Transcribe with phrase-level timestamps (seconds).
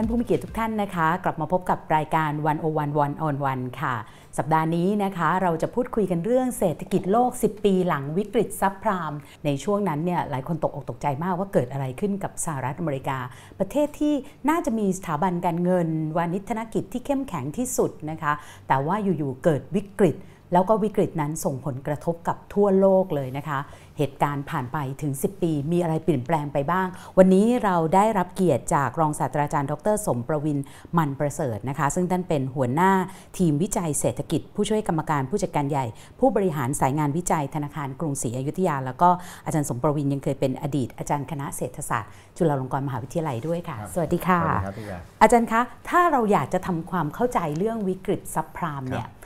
[0.00, 3.94] ท่านผู้มีเกียรติทุกท่านนะคะ กลับมาพบกับรายการวันโอวันวันออนวันค่ะ
[4.38, 9.12] สัปดาห์นี้นะคะเราจะพูดคุยกันเรื่องเศรษฐกิจโลก 10 ปีหลังวิกฤตซับพราม
[9.44, 13.18] ในช่วงนั้นเนี่ยหลายคนตกอกตกใจมากว่าเกิดอะไรขึ้นกับสหรัฐอเมริกา
[13.58, 14.14] ประเทศที่
[14.48, 18.32] น่าจะมีสถาบันการเงินวานิชธนกิจที่เข้มแข็งที่สุดนะคะ
[18.68, 20.16] แต่ว่าอยู่ๆเกิดวิกฤต
[20.52, 23.58] แล้วก็วิกฤตนั้นส่งผลกระทบกับทั่วโลกเลยนะคะ
[24.00, 26.86] เหตุการณ์ผ่านไปถึง 10 ปี มีอะไรเปลี่ยนแปลงไปบ้าง
[27.18, 30.58] วันนี้เราได้รับเกียรติจากรองศาสตราจารย์ ดร สมประวิน
[30.98, 32.92] มันประเสริฐนะคะ ซึ่งท่านเป็นหัวหน้า
[33.38, 35.86] ทีมวิจัยเศรษฐกิจ ผู้ช่วยกรรมการผู้จัดการใหญ่
[36.20, 39.08] ผู้บริหารสายงานวิจัยธนาคารกรุงศรีอยุธยา แล้วก็
[39.44, 49.19] อาจารย์สมประวินยังเคยเป็นอดีต อาจารย์คณะเศรษฐศาสตร์ จุฬาลงกรณ์มหาวิทยาลัยด้วยค่ะครับสวัสดีค่ะสวัสดีครับพี่ยาอาจารย์คะ ถ้าเราอยากจะทำความเข้าใจเรื่องวิกฤตซับพรามเนี่ยเอ่อ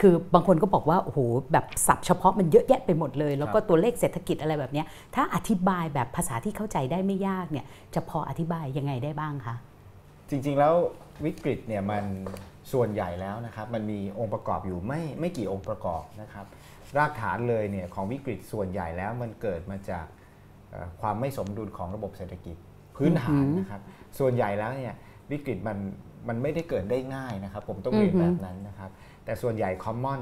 [0.00, 1.18] คือบางคนก็บอกว่าโอ้โห
[1.52, 9.54] แบบศัพท์เฉพาะมันเยอะแยะไปหมดเลย แล้วก็ตัวเลขเศรษฐกิจอะไรแบบเนี้ยถ้าอธิบายแบบภาษาที่เข้าใจได้ไม่ยากเนี่ยจะพออธิบายยังไงได้บ้างคะ
[10.30, 10.74] จริงๆแล้ว
[11.24, 12.04] วิกฤตเนี่ยมัน
[12.72, 16.46] ส่วนใหญ่แล้วนะครับมันมีองค์ประกอบอยู่ไม่ไม่กี่องค์ประกอบนะครับ
[16.96, 20.06] รากฐานเลยเนี่ยของวิกฤตส่วนใหญ่แล้วมันเกิดมาจาก
[20.70, 22.56] เอ่อความไม่สมดุลของระบบเศรษฐกิจ
[22.96, 23.80] พื้นฐานนะครับ
[24.18, 24.94] ส่วนใหญ่แล้วเนี่ย
[25.32, 25.78] วิกฤตมัน
[26.28, 28.90] มันไม่ได้เกิดได้ง่ายนะครับ ผมต้องเรียนอือฮึแบบนั้นนะครับ
[29.24, 30.20] แต่ส่วนใหญ่คอมมอน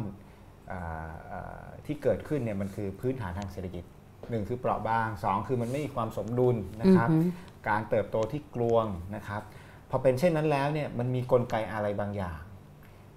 [1.87, 3.85] ที่เกิดขึ้นเนี่ยมันคือพื้นฐานทางเศรษฐกิจ
[4.31, 7.29] หนึ่งคือเปราะบางสองคือมันไม่มีความสมดุลนะครับอือฮึ
[7.69, 8.87] การเติบโตที่กลวง
[9.17, 9.43] นะครับ
[9.91, 12.41] พอเป็นเช่นนั้นแล้วเนี่ยมันมีกลไกอะไรบางอย่าง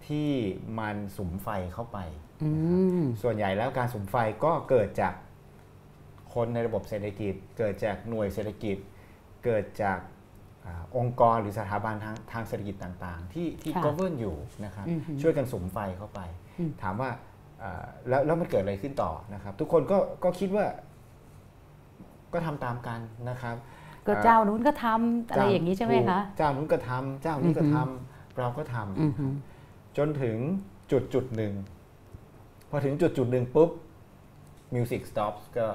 [0.07, 0.29] ที่
[0.79, 1.97] มันสุมไฟเข้าไป
[2.43, 2.49] อื
[3.01, 5.13] มส่วนใหญ่แล้วการสุมไฟก็เกิดจาก
[6.33, 8.77] คนในระบบเศรษฐกิจ เกิดจากหน่วยเศรษฐกิจ
[9.45, 9.99] เกิดจาก
[10.65, 14.35] อาองค์กรหรือสถาบันทางทางเศรษฐกิจต่างๆ ที่ที่ค่ะ govern อยู่
[14.65, 16.19] นะครับอือฮึช่วยกันสุมไฟเข้าไป
[16.59, 17.09] อืมถามว่า
[17.63, 20.65] อ่าแล้วแล้วมันเกิดอะไรขึ้นต่อนะครับ ทุกคนก็ก็คิดว่า
[22.33, 22.99] ก็ทำตามกัน
[23.29, 23.55] นะครับ
[24.07, 29.25] ก็เจ้านู้นก็ทำอะไรอย่างนี้ใช่ไหมคะเจ้านู้นก็ทำเจ้านี้ก็อือฮึทำเราก็ทำอือฮึ
[29.97, 30.37] จนถึง
[30.91, 31.53] จุดจุดหนึ่ง
[32.69, 33.69] พอถึงจุดจุดหนึ่งปุ๊บ
[34.75, 35.67] Music Stops ก็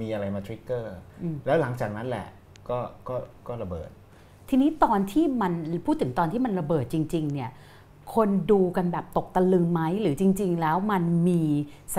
[0.00, 2.26] มีอะไรมาทริกเกอร์อืมแล้วหลังจากนั้นแหละ
[2.70, 3.16] ก็ก็
[3.48, 3.90] ก็ระเบิด
[4.48, 5.52] ทีนี้ตอนที่มัน
[5.86, 7.50] พูดถึงตอนที่มันระเบิดจริง ๆ เนี่ย
[8.14, 11.42] คนดูกันแบบตกตะลึงไหมหรือจริง ๆ แล้วมันมี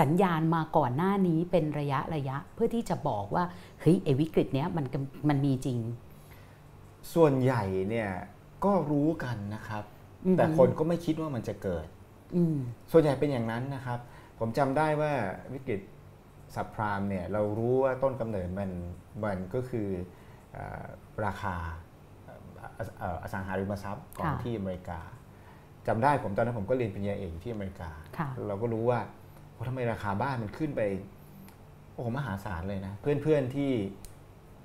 [0.00, 3.44] สัญญาณมาก่อนหน้านี้เป็นระยะระยะ เพื่อที่จะบอกว่า
[3.80, 5.78] เฮ้ยไอ้วิกฤตเนี้ยมันกำมันมีจริง
[7.14, 8.10] ส่วนใหญ่เนี่ย
[8.64, 9.84] ก็รู้กันนะครับ
[10.26, 11.86] อือฮึแต่คนก็ไม่คิดว่ามันจะเกิด
[12.36, 12.56] อืม
[12.92, 13.98] ส่วนใหญ่เป็นอย่างนั้นนะครับ
[14.38, 15.12] ผมจำได้ว่า
[15.52, 15.80] วิกฤต
[16.54, 18.70] สับพรามเนี่ยเรารู้ว่าต้นกำเนิดมัน
[19.24, 20.06] มันก็คือเอ่อ
[21.26, 21.54] ราคา
[22.76, 25.00] เอ่อเอ่ออสังหาริมทรัพย์ของค่ะที่อเมริกา
[25.86, 29.00] จำได้ผมตอนนั้นผมก็เรียนปริญญาเอกอยู่ที่อเมริกาค่ะเราก็รู้ว่า
[29.52, 30.80] โอ้ทำไมราคาบ้านมันขึ้นไป
[31.94, 33.72] โอ้โหมหาศาลเลยนะ เพื่อนๆที่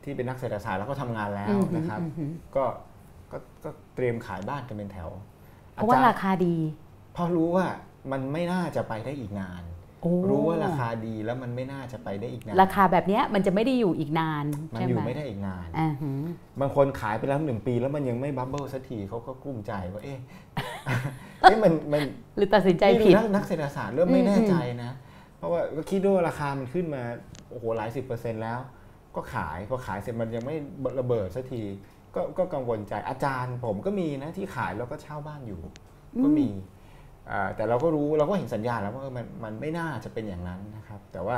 [0.04, 2.26] ที่เป็นนักเศรษฐศาสตร์แล้วก็ทำงานแล้วอือฮึนะครับอือฮึ
[2.56, 2.66] ก็
[3.32, 5.10] ก็ก็เตรียมขายบ้านกันเป็นแถว
[5.74, 6.56] เพราะว่าอจย์ราคาดี
[7.14, 7.68] เพราะรู้ว่า
[8.12, 9.75] มันไม่น่าจะไปได้อีกนานโอ้
[10.30, 16.22] รู้ว่าราคาดีแล้วมันไม่น่าจะไปได้อีกนาน ราคาแบบเนี้ยมันจะไม่ได้อยู่อีกนานมันใช่อยู่ไหมไม่ได้อีกนานอ่าหือ
[16.62, 20.20] บางคนขายไปแล้วหนึ่งปีแล้วมันยังไม่บับเบิลสักทีเขาก็กลุ้มใจว่าเอ๊ะ
[21.42, 22.02] เอ๊ะมันมัน
[22.38, 24.92] หรือตัดสินใจผิดนี่นักนักเศรษฐศาสตร์เริ่มไม่อืมแน่ใจนะ
[25.38, 27.04] เพราะว่าก็คิดว่าราคามันขึ้นมา
[27.50, 28.60] โอ้โหหลายสิบเปอร์เซ็นต์แล้ว
[29.16, 30.56] ก็ขายพอขายเสร็จมันยังไม่
[31.00, 31.64] ระเบิดสักที
[32.16, 35.62] ก็ก็กังวลใจอาจารย์ผมก็มีนะที่ขายแล้วก็เช่าบ้านอยู่
[36.24, 36.75] ก็มีอ่า
[37.56, 41.38] แต่เราก็รู้เราก็เห็นสัญญาณแล้วว่าเออมันมันไม่น่าจะเป็นอย่างนั้นนะครับ แต่ว่า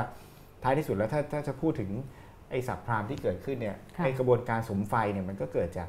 [0.62, 1.90] ท้ายที่สุดแล้วถ้าถ้าจะพูดถึง
[2.50, 5.88] ไอ้สับพรามที่เกิดขึ้นเนี่ยค่ะไอ้กระบวนการสมไฟเนี่ยมันก็เกิดจาก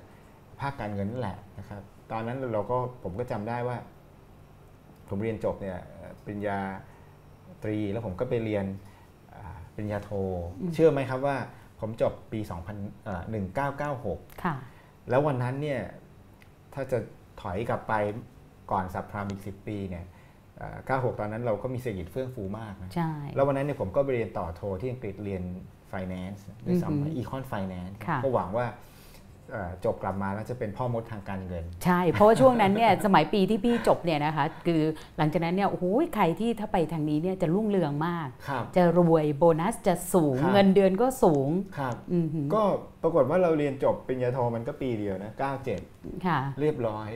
[0.59, 3.77] ภาคการเงินนั่นแหละนะครับตอนนั้นเราก็ผมก็จำได้ว่า
[5.09, 6.59] ผมเรียนจบเนี่ยเอ่อปริญญา
[7.63, 8.65] ตรีแล้วผมก็ไปเรียน
[9.35, 10.11] อ่าปริญญาโท
[10.75, 11.37] เชื่อไหมครับว่า
[11.79, 12.39] ผมจบปี
[12.73, 13.21] 2000เอ่อ
[13.81, 14.55] 1996ค่ะ
[15.09, 15.81] แล้ววันนั้นเนี่ย
[16.73, 16.97] ถ้าจะ
[17.41, 17.93] ถอยกลับไป
[18.71, 20.05] ก่อนสับพรามอีก 10 ปีเนี่ย
[20.57, 25.43] เอ่อ96 ตอนนั้นเราก็มีเศรษฐกิจเฟื่องฟูมากนะใช่แล้ววันนั้นเนี่ยผมก็ไปเรียนต่อโทที่อังกฤษเรียน
[25.91, 28.77] finance ด้วยอือซ้ำฮึอีคอน finance ค่ะก็หวังว่าเอ่อ
[29.85, 34.81] จบกลับมาแล้วจะเป็นพ่อมดทางการเงิน ใช่ เพราะว่าช่วงนั้นเนี่ยสมัยปีที่พี่จบเนี่ยนะคะคือ
[35.17, 35.85] หลังจากนั้นเนี่ยโอ้โห
[36.15, 42.63] ใครที่ถ้าไปทางนี้เนี่ยจะรุ่งเรืองมากครับจะรวยโบนัสจะสูงครับเงินเดือนก็สูงครับอือหือก็
[43.03, 45.31] ปรากฏว่าเราเรียนจบปริญญาโทมันก็ปีเดียวนะ
[45.77, 47.09] 97ค่ะเรียบร้อย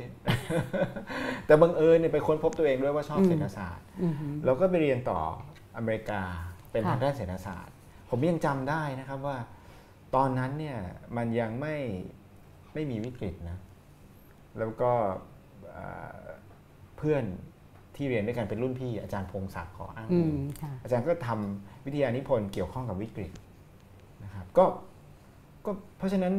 [1.46, 5.20] แต่บังเอิญเนี่ยไปค้นพบตัวเองด้วยว่าชอบอืมเศรษฐศาสตร์อือหือเราก็ไปเรียนต่อ
[5.78, 6.22] อเมริกา
[6.72, 7.76] เป็นค่ะทางด้านเศรษฐศาสตร์
[8.10, 9.38] ผมยังจำได้นะครับว่า
[10.16, 10.78] ตอนนั้นเนี่ย
[11.18, 11.76] มันยังไม่
[12.74, 13.58] ไม่มีวิกฤตนะ
[14.58, 14.92] แล้วก็
[15.72, 15.86] เอ่
[16.22, 16.24] อ
[16.98, 17.24] เพื่อน
[17.96, 23.32] ที่เรียนด้วยกันเป็นรุ่นพี่ อาจารย์พงศักดิ์ขออ้างอือิมงค่ะอาจารย์ก็ทำวิทยานิพนธ์เกี่ยวข้องกับวิกฤต
[24.24, 24.66] นะครับก็
[25.66, 26.34] ก็เพราะฉะนั้น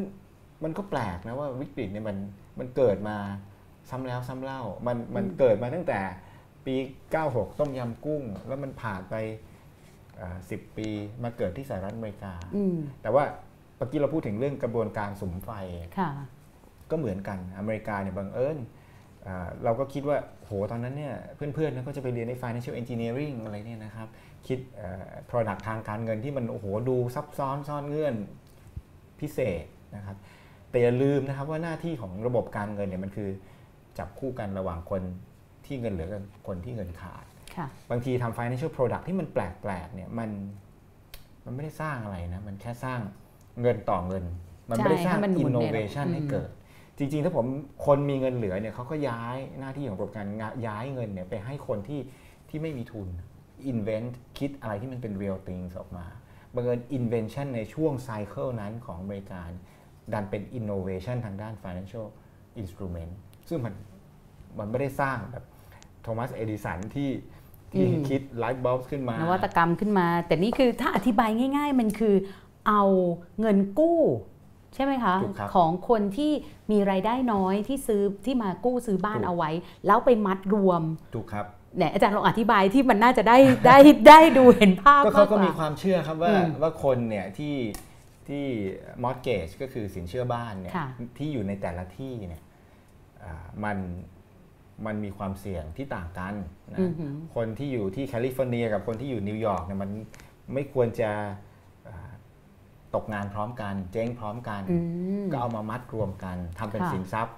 [0.65, 2.17] มันก็แปลกนะว่าวิกฤตเนี่ยมัน
[2.59, 3.17] มันเกิดมา
[3.91, 6.01] ซ้ำแล้วซ้ำเล่ามันมันเกิดมาตั้งแต่
[6.67, 6.75] ปี
[7.17, 9.15] 96 ต้มยำกุ้ง แล้วมันผ่านไป
[10.51, 10.89] สิบปี
[11.23, 13.25] มาเกิดที่สหรัฐอเมริกาอืมแต่ว่า
[13.77, 15.51] เมื่อกี้เราพูดถึงเรื่องกระบวนการสุมไฟ
[15.99, 16.11] ค่ะ
[16.91, 18.59] ก็เหมือนกันอเมริกาเนี่ยบังเอิญ
[19.27, 24.09] อ่าเราก็คิดว่าโหตอนนั้นเนี่ยเพื่อนๆเนยก็จะไปเรียนใน financial engineering อะไรเนี่ยนะครับ
[24.47, 28.15] คิดเอ่อ product ทางการเงินที่มันโอ้โหดูซับซ้อนซ่อนเงื่อน
[29.21, 29.65] พิเศษ
[29.97, 30.17] นะครับ
[30.71, 33.29] แต่อย่าลืมนะครับว่าหน้าที่ของระบบการเงินเนี่ยมันคือ
[33.99, 35.03] จับคู่กันระหว่างคน
[35.67, 37.25] ที่เงินเหลือกับคนที่เงินขาด
[37.57, 39.39] ค่ะบางทีทำ financial product ที่มันแป
[39.71, 40.31] ลกๆเนี่ยมัน
[41.45, 43.01] มันไม่ได้สร้างอะไรนะ มันแค่สร้าง
[43.63, 44.25] เงินต่อเงิน
[44.71, 46.49] มันไม่ได้สร้างใช่ให้มันหมุนใน innovation ให้เกิด
[46.99, 47.47] จริง ๆ ถ้าผม
[47.87, 50.27] คนมีเงินเหลือเนี่ยเขาก็ย้ายหน้าที่ของระบบการ
[50.67, 52.01] ย้ายเงินเนี่ยไปให้คนที่
[52.49, 53.09] ที่ไม่มีทุน
[53.73, 56.07] invent คิดอะไรที่มันเป็น real things ออกมา
[56.55, 59.43] บังเอิญ invention ในช่วง cycle นั้นของอเมริกา
[60.13, 62.07] ดันเป็น innovation ทางด้าน financial
[62.63, 63.13] instrument
[63.49, 63.75] ซึ่งมัน
[64.59, 65.45] มันไม่ได้สร้างแบบ
[66.03, 67.11] โทมัสเอดิสันที่
[67.73, 72.15] ที่อืมคิด light bulb ขึ้นมา นวัตกรรมขึ้นมา แต่นี่คือถ้าอธิบายง่าย ๆ มันคือ
[72.69, 72.83] เอา
[73.41, 74.01] เงินกู้
[74.75, 76.33] ใช่ไหมคะถูกครับของคนที่
[76.71, 79.51] มีรายได้น้อยที่ซื้อที่มากู้ซื้อบ้านถูกเอาไว้
[79.87, 80.83] แล้วไปมัดรวม
[81.15, 81.47] ถูกครับ
[81.77, 83.79] เนี่ยอาจารย์ลองอธิบายที่มันน่าจะได้ได้
[84.09, 87.55] ได้ดูเห็นภาพก็มาเขากก็กว่ามีความเชื่อครับว่าอืมว่าคนเนี่ยที่
[88.29, 88.45] ที่
[89.05, 90.87] mortgage ก็คือสินเชื่อบ้านเนี่ยค่ะ
[91.19, 92.43] ที่อยู่ในแต่ละที่เนี่ย
[93.25, 93.79] อ่ามัน
[94.87, 96.35] มันมีความเสี่ยงที่ต่างกัน
[96.73, 99.91] นะอือหือคนที่อยู่ที่แคลิฟอร์เนียกับคนที่อยู่นิวยอร์กเนี่ยมัน
[100.55, 101.29] ไม่ควรจะอ่า
[102.95, 104.77] ตกงานพร้อมกัน เจ๊งพร้อมกันอื
[105.23, 107.37] มก็เอามามัดรวมกันทำเป็นค่ะสินทรัพย์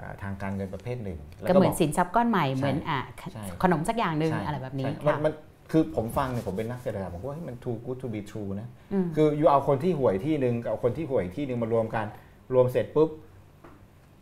[0.00, 3.00] อ่าทางการเงินประเภทหนึ่งแล้วก็เหมือนสินทรัพย์ก้อนใหม่เหมือนอะ
[3.32, 5.32] ใช่ขนมสักอย่างหนึ่งใช่อะไรแบบนี้ใช่มัค่ะมัน
[5.70, 12.06] คือผมฟังเนี่ยผมเป็นนักเศรษฐศาสตร์ผมว่าเฮ้ยมัน too good to be true นะอืมคืออยู่เอาคนที่ห่วยที่หนึ่งกับเอาคนที่ห่วยอีกที่หนึ่งมารวมกัน
[12.54, 13.10] รวมเสร็จปุ๊บ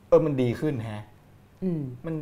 [0.09, 1.05] เออมันดีขึ้นแฮะ
[1.65, 2.15] อืมมัน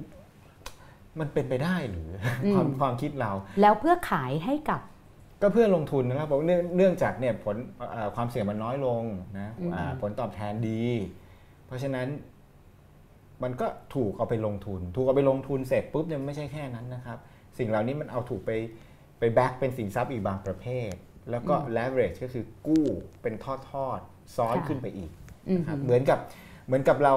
[1.21, 2.09] มันเป็นไปได้หรือ
[2.45, 4.81] อมความความคิดเรา แล้วเพื่อขายให้กับ
[5.43, 7.57] ก็เพื่อลงทุนนะครับบอกเนื่องเนื่องจากเนี่ยผล
[7.93, 9.03] เอ่อความเสี่ยงมันน้อยลง
[9.39, 10.85] นะอืมอ่าผลตอบแทนดี
[11.67, 12.09] เพราะฉะนั้น
[13.43, 17.19] มันก็ถูกเอาไปลงทุน ถูกเอาไปลงทุนเสร็จปุ๊บเนี่ยไม่ใช่แค่นั้นนะครับ
[17.59, 18.51] สิ่งเหล่านี้มันเอาถูกไป
[19.19, 20.93] ไปแบ็กเป็นสินทรัพย์อีกบางประเภท
[21.31, 22.87] แล้วก็ leverage ก็คือกู้
[23.23, 25.11] เป็นทอดทอดๆซ้อนค่ะขึ้นไปอีก
[25.49, 26.19] อืมนะครับเหมือนกับ
[26.67, 27.15] เหมือนกับเรา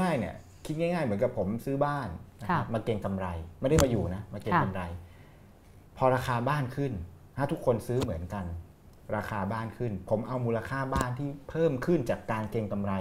[0.00, 0.34] ง่ายๆเนี่ย
[0.66, 2.08] คิดง่ายๆ เหมือนกับผมซื้อบ้าน
[2.40, 3.26] นะครับค่ะมาเก็งกำไร
[3.60, 4.82] ไม่ได้มาอยู่นะมาเก็งค่ะกำไร
[5.96, 6.92] พอราคาบ้านขึ้น
[7.36, 8.44] ถ้าทุกคนซื้อเหมือนกัน
[9.16, 12.92] ราคาบ้านขึ้น ผมเอามูลค่าบ้านที่เพิ่มขึ้นจากการเก็งกำไร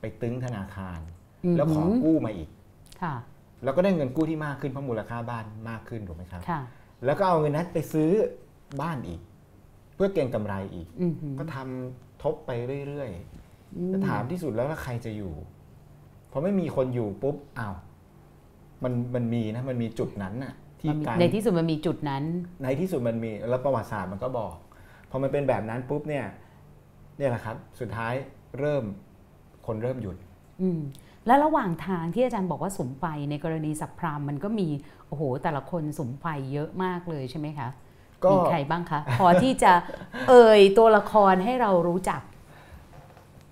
[0.00, 0.98] ไปตึงธนาคาร
[1.56, 2.48] แล้วขอกู้มาอีก
[3.02, 3.14] ค่ะ
[3.64, 6.60] แล้วก็ได้เงินกู้ที่มากขึ้นเพราะมูลค่าบ้านมากขึ้นถูกไหมครับค่ะ
[7.04, 8.10] แล้วก็เอาเงินนั้นไปซื้อ
[8.82, 9.20] บ้านอีก
[9.94, 12.50] เพื่อเก็งกำไรอีกอืมหือก็ทำทบไป
[12.88, 15.34] เรื่อยๆอืมจะถามที่สุดแล้วว่าใครจะอยู่
[16.30, 17.76] พอไม่มีคนอยู่ปุ๊บอ้าว
[18.84, 22.22] มันมันมีนะมันมีจุดนั้นน่ะ ที่มันมีการในที่สุดมันมีจุดนั้น
[22.64, 24.52] ในที่สุดมันมีแล้วประวัติศาสตร์มันก็บอก
[25.10, 26.24] พอมันเป็นแบบนั้นปุ๊บเนี่ย
[27.18, 28.14] เนี่ยแหละครับ สุดท้าย
[28.58, 28.84] เริ่ม
[29.66, 30.16] คนเริ่มหยุด
[30.60, 30.80] อืม
[31.26, 34.68] แล้วระหว่างทางที่อาจารย์บอกว่าสุมไฟในกรณีสับพรามมันก็มี
[35.08, 37.68] โอ้โห แต่ละคนสุมไฟเยอะมากเลยใช่ไหมคะ
[38.24, 39.72] ก็มีใครบ้างคะ พอที่จะ
[40.28, 42.20] เอ่ยตัวละครให้เรารู้จัก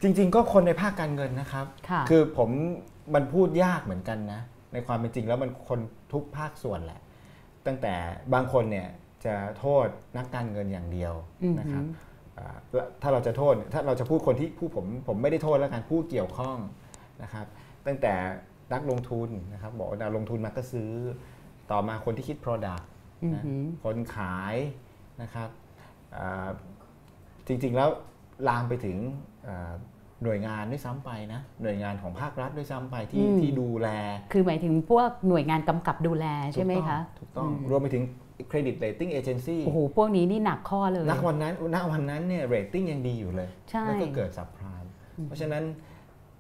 [0.02, 2.50] จริง ๆ ก็คนในภาคการเงินนะครับค่ะคือผม
[3.14, 4.40] มันพูดยากเหมือนกันนะ
[4.72, 5.80] ในความเป็นจริงแล้วมันคน
[6.12, 7.00] ทุกภาคส่วนแหละ
[7.66, 7.94] ตั้งแต่
[8.34, 8.88] บางคนเนี่ย
[9.24, 11.84] จะโทษนักการเงินอย่างเดียวอืมนะครับ
[12.38, 16.58] อ่าแล้วถ้าเราจะโทษถ้าเราจะพูดคนที่ผู้ผมผมไม่ได้โทษแล้วกันผู้เกี่ยวข้อง
[17.22, 17.46] นะครับ
[17.86, 18.14] ตั้งแต่
[18.72, 20.90] นักลงทุนนะครับบอกว่านักลงทุนมาก็ซื้อ
[21.70, 22.84] ต่อมาคนที่คิด Product
[23.22, 24.56] อืมนะหือคนขาย
[25.22, 25.48] นะครับ
[26.16, 26.48] อ่า
[27.46, 27.88] จริงๆแล้ว
[28.48, 28.96] ลามไปถึง
[29.46, 29.72] อ่า
[30.22, 33.88] หน่วยงานด้วยซ้ำไปนะหน่วยงานของภาครัฐด้วยซ้ำไปที่ที่ดูแล
[34.32, 38.04] คือหมายถึงพวกหน่วยงานกำกับดูแลใช่ไหมคะถูกต้องอืมรวมไปถึง
[38.50, 44.88] credit rating agency โอ้โห พวกนี้นี่หนักข้อเลยณวันนั้นณวันนั้นเนี่ย rating ยังดีอยู่เลยใช่แล้วก็เกิด subprime
[45.26, 45.62] เพราะฉะนั้น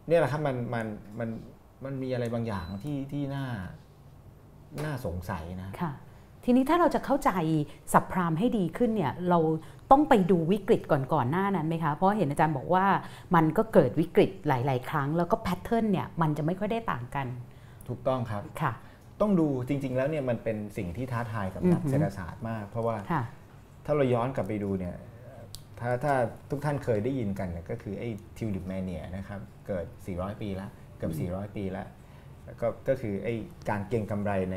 [0.08, 0.86] เนี่ยแหละครับมันมัน
[1.18, 1.28] มัน
[1.84, 3.46] มันมีอะไรบางอย่างที่ที่น่า
[4.84, 5.92] น่าสงสัยนะค่ะ
[6.44, 7.30] ทีนี้ถ้าเราจะเข้าใจ
[7.92, 9.38] สับพรามให้ดีขึ้นเนี่ยเรา
[9.94, 12.86] ต้องไปดูวิกฤตก่อนก่อนหน้านั้นไหมคะ เพราะเห็นอาจารย์บอกว่า
[13.34, 17.26] มันก็เกิดวิกฤตหลาย ๆ ครั้ง แล้วก็แพทเทิร์นเนี่ยมันจะไม่ค่อยได้ต่างกัน
[17.88, 18.72] ถูกต้องครับค่ะ
[19.20, 23.22] ต้องดูจริง ๆ แล้วเนี่ยมันเป็นสิ่งที่ท้าทายกับนักอือหือเศรษฐศาสตร์มาก เพราะว่าค่ะ
[23.84, 24.94] ถ้าเราย้อนกลับไปดูเนี่ย
[25.80, 26.14] ถ้าถ้า
[26.50, 31.86] ทุกท่านเคยได้ยินกันเนี่ยก็คือไอ้ทิวลิปแมเนียนะครับเกิด 400 ปีแล้วเกือบ400 ปีแล้ว
[32.44, 33.34] แล้วก็ก็คือไอ้
[33.68, 34.56] การเก็งกำไรใน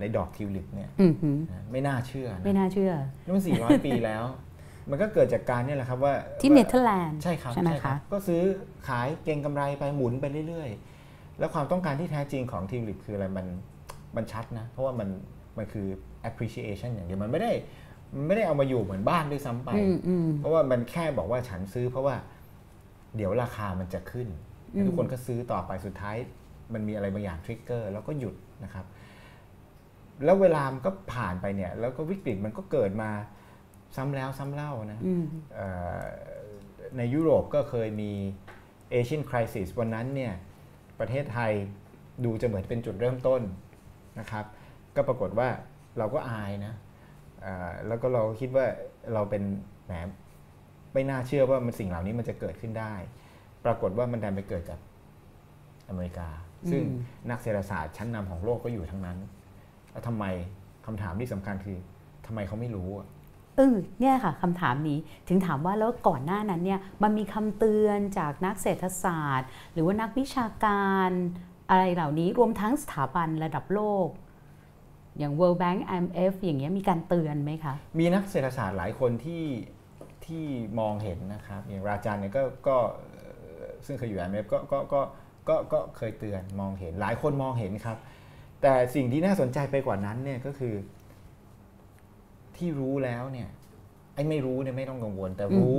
[0.00, 2.92] ในดอกทิวลิปเนี่ยอือหือนะไม่น่าเชื่อนะไม่น่าเชื่อ
[3.24, 4.24] นี่มัน400 ปีแล้ว
[4.90, 8.42] มันก็เกิดจากการเนี่ยแหละครับว่าที่ว่าเนเธอร์แลนด์ใช่ครับใช่ไหมรัคะบก็ซื้อ
[8.88, 13.46] ขายเก็งกำไรไปหมุนไปเรื่อยๆ แล้วความต้องการที่แท้จริงของทีมลิปคืออะไรมัน
[14.16, 15.08] มันชัดนะ เพราะว่ามัน
[15.58, 15.86] มันคือ
[16.28, 17.52] appreciation อย่างเดียวมันไม่ได้
[18.16, 22.14] มันไม่ได้เอามาอยู่เหมือนบ้านด้วยซ้ำไปอืมอืมเพราะว่ามันแค่บอกว่าฉันซื้อเพราะว่า
[23.16, 24.28] เดี๋ยวราคามันจะขึ้น
[24.74, 26.16] อืมทุกคนก็ซื้อต่อไปสุดท้าย
[26.74, 28.84] มันมีอะไรบางอย่างทริกเกอร์แล้วก็หยุดนะครับ
[30.24, 33.10] แล้วเวลามันก็ผ่านไปเนี่ยแล้วก็วิกฤตมันก็เกิดมา
[33.96, 35.68] ซ้ำแล้วซ้ำเล่านะอืมเอ่
[36.00, 36.04] อ
[36.96, 38.12] ในยุโรปก็เคยมี
[38.90, 40.32] เอเชียนคริสิสวันนั้นเนี่ย
[41.00, 41.52] ประเทศไทย
[42.24, 43.42] ดูจะเหมือนเป็นจุดเริ่มต้น
[44.20, 44.44] นะครับ
[44.96, 45.48] ก็ปรากฏว่า
[45.98, 46.74] เราก็อายนะ
[47.42, 48.66] เอ่อแล้วก็เราคิดว่า
[49.14, 49.42] เราเป็น
[49.86, 49.92] แหม
[50.92, 52.94] ไม่น่าเชื่อว่ามันสิ่งเหล่านี้มันจะเกิดขึ้นได้
[53.64, 54.78] ปรากฏว่ามันดันไปเกิดกับ
[55.88, 56.28] อเมริกา
[56.70, 56.92] ซึ่งอื
[57.24, 59.18] มนักเศรษฐศาสตร์ชั้นนำของโลกก็อยู่ทั้งนั้น
[59.98, 60.26] แล้วทำไม
[60.86, 61.78] คำถามที่สำคัญคือ
[62.26, 63.06] ทำไมเขาไม่รู้อะ
[63.56, 71.10] เออเนี่ยค่ะคำถามนี้ถึงถามว่าแล้วก่อนหน้านั้นเนี่ยมันมีคำเตือนจากนักเศรษฐศาสตร์ หรือว่านักวิชาการ
[71.70, 74.08] อะไรเหล่านี้รวมทั้งสถาบันระดับโลก
[75.18, 79.44] อย่าง World Bank IMF อย่างเงี้ยมีการเตือนไหมคะ มีนักเศรษฐศาสตร์หลายคนที่
[80.26, 80.44] ที่
[80.80, 85.00] มองเห็นนะครับ อย่างราจารย์เนี่ยก็ก็เอ่อซึ่งเคยอยู่ IMF ก็ก็ก็
[85.48, 87.98] ก็ก็เคยเตือนมองเห็นหลายคนมองเห็นครับ
[88.62, 90.74] แต่สิ่งที่น่าสนใจไปกว่านั้นเนี่ยก็คือ
[92.56, 93.48] ที่รู้แล้วเนี่ย
[94.14, 95.78] ไอ้ไม่รู้เนี่ยไม่ต้องกังวล แต่รู้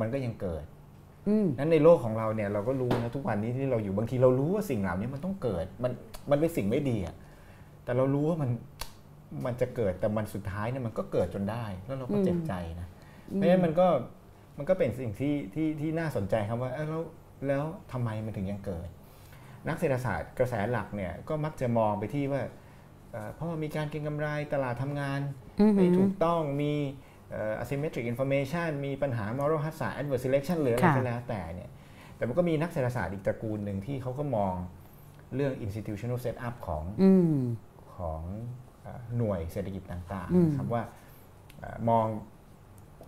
[0.00, 0.64] มันก็ยังเกิด
[1.28, 5.92] อืมนั้นในโลกของเราเนี่ยเราก็รู้นะทุกวันนี้ที่เราอยู่บางทีเรารู้ว่าสิ่งเหล่านี้มันต้องเกิด มัน
[6.30, 7.14] มันเป็นสิ่งไม่ดีอะ
[7.84, 8.50] แต่เรารู้ว่ามัน
[9.46, 12.88] มันจะเกิดแต่มันสุดท้ายเนี่ยมันก็เกิดจนได้ แล้วเราก็เจ็บใจนะ
[13.26, 13.86] เพราะฉะนั้นมันก็
[14.58, 17.02] มันก็เป็นสิ่งที่ที่ที่น่าสนใจครับว่าเอ้าแล้ว
[17.46, 18.88] แล้วทำไมมันถึงยังเกิด
[19.68, 22.42] นักเศรษฐศาสตร์กระแสหลักเนี่ยก็มักจะมองไปที่ว่า
[23.12, 25.20] เอ่อเพราะว่ามีการเก็งกำไรตลาดทำงาน
[25.60, 26.74] อือหืไม่อถูกต้องมี
[27.30, 31.70] เอ่อ asymmetric information มีปัญหา moral hazard adverse selection หรืออะไรค่ะก็แล้วแต่เนี่ย
[32.16, 34.54] แต่มันก็มีนักเศรษฐศาสตร์อีกตระกูลหนึ่งที่เขาก็มอง
[35.34, 37.38] เรื่อง institutional setup ของอืม
[37.96, 38.22] ของ
[38.82, 40.82] เอ่อหน่วยเศรษฐกิจต่างอืมๆนะครับว่า
[41.58, 42.06] เอ่อมอง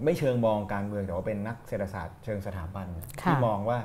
[0.04, 2.86] ไม่เชิงมองการเมืองแต่ว่าเป็นนักเศรษฐศาสตร์เชิงสถาบัน
[3.22, 3.78] ที่มองว่า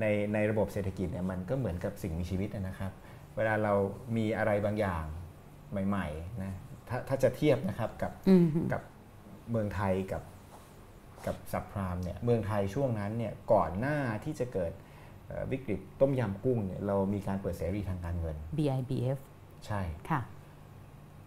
[0.00, 2.92] ในในระบบเศรษฐกิจเนี่ยมันก็เหมือนกับสิ่งมีชีวิตนะครับ
[3.36, 3.74] เวลาเรา
[4.16, 5.04] มีอะไรบางอย่าง
[5.88, 6.52] ใหม่ๆนะ
[6.88, 8.82] ถ้าถ้าจะเทียบนะครับกับอืมกับ
[9.50, 10.22] เมืองไทยกับ
[11.26, 14.72] กับซับพรามเนี่ยเมืองไทยช่วงนั้นเนี่ยก่อนหน้าที่จะเกิด
[15.26, 19.18] เอ่อวิกฤตต้มยำกุ้งเนี่ยเรามีการเปิดเสรีทางการเงิน BIBF
[19.66, 20.20] ใช่ค่ะ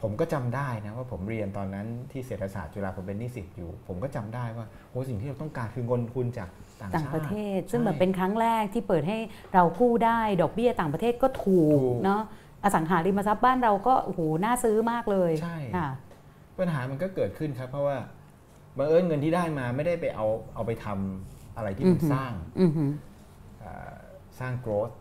[0.02, 6.50] ผมก็จำได้นะว่าผมเรียนตอนนั้นที่เศรษฐศาสตร์จุฬาผมเป็นนิสิตอยู่ ผมก็จำได้ว่าโหสิ่งที่เราต้องการคือเงินทุนจาก
[6.82, 9.18] ต่างต่างชาติประเทศ ซึ่งใช่แบบเป็นครั้งแรกที่เปิดให้
[9.54, 12.22] เรากู้ได้ดอกเบี้ยต่างประเทศก็ถูกถูกเนาะ
[12.64, 15.88] อสังหาริมทรัพย์บ้านเราก็โอ้โหน่าซื้อมากเลยใช่ค่ะ
[16.60, 17.98] ปัญหามันก็เกิดขึ้นครับเพราะว่า
[18.78, 20.26] บังเอิญเงินที่ได้มาไม่ได้ไปเอา
[20.56, 22.92] เอาไปทำอะไรที่มันอือหือสร้างอือหือ
[23.60, 23.96] เอ่อ
[24.40, 24.94] สร้าง growth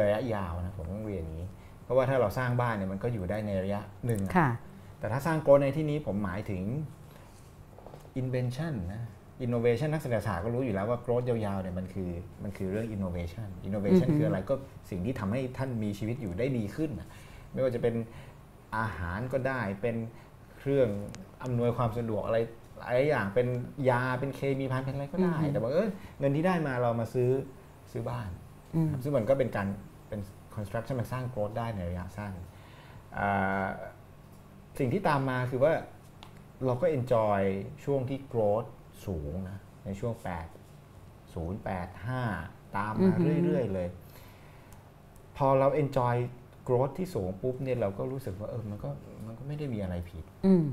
[0.00, 1.61] ระยะยาวนะผมต้องเรียนอย่างนี้เพ
[1.92, 4.50] ราะว่าถ้าเราสร้างบ้านเนี่ยมันก็อยู่ได้ในระยะหนึ่งอะค่ะ
[4.98, 6.62] แต่ถ้าสร้าง growth ในที่นี้ผมหมายถึง
[8.20, 9.02] invention นะ
[9.44, 12.10] innovation นักเศรษฐศาสตร์ก็รู้อยู่แล้วว่า growth ยาวๆเนี่ยมันคือ
[12.42, 14.54] มันคือเรื่อง innovation innovation อือหือคืออะไรก็
[14.90, 17.08] สิ่งที่ทำให้ท่านมีชีวิตอยู่ได้ดีขึ้นน่ะ
[17.52, 17.94] ไม่ว่าจะเป็น
[18.78, 19.96] อาหารก็ได้ เป็น
[20.58, 20.88] เครื่อง
[21.42, 22.38] อำนวยความสะดวกอะไร
[22.78, 23.46] หลายอย่างเป็น
[23.90, 27.30] ยาเป็นเคมีภัณฑ์เป็นอะไรก็ได้ แต่ว่าเออเงินที่ได้มาเรามาซื้อ
[27.92, 28.28] ซื้อบ้าน
[28.74, 29.91] อืมครับซึ่งมันก็เป็นการเป็น
[30.54, 32.32] construction มันสร้าง growth ได้ในระยะสั้น
[33.18, 33.66] อ่า
[34.78, 35.72] สิ่งที่ตามมาคือว่า
[36.66, 37.40] เราก็ enjoy
[37.84, 38.68] ช่วงที่ growth
[39.06, 43.88] สูงนะในช่วง 8 0 8 5 ตามอืมาอหือเรื่อย ๆ เลย
[45.36, 46.16] พอเรา enjoy
[46.68, 48.90] growth ที่สูงปุ๊บเนี่ยเราก็รู้สึกว่าเออมันก็
[49.26, 50.64] มันก็ไม่ได้มีอะไรผิดอืม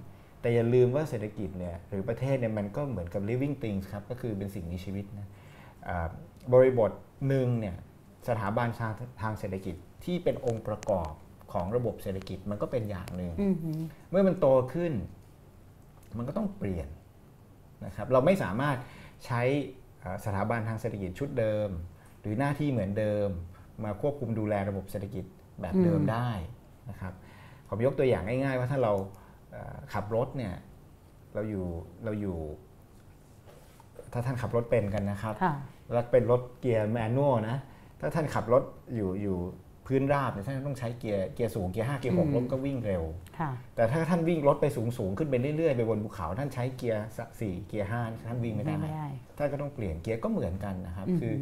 [0.41, 5.27] แต่อย่าลืมว่าเศรษฐกิจเนี่ยหรือประเทศเนี่ยมันก็เหมือนกับ living things ครับ ก็คือเป็นสิ่งมีชีวิตนะ
[5.87, 6.07] อ่า
[6.53, 6.91] บริบท
[7.27, 7.75] หนึ่งเนี่ย
[8.27, 11.11] สถาบันทางทางเศรษฐกิจที่เป็นองค์ประกอบ
[11.53, 14.93] ของระบบเศรษฐกิจมันก็เป็นอย่างหนึ่งอือหือเมื่อมันโตขึ้น
[16.17, 16.87] มันก็ต้องเปลี่ยน
[17.85, 18.77] นะครับ เราไม่สามารถ
[19.25, 19.41] ใช้
[19.99, 21.69] เอ่อสถาบันทางเศรษฐกิจชุดเดิม
[22.21, 23.27] หรือหน้าที่เหมือนเดิม
[23.83, 25.25] มาควบคุมดูแลระบบเศรษฐกิจ
[25.61, 26.29] แบบเดิมอืมได้
[26.89, 27.13] นะครับ
[27.67, 28.93] ผมยกตัวอย่างง่าย ๆ ว่าถ้าเรา
[29.51, 30.53] เอ่อขับรถเนี่ย
[31.33, 31.65] เราอยู่
[32.03, 32.37] เราอยู่
[34.13, 35.53] ถ้าท่านขับรถเป็นกันนะครับค่ะ
[35.93, 37.57] แล้วเป็นรถเกียร์แมนนวลนะ
[37.99, 38.63] ถ้าท่านขับรถ
[38.95, 39.37] อยู่อยู่
[39.87, 43.03] พื้นราบเนี่ยท่านต้องใช้เกียร์เกียร์สูงเกียร์ห้าเกียร์หกอืมรถก็วิ่งเร็ว
[43.39, 47.03] ค่ะแต่ถ้าท่านวิ่งรถไปสูงสูงๆขึ้นไปเรื่อยๆไปบนภูเขาท่านใช้เกียร์
[47.39, 51.39] สี่เกียร์ห้าท่านวิ่งไม่ได้ไม่ได้ท่านก็ต้องเปลี่ยนเกียร์ก็เหมือนกันนะครับอือคือหือ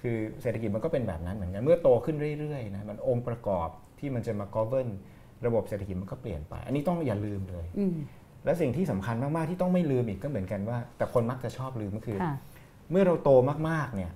[0.00, 3.68] คือเศรษฐกิจมันก็เป็นแบบนั้นเหมือนกันเมื่อโตขึ้นเรื่อยๆนะมันองค์ประกอบ
[3.98, 4.88] ที่มันจะมา govern
[5.46, 7.96] ระบบเศรษฐกิจมันก็เปลี่ยนไป อันนี้ต้องอย่าลืมเลยอืม
[8.44, 12.34] และสิ่งที่สำคัญมากๆที่ต้องไม่ลืมอีกก็เหมือนกันว่า แต่คนมักจะชอบลืมก็คือค่ะ
[12.90, 13.30] เมื่อเราโต
[13.68, 14.12] มากๆเนี่ย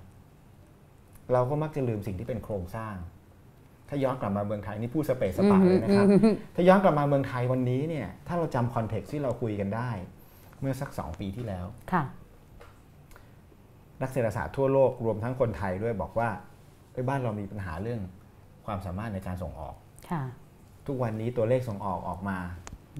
[1.33, 2.95] เราก็มักจะลืมสิ่งที่เป็นโครงสร้าง
[3.89, 6.07] ถ้าย้อนกลับมาเมืองไทยนี่พูดสเปซสปะเลยนะครับ
[6.55, 9.89] ถ้าย้อนกลับมาเมืองไทยวันนี้เนี่ย ถ้าเราจำคอนเท็กซ์ที่เราคุยกันได้
[10.59, 12.03] เมื่อสักสองปีที่แล้วค่ะ
[14.01, 16.29] นักเศรษฐศาสตร์ทั่วโลกรวมทั้งคนไทยด้วยบอกว่า
[16.91, 18.01] เอ้ยบ้านเรามีปัญหาเรื่อง
[18.65, 19.75] ความสามารถในการส่งออก
[20.09, 20.23] ค่ะ
[20.87, 22.37] ทุกวันนี้ตัวเลขส่งออกออกมา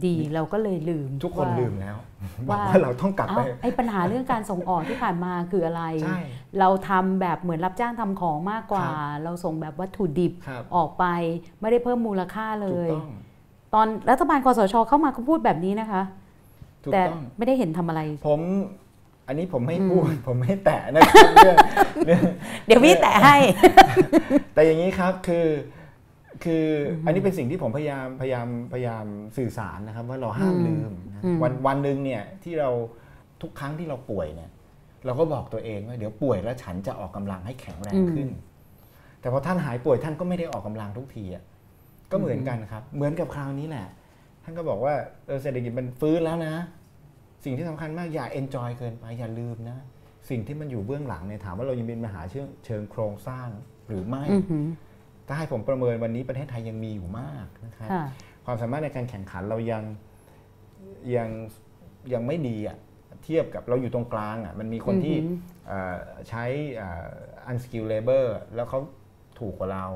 [0.07, 1.95] ดีเราก็เลยลืม ทุกคนว่าลืมแล้ว
[2.49, 6.19] บอกว่าว่าเราต้องกลับไปเอ้าไอ้ปัญหาเรื่องการส่งออกที่ผ่านมาคืออะไรใช่
[6.59, 11.05] เราทำแบบเหมือนรับจ้างทำของมากกว่าครับเราส่งแบบวัตถุดิบครับออกไป
[11.61, 13.09] ไม่ได้เพิ่มมูลค่าเลถูกยต้อง
[13.73, 16.01] ตอนรัฐบาลคอสชเข้ามาก็พูดแบบนี้นะคะ
[16.83, 18.41] ถูกแต่ต้องไม่ได้เห็นทำอะไร ผม
[19.27, 21.57] อันนี้ผมไม่พูดผมไม่แตะนะครับเรื่อง
[22.05, 22.21] เรื่อง
[22.65, 23.35] เดี๋ยวพี่แตะให้
[24.53, 25.45] แต่อย่างนี้ครับคือ
[26.43, 26.65] คือ
[27.01, 29.05] ออันนี้เป็นสิ่งที่ผมพยายามพยายามพยายาม
[29.37, 32.69] สื่อสารนะครับ ว่าเราห้ามอืมลืมนะอืมวันวันหนึ่งเนี่ยที่เรา
[33.41, 34.49] ทุกครั้งที่เราป่วยเนี่ย
[35.05, 38.29] เราก็บอกตัวเองว่าเดี๋ยวป่วยแล้วฉันจะออกกำลังให้แข็งแรงขึ้น
[39.21, 41.43] แต่พอท่านหายป่วยท่านก็ไม่ได้ออกกำลังทุกทีอะ
[42.11, 43.87] ก็เหมือนกันครับ เหมือนกับคราวนี้แหละ
[44.43, 44.93] ท่านก็บอกว่า
[45.27, 46.55] เออเศรษฐกิจมันฟื้นแล้วนะ
[47.43, 49.77] สิ่งที่สำคัญมากอย่าเอนจอยเกินไปอย่าลืมนะ
[50.29, 53.49] สิ่งที่มันอยู่เบื้องหลังเนี่ยถามว่าเรายังมีปัญหาเชิงเชิงโครงสร้าง
[53.87, 54.65] หรือไม่อือหือ
[55.29, 58.03] ถ้าให้ผมประเมินวันนี้ประเทศไทยยังมีอยู่มากนะครับค่ะ
[58.45, 59.83] ความสามารถในการแข่งขันเรายัง
[61.15, 61.29] ยัง
[62.13, 62.77] ยังไม่ดีอะ
[63.23, 65.97] เทียบกับเราอยู่ตรงกลางอะมันมีคนที่อือหือเอ่อ
[66.29, 66.43] ใช้
[66.75, 67.07] เอ่อ
[67.49, 68.79] unskilled labor แล้วเขา
[69.39, 69.87] ถูกกว่าเรา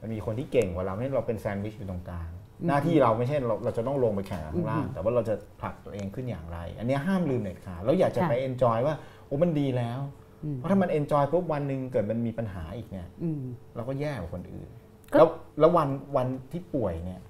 [0.00, 2.30] มันมีคนที่เก่งกว่าเราเนี่ยเราเป็นแซนด์วิชอยู่ตรงกลาง
[2.66, 8.94] หน้าที่เราไม่ใช่เราเราจะต้องลงไปแข่งกับข้างล่าง แต่ว่าเราจะผลักตัวเองขึ้นอย่างไร อันเนี้ยห้ามลืมเด็ดขาดแล้วอยากจะค่ะไป enjoy ว่า
[9.26, 10.17] โอ้มันดีแล้วอืม
[10.56, 13.42] เพราะถ้ามัน enjoy ปุ๊บวันหนึ่งเกิดมันมีปัญหาอีกเนี่ยอืม
[13.76, 14.68] เราก็แย่กว่าคนอื่น
[15.12, 15.28] ก็แล้ว
[15.60, 17.20] แล้ววันวันที่ป่วยเนี่ย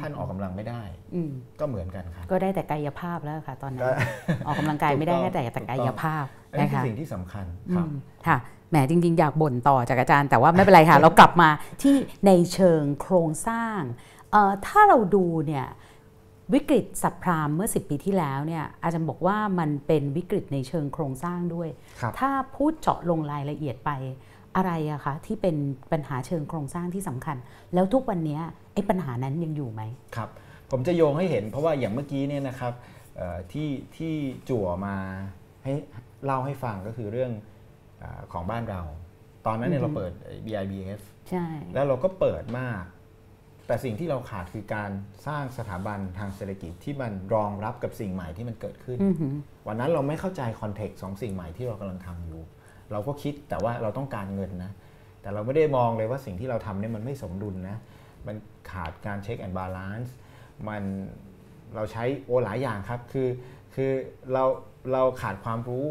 [0.00, 0.82] ท่านออกกำลังไม่ได้
[1.14, 3.94] อืมก็เหมือนกันครับก็ได้แต่กายภาพแล้วค่ะตอนนั้ก็น
[4.46, 7.94] ออกกำลังกายไม่ได้ถูกต้องแต่แต่กายภาพอันนี้นะคือคะสิ่งที่สำคัญอืครับม
[8.26, 8.36] ค่ะ
[8.70, 11.48] แหมจริง ๆ อยากบ่นต่อจากอาจารย์ แต่ว่าไม่เป็นไรค่ะ เรากลับมา
[11.82, 13.80] ที่ในเชิงโครงสร้าง
[14.30, 15.66] เอ่อถ้าเราดูเนี่ย
[16.52, 21.68] วิกฤตสับพรามเมื่อ 10 ปีที่แล้วเนี่ยอาจารย์บอกว่ามันเป็นวิกฤตในเชิงโครงสร้างด้วย
[22.00, 23.90] ครับถ้าพูดเจาะลงรายละเอียดไป
[24.56, 25.56] อะไรอะคะที่เป็น
[25.92, 27.36] ปัญหาเชิงโครงสร้างที่สำคัญ
[27.74, 28.42] แล้วทุกวันเนี้ย
[28.74, 29.82] ไอ้ปัญหานั้นยังอยู่ไหม
[30.16, 30.28] ครับ
[30.70, 32.72] ผมจะโยงให้เห็นเพราะว่าอย่างเมื่อกี้เนี่ยนะครับ
[33.16, 34.14] เอ่อที่ที่
[34.48, 34.96] จั่วมา
[35.64, 35.72] ให้
[36.24, 37.32] เล่าให้ฟังก็คือเรื่อง
[37.98, 38.82] เออของบ้านเรา
[39.46, 40.12] ตอนนั้นเนี่ยอืเราอฮึเปิด
[40.46, 42.82] BIBF ใช่แล้วเราก็เปิดมาก
[43.66, 44.90] แต่สิ่งที่เราขาดคือการ
[45.26, 49.34] สร้างสถาบันทางเศรษฐกิจที่มันรองรับกับสิ่งใหม่ที่มันเกิดขึ้นอือหือ
[49.66, 52.40] วันนั้นเราไม่เข้าใจ context ของสิ่งใหม่ที่เรากำลังทำอยู่
[52.92, 54.72] เราก็คิดแต่ว่าเราต้องการเงินนะ
[55.22, 57.76] แต่เราไม่ได้มองเลยว่าสิ่งที่เราทำเนี่ยมันไม่สมดุลนะ
[58.26, 58.36] มัน
[58.72, 60.14] ขาดการ check and balance
[60.68, 60.82] มัน
[61.74, 63.28] เราใช้โอหลายอย่างครับ คือ
[63.74, 63.90] คือ
[64.32, 64.44] เรา
[64.92, 65.86] เราขาดความรู้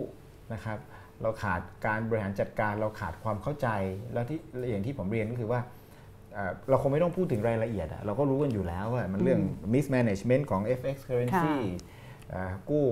[0.53, 0.79] นะครับ
[1.21, 3.67] เราขาดการบริหารจัดการ เราขาดความเข้าใจ
[4.13, 5.61] แล้วที่อย่างที่ผมเรียนก็คือว่า
[6.33, 9.41] เอ่อเราคงไม่ต้องพูดถึงรายละเอียดอะเราก็รู้กันอยู่แล้วว่ามันเรื่อง
[9.73, 11.55] mismanagement ของ FX currency
[12.29, 12.85] เอ่อกู้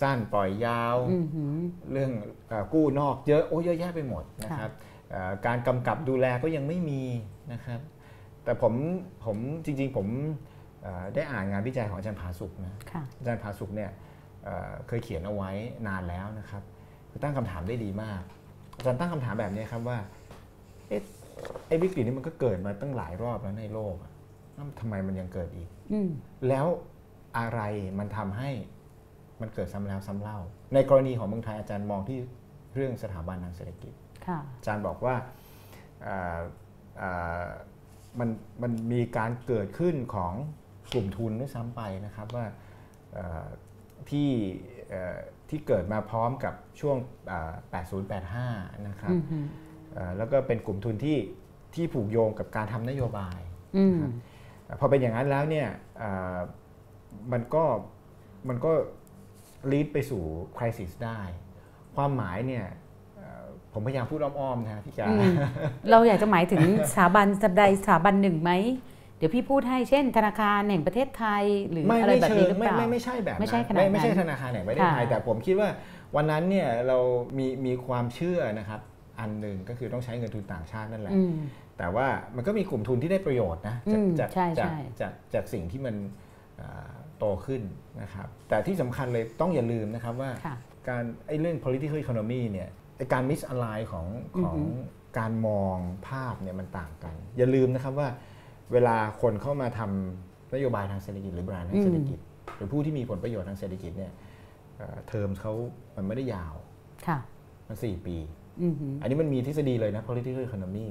[0.00, 1.56] สั้นปล่อยยาวอือหือ
[1.92, 2.10] เรื่อง
[2.48, 4.70] เออกู้นอกเยอะโอ้เยอะแยะไปหมดนะครับ
[5.10, 7.02] เอ่อการกำกับดูแลก็ยังไม่มี
[7.52, 7.80] นะครับ
[8.44, 8.74] แต่ผม
[9.24, 10.06] ผมจริงๆผม
[10.82, 13.90] เอ่อได้อ่านงานวิจัยของอาจารย์ผาสุกนะค่ะอาจารย์ผาสุกเนี่ย
[14.44, 15.50] เอ่อเคยเขียนเอาไว้
[15.86, 16.62] นานแล้วนะครับ
[17.10, 18.22] คือตั้งคำถามได้ดีมาก
[18.76, 20.21] อาจารย์ตั้งคำถามแบบนี้ครับว่าเอ๊ะ
[21.68, 24.12] ไอ้วิกฤตนี้มันก็เกิดมาตั้งหลายรอบแล้วในโลกอะ
[24.54, 26.10] แล้วทำไมมันยังเกิดอีก อืม
[26.48, 26.66] แล้ว
[27.38, 27.60] อะไร
[27.98, 28.50] มันทำให้
[29.40, 30.38] มันเกิดซ้ำแล้วซ้ำเล่า
[30.74, 32.18] ในกรณีของเมืองไทยอาจารย์มองที่
[32.74, 33.92] เรื่องสถาบันทางเศรษฐกิจ
[34.26, 35.14] ค่ะ อาจารย์บอกว่า
[36.02, 36.40] เอ่อ
[36.98, 37.10] เอ่
[37.44, 37.46] อ
[38.18, 38.28] มัน
[38.62, 40.34] มันมีการเกิดขึ้นของ
[40.92, 42.46] กลุ่มทุนด้วยซ้ำไปนะครับว่า
[43.14, 43.46] เอ่อ
[44.10, 44.30] ที่
[44.90, 45.18] เอ่อ
[45.50, 46.96] ที่เกิดมาพร้อมกับช่วง
[47.28, 47.52] เอ่อ
[48.20, 49.61] 8085 นะครับ อือหือเอ่อ
[50.16, 51.18] แล้วก็เป็นกลุ่มทุนที่
[51.74, 53.38] ที่ผูกโยงกับการทำนโยบาย
[53.76, 53.98] อืม
[54.80, 56.36] พอเป็นอย่างนั้นแล้วเนี่ยเอ่อ
[57.32, 57.64] มันก็
[58.48, 58.72] มันก็
[59.70, 60.22] lead ไปสู่
[60.56, 61.20] crisis ได้
[61.96, 62.66] ความหมายเนี่ย
[63.16, 65.34] เอ่อผมพยายามพูดอ้อมๆนะพี่กาอืม
[65.90, 67.26] เราอยากจะหมายถึงสถาบัน
[67.58, 68.52] ใดสถาบันหนึ่งไหม
[69.18, 75.68] เดี๋ยวพี่พูดให้เช่น ธนาคารแห่งประเทศไทยหรือไม่อะไรไม่แบบเชินี้งหรือเปไม่ล่าไม่ไม่ใช่แบบไม่ใช่นั้นขนาดนั้นไม่ใช่ธนาคารแห่งประเทศไทยค่ะแต่ผมคิดว่า
[76.16, 76.98] วันนั้นเนี่ยเรา
[77.38, 78.80] มีมีความเชื่อนะครับ
[79.22, 81.34] อันหนึ่งก็คือต้องใช้เงินทุนต่างชาตินั่นแหละอืม
[81.78, 82.06] แต่ว่า
[82.36, 85.94] มันก็มีกลุ่มทุนที่ได้ประโยชน์นะจากอืมจากใช่จากใช่จากจากสิ่งที่มัน
[86.60, 87.62] อ่าโตขึ้น
[88.02, 90.56] นะครับ แต่ที่สำคัญเลยต้องอย่าลืมนะครับว่าค่ะ
[90.88, 94.06] การไอ้เรื่อง political economy เนี่ยไอ้การ misalign ของ
[94.36, 94.58] อือฮึของ
[95.18, 95.76] การมอง
[96.08, 98.08] ภาพเนี่ยมันต่างกัน อย่าลืมนะครับว่า
[98.72, 102.18] เวลาคนเข้ามาทำนโยบายทางเศรษฐกิจหรือบริหารทางเศรษฐกิจ
[102.54, 104.12] เรือผู้ที่มีผลประโยชน์ทางเศรษฐกิจเนี่ย
[104.76, 105.52] เอ่อเทอมเขา
[105.96, 106.54] มันไม่ได้ยาว
[107.06, 107.18] ค่ะ
[107.68, 108.16] มันสี่ปี
[108.62, 110.86] อือหืออันนี้มันมีทฤษฎีเลยนะ political economy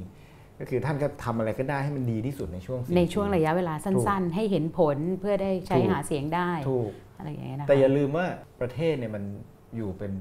[0.60, 8.26] ก็คือท่านก็ทำอะไรก็ได้ให้มันดีที่สุดในช่วงสี่ในช่วงปีระยะเวลาสั้น ๆ ให้เห็นผลเพื่อได้ใช้ถูกหาเสียงได้ถูกอะไรอย่างเงี้ยนะคะแต่อย่าลืมว่า
[8.62, 9.24] ประเทศเนี่ยมัน
[9.76, 10.12] อยู่เป็น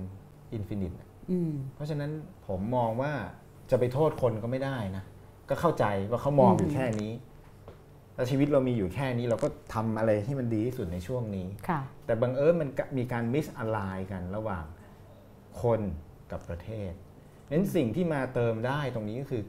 [0.55, 0.93] infinite
[1.31, 2.11] อืมเพราะฉะนั้น
[2.47, 3.13] ผมมองว่า
[3.71, 5.05] จะไปโทษคนก็ไม่ได้นะ
[5.49, 7.13] ก็เข้าใจว่าเขามองอยู่แค่นี้
[8.15, 13.79] แล้วชีวิตเรามีอยู่แค่นี้เราก็ทำอะไรที่มันดีที่สุดในช่วงนี้ค่ะแต่บังเอิญมันก็มีการมิสอ l ไล
[14.11, 14.65] กันระหว่าง
[15.63, 15.81] คน
[16.31, 16.93] กับประเทศ
[17.51, 19.43] นั้นสิ่งที่มาเติมได้ตรงนี้ก็คือ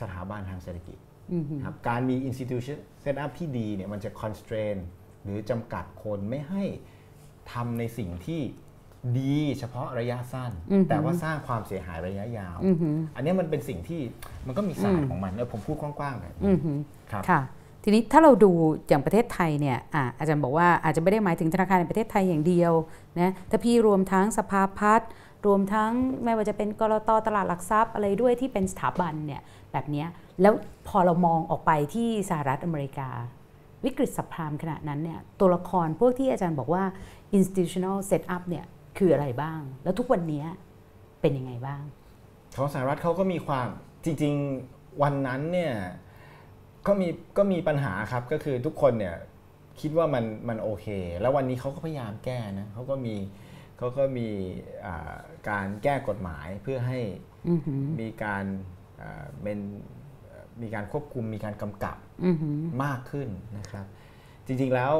[0.00, 0.98] สถาบันทางเศรษฐกิจ
[1.32, 4.76] อือหือครับการมี institution set up ที่ดีเนี่ยมันจะ constrain
[5.24, 6.64] หรือจำกัดคนไม่ให้
[7.52, 8.40] ทำในสิ่งที่
[9.18, 14.00] ดีเฉพาะระยะสั้นอือหือแต่ว่าสร้างความเสียหายระยะยาวอือหืออันนี้มันเป็นสิ่งที่
[14.46, 16.78] มันก็มีศาสตร์ของมันแล้วผมพูดกว้างๆแบบอืนี้อหือ
[17.12, 17.40] ครับค่ะ
[17.84, 18.50] ทีนี้ถ้าเราดู
[18.88, 22.72] อย่างประเทศไทยเนี่ยอะอาจารย์บอกว่าอาจจะไม่ได้หมายถึงธนาคารในประเทศไทยอย่างเดียว
[23.20, 25.10] นะถ้าพี่รวมทั้งสภาพัฒน์
[25.46, 25.92] รวมทั้ง
[26.24, 30.04] ไม่ว่าจะเป็นกรตตลาดหลักทรัพย์ อะไรด้วยที่เป็นสถาบันเนี่ยแบบนี้
[30.40, 30.54] แล้ว
[30.88, 33.08] พอเรามองออกไปที่สหรัฐอเมริกา
[33.84, 36.84] วิกฤตสัพพามขณะนั้นเนี่ยตัวละครพวกที่อาจารย์บอกว่า
[37.38, 38.64] institutional setup เนี่ย
[38.98, 40.44] คืออะไรบ้าง แล้วทุกวันนี้
[41.20, 41.82] เป็นยังไงบ้าง
[42.56, 43.68] ของสหรัฐเขาก็มีความ
[44.04, 44.34] จริง
[44.68, 45.74] ๆ วันนั้นเนี่ย
[46.86, 49.14] ก็มีก็มีปัญหาครับก็คือทุกคนเนี่ย
[49.80, 50.86] คิดว่ามันมันโอเค
[51.20, 53.14] แล้ววันนี้เขาก็พยายามแก้นะเขาก็มี
[53.82, 54.28] เขาก็มี
[54.86, 55.14] อ่า
[55.50, 57.00] การแก้กฎหมายเพื่อให้
[57.48, 58.44] อือหือมีการ
[59.00, 59.58] อ่าเป็น
[60.62, 63.86] มีการควบคุมมีการกำกับอือหือมากขึ้นนะครับ
[64.46, 64.92] จริงๆแล้ว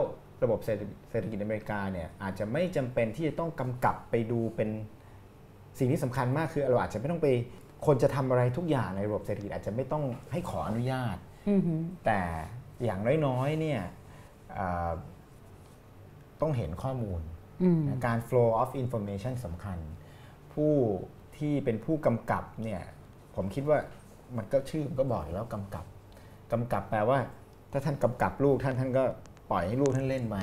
[0.42, 4.70] ระบบเศรษฐเศรษฐกิจอเมริกาเนี่ยอาจจะไม่จำเป็นที่จะต้องกำกับไปดูเป็น
[5.78, 7.28] สิ่งที่สำคัญมากคือเราอาจจะไม่ต้องไป
[7.86, 11.16] คนจะทำอะไรทุกอย่างในระบบเศรษฐกิจอาจจะไม่ต้องให้ขออนุญาต
[11.50, 12.20] อือหือแต่
[12.84, 13.80] อย่างน้อยๆเนี่ย
[14.58, 14.92] อ่า
[16.40, 17.31] ต้องเห็นข้อมูลอืมนะ
[18.06, 19.78] การ flow of information สำคัญ
[20.54, 20.74] ผู้
[21.38, 22.82] ที่เป็นผู้กำกับเนี่ย
[23.36, 23.78] ผมคิดว่า
[24.36, 25.84] มันก็ชื่อมันก็บอกอยู่แล้วกำกับ
[26.52, 27.18] กำกับแปลว่า
[27.72, 29.04] ถ้าท่านกำกับลูกท่านท่านก็
[29.50, 30.36] ปล่อยให้ลูกท่านเล่นไป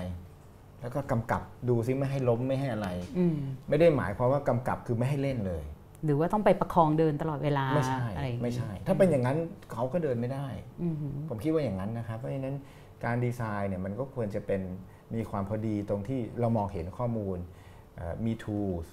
[0.81, 3.37] แล้วก็กำกับดูซิไม่ให้ล้มไม่ให้อะไรอืม
[3.69, 5.63] ไม่ได้หมายความว่ากำกับคือไม่ให้เล่นเลย
[6.05, 9.37] หรือว่าต้องไปประคองเดินตลอดเวลาไม่ใช่อะไรอย่างงี้ไม่ใช่ ถ้าเป็นอย่างนั้น
[9.71, 10.47] เขาก็เดินไม่ได้
[10.83, 12.55] อือหือผมคิดว่าอย่างนั้นนะครับเพราะฉะนั้น
[13.05, 14.61] การดีไซน์เนี่ยมันก็ควรจะเป็น
[15.15, 17.37] มีความพอดีตรงที่เรามองเห็นข้อมูล
[17.95, 18.87] เอ่อมี tools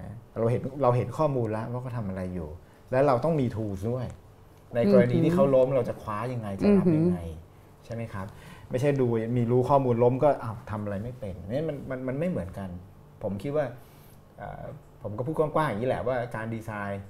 [0.00, 2.48] นะเราเห็นเราเห็นข้อมูลแล้วว่าเขาทำอะไรอยู่
[2.90, 4.06] แล้วเราต้องมี tools ด้วย
[4.74, 7.18] ในกรณีที่เขาล้มเราจะคว้ายังไงจะรับยังไง
[7.84, 8.26] ใช่ไหมครับ
[8.70, 12.68] ไม่ใช่ดูมีรู้ข้อมูลล้มก็อ้าวทำอะไรไม่เป็นนี่มันมันมันไม่เหมือนกัน
[13.22, 13.66] ผมคิดว่า
[14.38, 14.64] เอ่อ
[15.02, 17.02] ผมก็พูดกว้างๆอย่างนี้แหละว่าการดีไซน์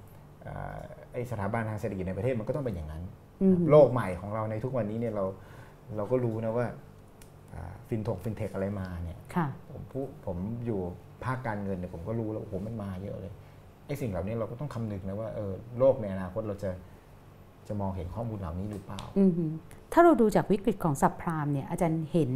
[0.42, 0.78] เอ่อ
[1.12, 3.02] ไอสถาบันทางเศรษฐกิจในประเทศมันก็ต้องเป็นอย่างนั้น
[3.42, 5.24] อือหือโลกใหม่ของเราในทุกวันนี้เนี่ยเรา
[5.96, 6.66] เราก็รู้นะว่า
[7.88, 10.80] ฟินทกฟินเทคอะไรมาเนี่ยค่ะผมพูดผมอยู่
[11.24, 13.32] ภาคการเงินเนี่ยผมก็รู้แล้วโอ้โหมันมาเยอะเลย
[13.86, 16.70] ไอ้สิ่งเหล่านี้เราก็ต้องคำนึงนะว่าเออโลกในอนาคตเราจะ
[17.68, 19.50] จะมองเห็นข้อมูลเหล่านี้หรือเปล่าอือหือ
[19.92, 22.30] ถ้าเราดูจากวิกฤตของสับพรามเนี่ยอาจารย์เห็น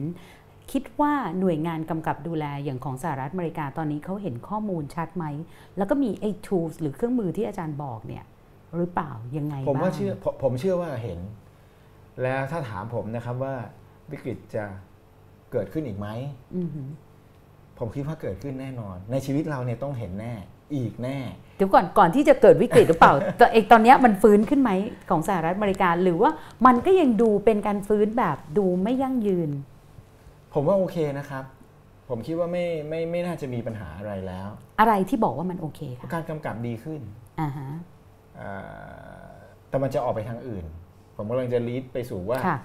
[0.73, 5.25] คิดว่าหน่วยงานกำกับดูแลอย่างของสหรัฐอเมริกาตอนนี้เขาเห็นข้อมูลชัดไหม
[5.77, 8.25] แล้วก็มีไอ้ tools หรือเครื่องมือที่อาจารย์บอกเนี่ย
[8.77, 11.19] หรือเปล่ายังไงผมว่าบ้งเชื่อผมผมเชื่อว่าเห็น
[12.23, 13.55] แล้วถ้าถามผมนะครับว่า
[14.11, 14.65] วิกฤตจะ
[15.53, 16.09] เกิดขึ้นอีกไหม
[16.57, 16.89] อือหือ
[17.79, 20.35] ผมคิดว่าเกิดขึ้นแน่นอน ในชีวิตเราเนี่ยต้องเห็นแน่
[20.75, 21.19] อีกแน่
[21.57, 24.71] เดี๋ยวก่อนก่อนที่จะเกิดวิกฤตหรือเปล่าตัวเองตอนเนี้ยมันฟื้นขึ้นไหม
[25.11, 26.31] ของสหรัฐอเมริกาหรือว่า
[26.67, 29.51] มันก็ยังดูเป็นการฟื้นแบบดูไม่ยั่งยืน
[30.55, 31.45] ผมว่าโอเคนะครับ
[32.09, 34.49] ผมคิดว่าไม่ไม่ไม่น่าจะมีปัญหาอะไรแล้ว
[34.81, 37.01] อะไรที่บอกว่ามันโอเคค่ะการกำกับดีขึ้น
[37.41, 37.69] อ่าฮะ
[38.41, 38.55] อ่า
[39.69, 40.65] แต่มันจะออกไปทางอื่น
[41.17, 42.59] ผมกำลังจะลีดไปสู่ว่าค่ะ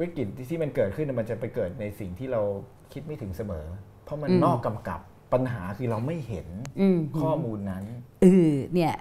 [0.00, 2.40] วิกฤตที่มันเกิดขึ้นน่ะมันจะไปเกิดในสิ่งที่เรา
[2.92, 3.66] คิดไม่ถึงเสมอ
[4.04, 5.00] เพราะมันอืมนอกกำกับ
[5.32, 6.48] ปัญหาคือเราไม่เห็น
[6.80, 7.84] อืมข้อมูลนั้น
[8.22, 8.94] เออเนี่ย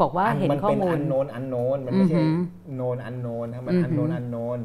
[0.00, 4.58] บอกว่าเห็นมัข้อเป็นมูลอันโนนอันโนนมันไม่ใช่อือหือโนนอันโนนนะมันอือหือัอนโนนอันโนน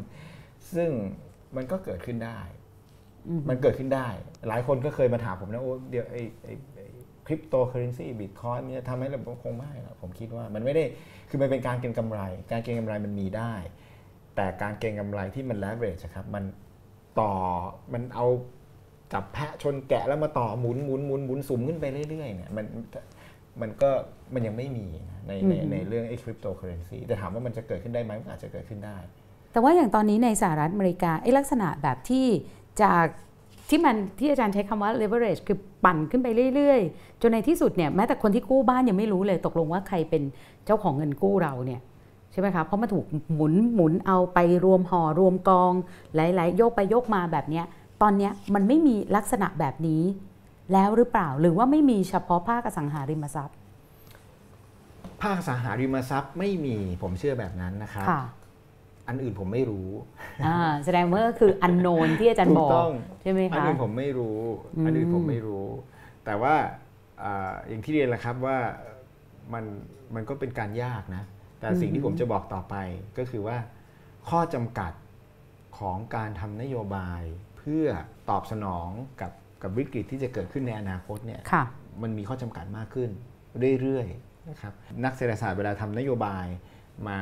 [0.76, 0.90] ซึ่ง
[1.56, 2.40] มันก็เกิดขึ้นได้
[3.28, 4.08] อืมมันเกิดขึ้นได้
[4.48, 6.54] หลายคนก็เคยมาถามผมนะโอ้เดี๋ยวไอ้ไอ้
[7.26, 10.84] คริปโตเคอเรนซีบิตคอยน์มันจะทำให้เราคงไม่หรอกผมคิดว่ามันไม่ได้
[11.30, 13.54] คือมันเป็นการเก็งกำไร การเก็งกำไรมันมีได้
[14.36, 16.44] แต่การเก็งกำไรที่มัน leverage อะครับมัน
[17.20, 17.32] ต่อ
[17.94, 18.28] มันเอา
[19.14, 22.66] จับแพะชนแกะแล้วมาต่อหมุนหมุนหมุนหมุนสุ่มขึ้นไปเรื่อยๆเนี่ยมัน
[23.62, 23.90] มันก็
[24.34, 28.98] มันยังไม่มีนะในในอือหือในเรื่องไอ้คริปโตเคอเรนซีแต่ถามว่ามันจะเกิดขึ้นได้ไหมมันอาจจะเกิดขึ้นได้
[29.52, 32.26] แต่ว่าอย่างตอนนี้ในสหรัฐอเมริกาไอ้ลักษณะแบบที่
[32.84, 33.06] จาก
[33.70, 40.24] ที่มันที่อาจารย์ใช้คำว่า leverage คือปั่นขึ้นไปเรื่อย ๆ จนในที่สุดเนี่ยแม้แต่คนที่กู้บ้านยังไม่รู้เลยตกลงว่าใครเป็น
[40.66, 41.82] เจ้าของเงินกู้เราเนี่ย
[42.32, 45.74] ใช่ไหมคะเพราะมันถูกหมุนหมุนเอาไปรวมห่อรวมกอง
[46.16, 47.66] หลาย ๆ โยกไปโยกมาแบบเนี้ย
[48.02, 50.04] ตอนเนี้ยมันไม่มีลักษณะแบบนี้
[50.74, 53.58] แล้วหรือเปล่าหรือว่าไม่มีเฉพาะภาคอสังหาริมทรัพย์
[55.22, 58.22] ภาคอสังหาริมทรัพย์ไม่มีผมเชื่อแบบนั้นนะครับค่ะ
[59.08, 59.90] อันอื่นผมไม่รู้
[60.46, 62.92] อ่าแสดงว่าก็คืออันโนนที่อาจารย์ถูบกอกต้อง
[63.22, 64.40] ใช่ไหมอันคะอื่นผมไม่รู้
[64.76, 65.68] อืมอันอื่นผมไม่รู้
[66.26, 66.56] แต่ว่า
[67.24, 68.58] อ่าอย่างที่เรียนแหละครับว่า
[69.54, 69.64] มัน
[70.16, 71.24] มันก็เป็นการยากนะ
[71.62, 72.76] แต่สิ่งที่ผมจะบอกต่อไป
[73.18, 73.58] ก็คือว่า
[74.30, 74.92] ข้อจำกัด
[75.78, 77.22] ของการทำนโยบาย
[77.58, 77.86] เพื่อ
[78.30, 78.90] ตอบสนอง
[79.22, 79.32] กับ
[79.64, 81.64] กับวิกฤตที่จะเกิดขึ้นในอนาคตเนี่ยค่ะ
[82.02, 83.10] มันมีข้อจำกัดมากขึ้น
[83.82, 86.46] เรื่อยๆนะครับนักเศรษฐศาสตร์เวลาทำนโยบาย
[87.08, 87.20] มา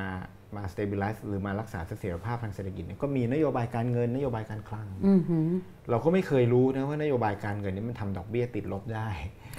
[0.56, 5.50] มา stabilize หรือมารักษาเสถียรภาพทางเศรษฐกิจเนี่ยก็มีนโยบายการเงินนโยบายการคลังอือหือ
[5.90, 9.08] เราก็ไม่เคยรู้นะว่านโยบายการเงินนี้มันทำดอกเบี้ยติดลบได้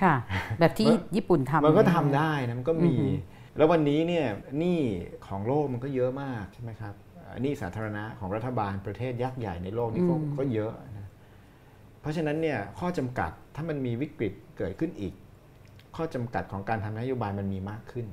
[0.02, 0.14] ค่ะ
[0.60, 2.94] แบบที่มันญี่ปุ่นทำมันก็ใช่ทำหได้นะมันก็มี
[3.60, 4.26] แล้ววันนี้เนี่ย
[4.58, 4.80] หนี้
[5.26, 11.08] ของโลกมันก็เยอะมากใช่ไหมครับอ่าหนี้สาธารณะของรัฐบาลประเทศยักษ์ใหญ่ในโลกนี่ก็อืมก็เยอะนะ
[12.00, 15.14] เพราะฉะนั้นเนี่ยข้อจำกัดถ้ามันมีวิกฤตเกิดขึ้นอีก
[15.96, 18.06] ข้อจำกัดของการทำนโยบายมันมีมากขึ้น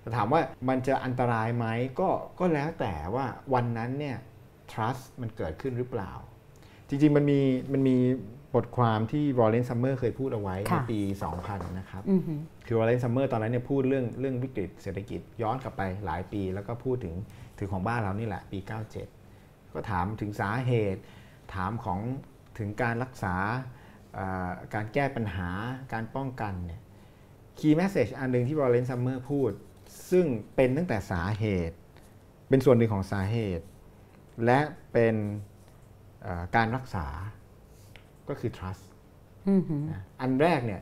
[0.00, 1.66] แต่ถามว่ามันจะอันตรายไหม
[2.00, 4.16] ก็ก็แล้วแต่ว่าวันนั้นเนี่ย
[4.72, 6.12] trust มันเกิดขึ้นหรือเปล่า
[6.88, 7.40] จริงๆมันมี
[7.72, 7.96] มันมี
[8.54, 11.00] บทความที่ r o l l e n Summer เคยพูดเอาไว้ในค่ะปี
[11.38, 17.14] 2000 นะครับอือหือคือ r o l l e n Summer ตอนนั้นเนี่ยพูดเรื่องเรื่องวิกฤตเศรษฐกิจย้อนกลับไปหลายปี แล้วก็พูดถึง
[17.58, 18.58] ถึงของบ้านเรานี่แหละ ปี
[19.16, 21.00] 97 ก็ถามถึงสาเหตุ
[21.54, 22.00] ถามของ
[22.58, 23.34] ถึงการรักษา
[24.14, 25.50] เอ่อการแก้ปัญหา
[25.92, 26.80] การป้องกันเนี่ย
[27.58, 29.50] Key Message อันหนึ่งที่ r o l l e n Summer พูด
[30.10, 31.76] ซึ่งเป็นตั้งแต่สาเหตุ
[32.48, 33.64] เป็นส่วนหนึ่งของสาเหตุ
[34.44, 34.60] และ
[34.92, 35.14] เป็น
[36.22, 37.06] เอ่อการรักษา
[38.28, 38.84] ก็คือ trust
[39.48, 40.80] อือหือนะอันแรกเนี่ย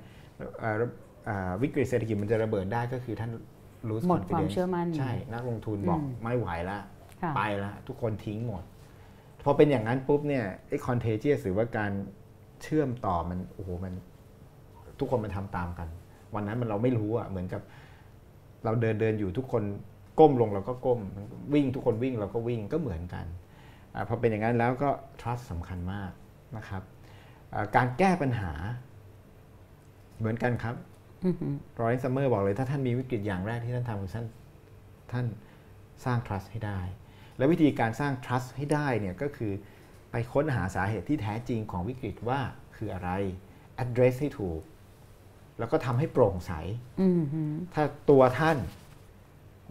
[0.61, 0.77] เอ่อ
[1.25, 3.31] เอ่อวิกฤตเศรษฐกิจมันจะระเบิดได้ก็คือท่าน
[3.89, 6.79] รู้หมดความเชื่อมั่นใช่ นักลงทุนบอกอืมไม่ไหวละ
[7.23, 8.65] ค่ะไปละทุกคนทิ้งหมด
[9.43, 11.93] พอเป็นอย่างนั้นปุ๊บเนี่ยไอ้คอนเทเจียหรือว่าการ
[12.63, 13.93] เชื่อมต่อมันโอ้โหมัน
[14.99, 15.89] ทุกคนมันทำตามกัน
[16.35, 17.63] วันนั้นมันเราไม่รู้อะเหมือนกับ
[18.65, 19.63] เราเดินเดินอยู่ทุกคน
[20.19, 21.01] ก้มลงเราก็ก้ม
[21.55, 23.27] วิ่งทุกคนวิ่งเราก็วิ่งก็เหมือนกัน
[23.95, 26.11] อาพอเป็นอย่างนั้นแล้วก็ trust สำคัญมาก
[26.57, 26.96] นะครับอ่า
[27.77, 28.53] การแก้ปัญหา
[30.19, 30.75] เหมือนกันครับ
[31.25, 34.27] อือหือรอยซัมเมอร์บอกเลย ถ้าท่านมีวิกฤตอย่างแรกที่ท่านทำคือท่าน
[35.13, 35.27] ท่าน
[36.05, 36.81] สร้าง trust ให้ได้
[37.37, 39.53] และวิธีการสร้าง trust ให้ได้เนี่ยก็คือ
[40.11, 42.41] ไปค้นหาสาเหตุที่แท้จริงของวิกฤตว่า
[42.77, 43.11] คืออะไร
[43.85, 44.61] address ให้ถูก
[45.59, 46.53] แล้วก็ทำให้โปร่งใส
[47.01, 48.59] อือหือถ้าตัวท่าน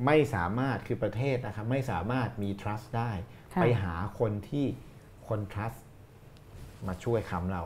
[0.05, 3.11] ไม่สามารถคือประเทศนะครับไม่สามารถมี trust ได้
[3.53, 4.65] ค่ะไปหาคนที่
[5.27, 5.79] คน trust
[6.89, 7.63] มาช่วยค้ำเรา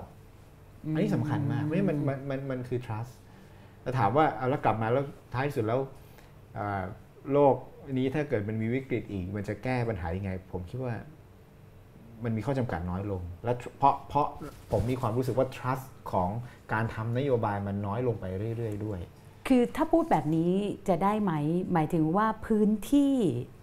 [0.93, 3.11] อันนี้สำคัญมากเพราะฉะนั้นมันมันมันมันคือ trust
[3.81, 5.79] แล้วถามว่าเอาแล้วกลับมาแล้วท้ายสุดแล้ว
[6.57, 6.83] อ่า
[7.31, 7.55] โลก
[7.97, 10.93] นี้ถ้าเกิดมันมีวิกฤตอีก มันจะแก้ปัญหายังไง ผมคิดว่า
[12.23, 14.27] มันมีข้อจำกัดน้อยลง และเพราะเพราะ
[14.71, 16.29] ผมมีความรู้สึกว่า trust ของ
[16.73, 18.25] การทำนโยบายมันน้อยลงไป
[18.57, 18.99] เรื่อย ๆ ด้วย
[19.47, 20.53] คือถ้าพูดแบบนี้
[20.89, 21.33] จะได้ไหม
[21.73, 23.13] หมายถึงว่าพื้นที่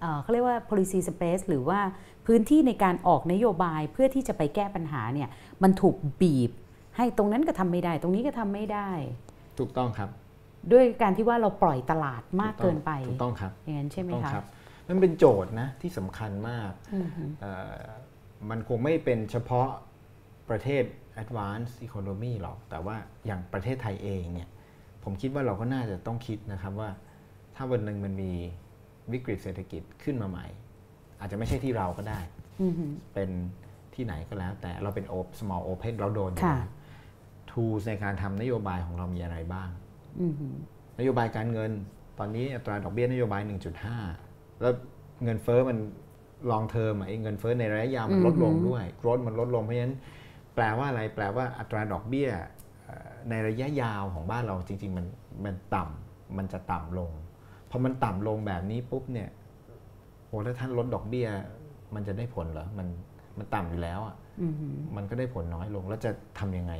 [0.00, 1.80] เอ่อเขาเรียกว่า policy space หรือว่า
[2.26, 5.28] พื้นที่ในการออกนโยบายเพื่อที่จะไปแก้ปัญหาเนี่ย
[5.62, 6.50] มันถูกบีบ
[6.96, 8.90] ให้ตรงนั้นก็ทำไม่ได้ ตรงนี้ก็ทำไม่ได้
[9.58, 10.10] ถูกต้องครับ
[10.72, 14.46] ด้วยการที่ว่าเราปล่อยตลาดมากเกินไปถูกต้องครับอย่างนั้นใช่ไหมถูกต้องคะครับ
[14.88, 17.80] มันเป็นโจทย์นะที่สำคัญมากอือหือเอ่อ
[18.50, 19.68] มันคงไม่เป็นเฉพาะ
[20.48, 20.84] ประเทศ
[21.22, 24.48] advanced economy หรอก แต่ว่าอย่างประเทศไทยเองเนี่ย
[25.04, 26.90] ผมคิดว่าเราก็น่าจะต้องคิดนะครับว่า
[27.54, 28.32] ถ้าวันหนึ่งมันมี
[29.12, 30.46] วิกฤตเศรษฐกิจขึ้นมาใหม่
[31.20, 32.20] อาจจะไม่ใช่ที่เราก็ได้
[32.62, 33.30] อือหือเป็น
[33.94, 36.70] ที่ไหนก็แล้ว แต่เราเป็น op- small open เราโดนอยู่ค่ะแล้ว
[37.50, 39.68] tools ในการทำนโยบายของเรามีอะไรบ้าง
[40.22, 40.54] อือหือ
[40.98, 41.72] นโยบายการเงิน
[42.18, 43.42] ตอนนี้อัตราดอกเบี้ยนโยบาย
[44.00, 44.72] 1.5 แล้ว
[45.24, 45.78] เงินเฟ้อมัน
[46.50, 49.96] ลองเทอมไอ้เงินเฟ้อในระยะยาวมันลดลงด้วยโกรดมันลดลงเพราะฉะนั้น
[50.54, 52.28] แปลว่าอะไรแปลว่าอัตราดอกเบี้ย
[52.84, 55.06] เอ่อในระยะยาวของบ้านเราจริง ๆ มัน
[55.44, 57.10] มันต่ำมันจะต่ำลง
[57.70, 59.45] พอมันต่ำลงแบบนี้ปุ๊บเนี่ยโอ้
[60.46, 61.28] ถ้าท่านลดดอกเบี้ย
[61.94, 62.86] มันจะได้ผลเหรอมัน
[63.38, 66.72] มันต่ำอยู่แล้วอะอือหือมันก็ได้ผลน้อยลงแล้วจะทำยังไง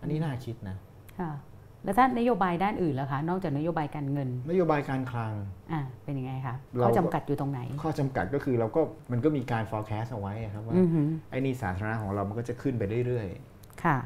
[0.00, 0.76] อันนี้น่าคิดนะ
[1.20, 1.30] ค่ะ
[1.84, 5.32] แล้วถ้านโยบายด้านอื่นล่ะคะนอกจากนโยบายการเงิน นโยบายการคลัง
[5.72, 8.80] อ่าเป็นยังไงคะเราข้อจำกัดอยู่ตรงไหน ข้อจำกัดก็คือเราก็
[9.12, 13.47] มันก็มีการ forecast เอาไว้อะครับว่าอือหือไอ้หนี่สาธารณะของเรามันก็จะขึ้นไปเรื่อยค่ะๆ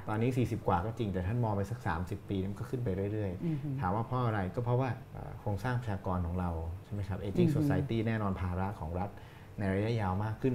[0.09, 6.51] ตอนนี้ 40 กว่าก็จริงแต่ท่านมองไปสัก 30 ปีมันก็ขึ้นไปเรื่อยอือหือๆถามว่าเพราะอะไรก็เพราะว่าเอ่อโครงสร้างประชากรของเรา
[6.85, 9.11] ใช่ไหมครับอื aging อฮึ society แน่นอนภาระของรัฐ
[9.59, 10.55] ในระยะยาวมากขึ้น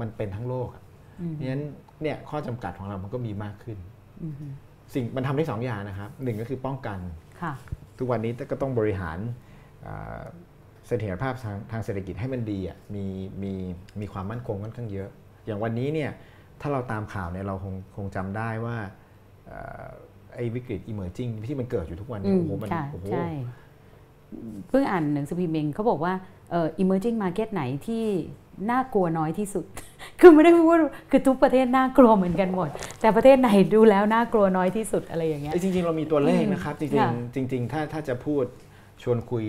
[0.00, 0.82] มันเป็นทั้งโลกอะ
[1.20, 1.64] อือเพหืราะอฉะนั้น
[2.02, 3.78] เนี่ยข้อจำกัดของเรามันก็มีมากขึ้น
[4.24, 4.52] อือหือ
[4.94, 6.98] สิ่งมันทำได้สองอย่างนะครับหนึ่งก็คือป้องกัน
[7.42, 7.52] ค่ะ
[7.98, 9.18] ทุกวันนี้ก็ต้องบริหาร
[9.86, 10.22] อ่า
[10.86, 13.06] เสถียรภาพทางทางเศรษฐกิจให้มันดีอะมี
[13.42, 13.52] มี
[14.00, 15.08] มีความมั่นคงค่อนข้างเยอะ
[15.46, 16.10] อย่างวันนี้เนี่ย
[16.62, 18.76] ถ้าเราตามข่าวเนี่ยเราคงคงจำได้ว่า
[19.46, 19.86] เอ่อ
[20.34, 23.28] ไอ้วิกฤต emerging ที่มันเกิดอยู่ทุกวันอืเนี่ยมโอ้โหมันค่ะโอ้โหใช่
[24.68, 26.12] เพิ่งอ่านหนังสือพิมพ์เองเขาบอกว่า
[26.50, 28.04] เอ่อ emerging market ไหนที่
[28.70, 29.64] น่ากลัวน้อยที่สุด
[30.20, 32.68] คือไม่ได้พูดว่าคือทุกประเทศน่ากลัวเหมือนกันหมด
[33.00, 38.44] แต่ประเทศไหนดูแล้วน่ากลัวน้อยที่สุดอะไรอย่างเงี้ยเอ้ยจริงๆ เรามีตัวเลขอืมนะครับ จริงค่ะๆจริง ๆ ถ้าถ้าจะพูด
[39.02, 39.46] ชวนคุย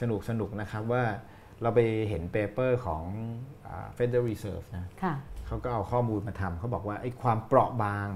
[0.00, 1.04] สนุกสนุกนะครับว่า
[1.62, 3.02] เราไปเห็นเปเปอร์ของ
[3.66, 5.14] อ่า Federal Reserve นะค่ะ
[5.46, 8.08] เขาก็เอาข้อมูลมาทำเขาบอกว่าไอ้ความเปราะบาง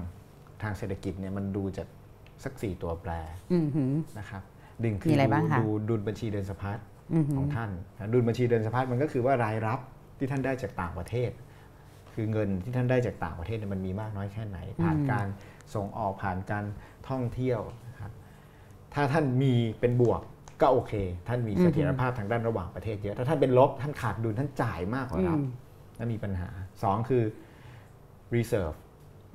[0.61, 1.87] ทางเศรษฐกิจเนี่ยมันดูจาก
[2.43, 3.11] สักสี่ตัวแปร
[3.53, 4.43] อือหือนะครับ
[4.81, 6.77] หนึ่งคืมีอะไรบ้างคะดูดุลบัญชีเดินสะพัด
[7.13, 9.79] อือหืขอองท่านนะดุลบัญชีเดินสะพัดมันก็คือว่ารายรับ
[10.17, 11.31] ที่ท่านได้จากต่างประเทศ
[12.13, 15.27] คือเงินที่ท่านได้จากต่างประเทศเนี่ยมันมีมากน้อยแค่ไหน ผ่านการ
[15.75, 16.65] ส่งออกผ่านการ
[17.09, 18.11] ท่องเที่ยวนะครับ
[18.93, 20.21] ถ้าท่านมีเป็นบวก
[20.61, 20.93] ก็โอเค
[21.27, 25.39] ท่านมีเสถียรภาพทางด้านระหว่างประเทศเยอะถ้าท่านเป็นลบท่านขาดดุลท่านจ่ายมากกว่ารับ
[25.99, 26.49] อืมนั่นมีปัญหา
[26.83, 27.23] สองคือ
[28.35, 28.77] reserve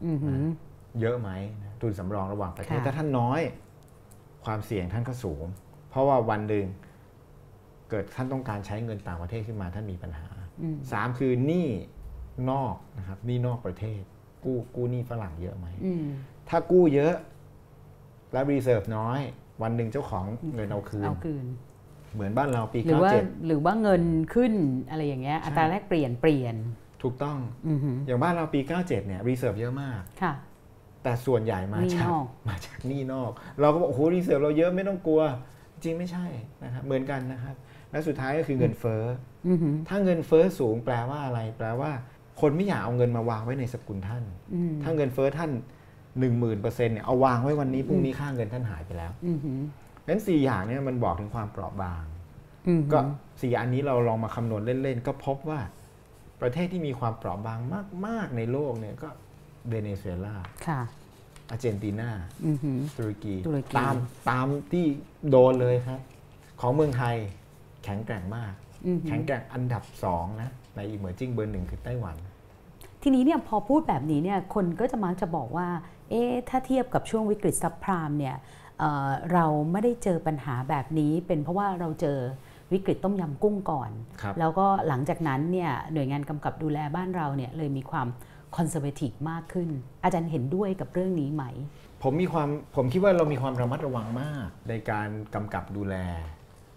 [0.06, 0.42] อือหือ
[1.00, 1.30] เยอะไหม
[1.62, 3.40] นะทุนสำรองระหว่างประเทศค่ะถ้าท่านน้อย
[4.44, 5.44] ความเสี่ยงท่านก็สูง
[5.90, 6.66] เพราะว่าวันหนึ่ง
[7.90, 10.28] เกิดท่านต้องการใช้เงินต่างประเทศขึ้นมาท่านมีปัญหา
[10.62, 11.68] อืมสามคือหนี้
[12.50, 14.02] นอกนะครับหนี้นอกประเทศ
[14.44, 16.04] กู้กู้หนี้ฝรั่งเยอะไหมอืม
[16.48, 17.14] ถ้ากู้เยอะ
[18.32, 19.20] และ reserve น้อย
[19.62, 20.24] วันหนึ่งเจ้าของ
[20.54, 21.44] เงินเอาคืนเอาคืน
[22.14, 24.02] เหมือนบ้านเราปีหรือว่า97หรือว่าเงิน
[24.34, 24.52] ขึ้น
[24.90, 26.56] อะไรอย่างเงี้ยอัตราแลกเปลี่ยนเปลี่ยน
[27.02, 30.32] ถูกต้องอือหืออย่างบ้านเราปี 97 เนี่ย reserve เยอะมากค่ะ
[31.02, 35.22] แต่ส่วนใหญ่มาหนี้จากนอกมาจากหนี้นอก เราก็บอกโอ้โห reserve เราเยอะไม่ต้องกลัว
[35.82, 36.26] จริงไม่ใช่
[36.64, 37.54] นะครับเหมือนกันนะครับ
[37.90, 39.02] และสุดท้ายก็คือเงินเฟ้อ
[39.48, 41.90] อือหือถ้าเงินเฟ้อสูงแปลว่าอะไร แปลว่า
[42.40, 44.24] คนไม่อยากเอาเงินมาวางไว้ในสกุลท่าน
[44.54, 45.50] อืมถ้าเงินเฟ้อท่าน
[45.94, 49.60] 1 0 0 0 0เปอร์เซ็นต์เนี่ยเอาวางไว้วันนี้พรุ่งนี้ค่าเงินท่านหายไปแล้วอือหือ
[50.08, 52.04] งั้นสี่อย่างเนี่ยมันบอกถึงความเปราะบาง
[52.68, 52.98] อือหือก็
[53.40, 55.60] สี่อันนี้เราลองมาคำนวณเล่นๆ ก็พบว่า
[56.40, 57.60] ประเทศที่มีความเปราะบาง
[58.06, 59.08] มาก ๆ ในโลกเนี่ยก็
[59.68, 60.34] เวเนซุเอลา
[60.66, 60.80] ค่ะ
[61.50, 62.10] อาร์เจนตินา
[62.46, 63.94] อือหือตุรกีตุรกีตาม
[64.30, 64.84] ตามที่
[65.30, 66.00] โดนเลยครับ
[66.60, 67.16] ของเมืองไทย
[67.84, 68.52] แข็งแกร่งมาก
[68.86, 72.16] อือหือแข็งแกร่งอันดับสองนะ ใน emerging เบอร์หนึ่งคือไต้หวัน
[73.02, 75.68] ทีนี้เนี่ยพอพูดแบบนี้เนี่ยคนก็จะมักจะบอกว่า
[76.10, 78.36] เอ๊ะถ้าเทียบกับช่วงวิกฤตซับพรามเนี่ย
[78.78, 82.18] เอ่อเราไม่ได้เจอปัญหาแบบนี้ เป็นเพราะว่าเราเจอ
[82.72, 83.90] วิกฤตต้มยำกุ้งก่อน
[84.22, 88.06] ครับแล้วก็หลังจากนั้นเนี่ยหน่วยงานกำกับดูแลบ้านเราเนี่ยเลยมีความ
[88.56, 89.68] คอนเซอร์เวทีฟมากขึ้น
[90.04, 91.44] อาจารย์เห็นด้วยกับเรื่องนี้ไหม
[92.02, 95.96] ผมมีความผมคิดว่าเรามีความระมัดระวังมาก ในการกำกับดูแล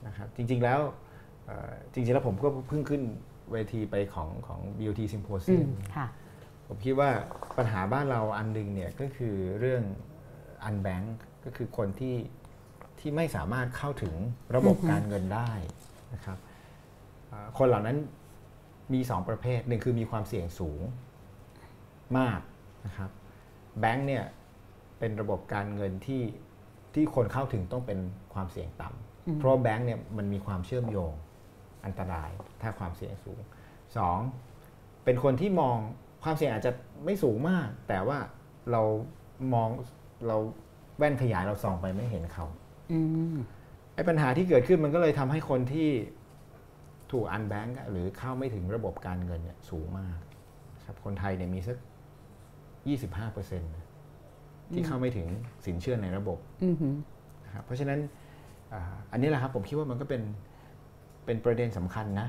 [0.08, 0.80] นะครับจริงๆแล้ว
[1.46, 3.02] เอ่อจริงๆแล้วผมก็เพิ่งขึ้น
[3.52, 6.08] เวทีไปของของ BOT อื Symposium มค่ะ
[6.68, 7.10] ผมคิดว่า
[7.58, 9.84] ปัญหาบ้านเราอันหนึงเนี่ยก็คือเรื่อง
[10.64, 11.02] อันแบง
[11.48, 12.16] ก์ก็คือคนที่
[13.00, 14.14] ที่ไม่สามารถเข้าถึง
[14.56, 15.52] ระบบอือฮึการเงินได้
[16.14, 16.38] นะครับ
[17.28, 17.98] เอ่อคนเหล่านั้น
[18.94, 20.82] มีสองประเภทหนึ่งคือมีความเสี่ยงสูง
[22.18, 22.40] มาก
[22.86, 23.10] นะครับ
[23.80, 24.24] แบงก์เนี่ย
[25.00, 26.24] เป็นระบบการเงินที่
[26.94, 28.00] ที่คนเข้าถึงต้องเป็น
[28.34, 31.14] ความเสี่ยงต่ำเพราะว่าแบงก์เนี่ยมันมีความเชื่อมโยง
[31.86, 32.30] อันตราย
[32.62, 33.40] ถ้าความเสี่ยงสูง
[33.98, 34.18] สอง
[35.04, 35.78] เป็นคนที่มอง
[36.24, 36.72] ความเสี่ยงอาจจะ
[37.06, 38.20] ไม่สูงมาก แต่ว่า
[38.72, 38.82] เรา
[39.54, 39.70] มอง
[40.28, 40.38] เรา
[40.98, 42.46] แว่นขยายเราส่องไปไม่เห็นเขา
[42.92, 43.00] อื
[43.34, 43.36] ม
[43.96, 45.90] ไอ้ปัญหาที่เกิดขึ้นมันก็เลยทำให้คนที่
[47.12, 50.18] ถูกอันแบงก์หรือเข้าไม่ถึงระบบการเงินเนี่ยสูงมาก
[50.86, 51.78] ครับคนไทยเนี่ยมีสัก
[52.56, 53.72] 25เปอร์เซ็นต์
[54.74, 55.28] ที่เข้าไม่ถึง
[55.66, 56.96] สินเชื่อในระบบอือหือ
[57.46, 58.00] นะครับเพราะฉะนั้น
[58.74, 58.82] อา
[59.12, 60.22] อันนี้แหละครับผมคิดว่ามันก็เป็น
[61.26, 62.28] เป็นประเด็นสำคัญนะ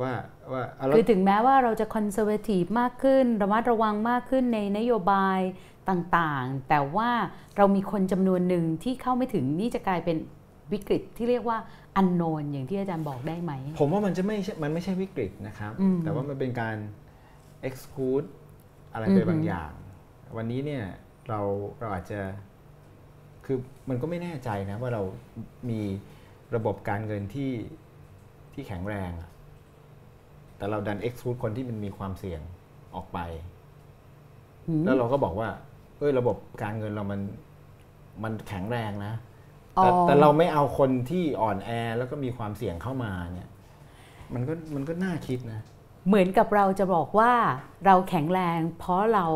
[0.00, 0.12] ว่า
[0.52, 5.40] ว่าเอาแล้วคือถึงแม้ว่าเราจะคอนเซอร์เวทีฟมากขึ้น ระมัดระวังมากขึ้นในนโยบาย
[5.88, 7.10] ต่างๆ แต่ว่า
[7.56, 10.16] เรามีคนจำนวนหนึ่งที่เข้าไม่ถึงนี่จะกลายเป็น
[10.72, 11.58] วิกฤตที่เรียกว่า
[11.96, 16.76] อันโนนอย่างที่อาจารย์บอกได้ไหม ผมว่ามันจะไม่ใช่มันไม่ใช่วิกฤตนะครับอืมแต่ว่ามันเป็นการ
[17.68, 18.26] exclude
[18.92, 19.72] อะไรไปอือฮึบางอย่าง
[20.36, 20.84] วันนี้เนี่ย
[21.28, 21.40] เรา
[21.80, 22.20] เราอาจจะ
[23.44, 25.02] คือมันก็ไม่แน่ใจนะว่าเรา
[25.70, 25.80] มี
[26.54, 27.52] ระบบการเงินที่
[28.54, 29.30] ที่แข็งแรงอะ
[30.56, 32.40] แต่เราดัน exclude คนที่มันมีความเสี่ยง
[32.94, 33.18] ออกไป
[34.66, 35.48] หืมแล้วเราก็บอกว่า
[35.98, 37.20] เอ้ยระบบการเงินเรามัน
[38.22, 39.14] มันแข็งแรงนะ
[39.78, 43.50] อ๋อแต่แต่เราไม่เอาคนที่อ่อนแอแล้วก็มีความเสี่ยงเข้ามาเนี่ย
[44.34, 45.60] มันก็มันก็น่าคิดนะ
[46.06, 47.32] เหมือนกับเราจะบอกว่า
[47.86, 49.26] เราแข็งแรง เพราะเรา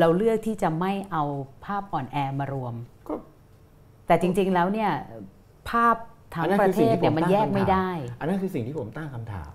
[0.00, 1.24] เราเลือกที่จะไม่เอา
[1.64, 2.74] ภาพอ่อนแอมารวม
[3.08, 3.14] ก็
[4.06, 4.90] แต่จริง ๆแล้วเนี่ย
[5.70, 5.96] ภาพ
[6.34, 7.88] ทั้งอันนั้นปคืระอเทสิ่งศที่เนี่ยผมมันตั้งแยกคำถามไม่ได้
[8.20, 9.52] อันนั้นคือสิ่งที่ผมตั้งคำถาม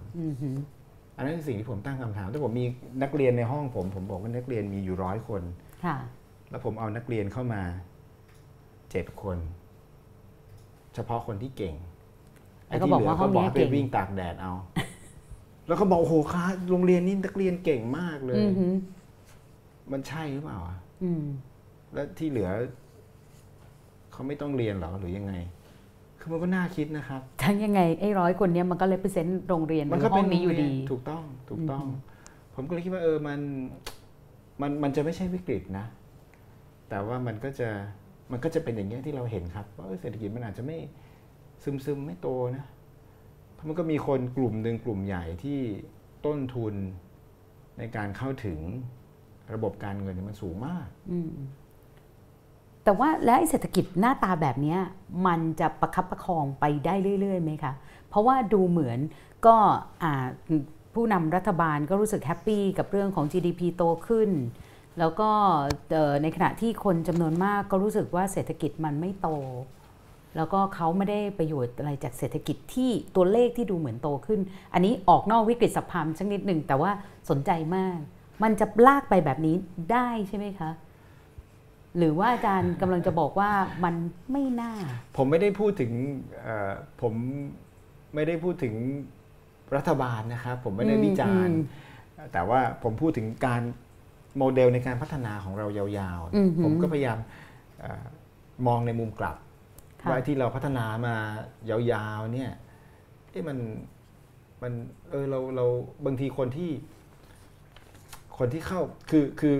[1.15, 2.65] อือหืออันนั้นคือสิ่งที่ผมตั้งคำถามถ้าผมมี
[3.03, 5.41] นักเรียนในห้องผม ผมบอกว่านักเรียนมีอยู่ร้อยคน
[5.85, 5.97] ค่ะ
[6.49, 7.61] แล้วผมเอานักเรียนเข้ามา
[8.91, 9.37] เจ็ดคน
[10.93, 11.75] เฉพาะคนที่เก่ง
[12.67, 14.53] แล้วก็บอกว่าห้องเนี้ยไที่หลืเก่งไปวิ่งตากแดดเอา
[15.67, 18.73] แล้วก็บอกโอ้โหคะโรงเรียนนี้นักเรียนเก่งมากเลยอือหือ
[19.91, 21.23] มันใช่หรือเปล่าอะอืม
[21.93, 22.49] แล้วที่เหลือ
[24.11, 25.33] เขาไม่ต้องเรียนเหรอหรือยังไง
[26.25, 32.11] คือมันก็น่าคิดนะครับ ทั้งยังไงไอ้ร้อยคนเนี้ยมันก็เลเปอร์เซนต์โรงเรียนมันหก็รือห้เป็อนงนี้อยู่ดี ถูกต้องถูกต้องอืม
[32.55, 33.39] ผมก็เลยคิดว่าเออมัน
[34.61, 35.85] มันมันจะไม่ใช่วิกฤตนะ
[36.89, 37.69] แต่ว่ามันก็จะ
[38.31, 40.77] มันก็จะเป็นอย่างเงี้ยที่เราเห็นครับว่าเออเศรษฐกิจมันอาจจะไม่
[41.63, 42.65] ซึมซึมไม่โตนะ
[43.53, 45.59] เพราะมันก็มีคนกลุ่มหนึ่งกลุ่มใหญ่ที่
[46.25, 46.73] ต้นทุน
[47.77, 48.59] ในการเข้าถึง
[49.53, 51.31] ระบบการเงินเนี่ยมันสูงมากอืม
[52.83, 54.77] แต่ว่าแล้วเศรษฐกิจหน้าตาแบบนี้
[55.27, 57.73] มันจะประคับประคองไปได้เรื่อยๆไหมคะ
[58.09, 58.99] เพราะว่าดูเหมือน
[59.45, 59.55] ก็
[60.93, 64.29] ผู้นำรัฐบาลก็รู้สึกแฮปปี้กับเรื่องของ GDP โตขึ้น
[64.99, 65.29] แล้วก็
[66.21, 69.29] ในขณะที่คนจำนวนมากก็รู้สึกว่าเศรษฐกิจมันไม่โต
[70.37, 74.39] แล้วก็เขาไม่ได้ประโยชน์อะไรจากเศรษฐกิจที่ตัวเลขที่ดูเหมือนโตขึ้น
[74.73, 76.91] อันนี้ออกนอกวิกฤตสภามสักนิดหนึ่งแต่ว่า
[77.29, 77.97] สนใจมาก
[78.43, 79.55] มันจะลากไปแบบนี้
[79.91, 80.69] ได้ใช่ไหมคะ
[81.97, 83.51] หรือว่าอาจารย์กำลังจะบอกว่า
[83.83, 83.95] มัน
[84.31, 84.73] ไม่น่า
[85.17, 85.91] ผมไม่ได้พูดถึง
[86.43, 87.13] เอ่อผม
[88.15, 88.73] ไม่ได้พูดถึง
[89.75, 91.57] รัฐบาลนะครับ ผมไม่ได้อืมวิจารณ์
[92.17, 93.61] อืมแต่ว่าผมพูดถึงการ
[94.37, 97.17] โมเดลในการพัฒนาของเรายาวอือหือๆผมก็พยายาม
[97.81, 98.05] เออ
[98.67, 99.37] มองในมุมกลับ
[100.01, 101.15] ค่ะว่าที่เราพัฒนามา
[101.69, 102.51] ยาวๆเนี่ย
[103.29, 103.57] เอ๊ะมัน
[104.61, 104.73] มัน
[105.09, 105.65] เออเราเรา
[106.05, 106.71] บางทีคนที่
[108.37, 109.57] คนที่เข้าคือคือ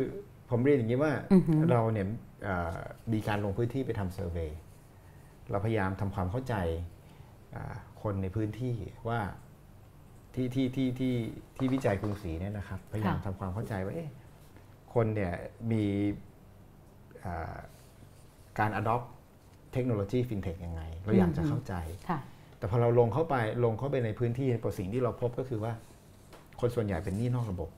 [0.53, 2.07] ผมเรียนอย่างนี้ว่าอือหือเราเนี่ย
[2.43, 2.77] เอ่อ
[3.13, 4.59] มีการลงพื้นที่ไปทำเซอร์เวย์
[5.51, 6.55] เราพยายามทำความเข้าใจ
[7.55, 8.75] อ่าคนในพื้นที่
[9.09, 9.19] ว่า
[10.35, 11.13] ที่ที่ที่ที่
[11.57, 14.11] ที่วิจัยกรุงศรีเนี่ยนะครับ พยายามทำความเข้าใจว่าเอ๊ะ
[14.93, 15.33] คนเนี่ย
[15.71, 15.85] มี
[17.25, 17.55] อ่า
[18.59, 19.05] การ adopt
[19.73, 21.73] เทคโนโลยีฟินเทคยังไง เราอยากจะเข้าใจ
[22.09, 22.19] ค่ะ
[22.57, 23.35] แต่พอเราลงเข้าไป
[23.65, 25.73] ลงเข้าไปในพื้นที่พอสิ่งที่เราพบก็คือว่า
[26.59, 27.69] คนส่วนใหญ่เป็นหนี้นอกระบบ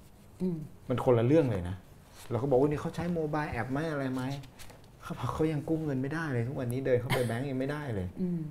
[0.42, 0.58] อืม
[0.90, 1.76] มันคนละเรื่องเลยนะ
[2.32, 4.24] เราก็บอกว่านี่เขาใช้ mobile app ไหมอะไรไหม
[5.04, 8.42] เขาบอกเขายังกู้เงินไม่ได้เลย ทุกวันนี้เดินเข้าไปแบงก์ยังไม่ได้เลยอืม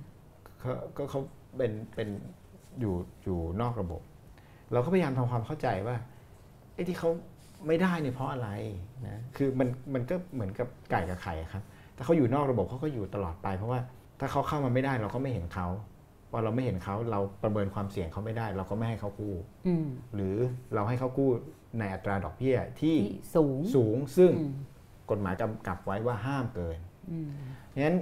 [0.59, 1.21] เขาก็เขา
[1.57, 2.07] เป็นเป็น
[2.79, 4.01] อยู่อยู่นอกระบบ
[4.73, 5.95] เราก็พยายามทำความเข้าใจว่า
[6.73, 7.09] ไอ้ที่เขา
[7.67, 8.49] ไม่ได้เนี่ยเพราะอะไร
[9.07, 11.63] นะคือมันมันก็เหมือนกับไก่กับไข่อะครับ
[11.95, 13.79] ถ้าเขาอยู่นอกระบบเขาก็อยู่ตลอดไป เพราะว่า
[14.19, 15.67] ถ้าเขาเข้ามาไม่ได้เราก็ไม่เห็นเขา
[16.31, 19.35] พอเราไม่เห็นเขาเราประเมินความเสี่ยงเขาไม่ได้ เราก็ไม่ให้เขากู้
[19.67, 20.35] อืมหรือ
[20.75, 21.29] เราให้เขากู้
[21.79, 24.53] ในอัตราดอกเบี้ยที่ที่สูงสูงซึ่งอืม
[25.11, 26.79] กฎหมายกำกับไว้ว่าห้ามเกิน
[27.11, 27.29] อืม
[27.67, 27.97] เพราะฉะนั้น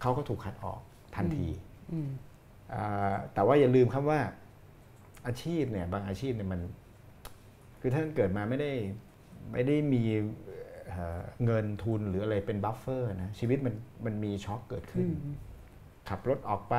[0.00, 0.80] เขาก็ถูกคัดออก
[1.16, 1.48] ทันที
[1.92, 2.08] อืม
[2.72, 4.20] อ่าแต่ว่าอย่าลืมครับว่า
[5.26, 6.60] อาชีพเนี่ยบางอาชีพเนี่ยมัน
[7.80, 8.72] คือท่านเกิดมาไม่ได้
[9.52, 10.02] ไม่ได้มี
[10.88, 15.34] เอ่อเงินทุนหรืออะไรเป็น buffer นะชีวิตมันมันมีช็อคเกิดขึ้นอืม
[16.08, 16.74] ขับรถออกไป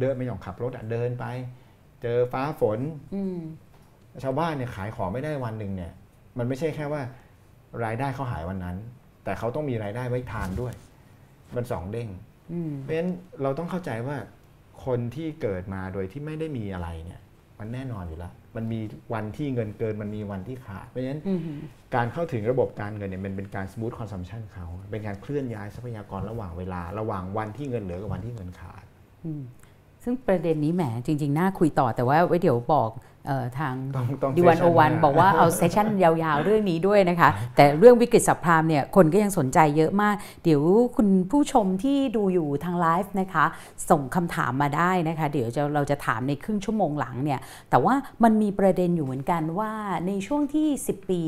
[0.00, 1.26] เดินไม่ยอมขับรถอะเดินไป
[2.02, 2.80] เจอฟ้าฝน
[3.14, 3.38] อืม
[4.22, 5.92] ชาวบ้านเนี่ยขายของไม่ได้วันหนึ่งเนี่ย
[6.38, 7.02] มันไม่ใช่แค่ว่า
[7.84, 8.76] รายได้เขาหายวันนั้น
[9.24, 10.74] แต่เขาต้องมีรายได้ไว้ทานด้วย
[11.56, 12.08] มันสองเด้ง
[12.52, 13.10] อืมเพราะฉะนั้น
[13.42, 14.16] เราต้องเข้าใจว่า
[14.84, 17.20] คนที่เกิดมาโดยที่ไม่ได้มีอะไรเนี่ย
[17.58, 18.80] มันแน่นอนอยู่แล้ว มันมี
[19.14, 21.40] วันที่เงินเกิน มันมีวันที่ขาด เพราะฉะนั้นอืม
[21.94, 28.84] การเข้าถึงระบบการเงินเนี่ยมันเป็นการ smooth consumption เขา เป็นการเคลื่อนย้ายทรัพยากรระหว่างเวลา ระหว่างวันที่เงินเหลือกับวันที่เงินขาด
[29.24, 29.42] อืม
[30.04, 33.17] ซึ่งประเด็นนี้แหมจริง ๆ น่าคุยต่อแต่ว่าไว้เดี๋ยวบอกเออ
[33.58, 40.14] ทางต้องต้องดีวัน session โอวันหาบอกว่าเอาเซสชั่นยาวๆ เรื่องนี้ด้วยนะคะ แต่เรื่องวิกฤตสัพพรามเนี่ยคนก็ยังสนใจเยอะมาก
[40.44, 40.62] เดี๋ยว
[40.96, 43.44] คุณผู้ชมที่ดูอยู่ทางไลฟ์นะคะ
[43.90, 47.40] ส่งคำถามมาได้นะคะ เดี๋ยวจะเราจะถามในครึ่งชั่วโมงหลังเนี่ย
[47.70, 47.94] แต่ว่า
[48.24, 49.72] มันมีประเด็นอยู่เหมือนกันว่า
[50.06, 51.22] ในช่วงที่ 10 ปี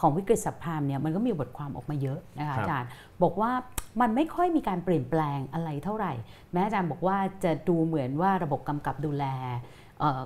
[0.00, 2.88] ของวิกฤตสัพพรามเนี่ยมันก็มีบทความออกมาเยอะนะคะครับอาจารย์
[3.22, 3.52] บอกว่า
[4.00, 6.12] มันไม่ค่อยมีการเปลี่ยนแปลงอะไรเท่าไหร่
[6.52, 9.79] แม้อาจารย์บอกว่าจะดูเหมือนว่าระบบกำกับดูแลเอ่อ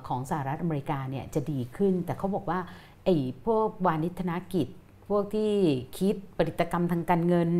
[0.08, 2.58] ของสหรัฐอเมริกาเนี่ยจะดีขึ้น แต่เขาบอกว่า
[3.04, 4.68] ไอ้พวกวานิธนกิจ
[5.08, 5.52] พวกที่
[5.98, 7.50] คิดผลิตกรรมทางการเงิน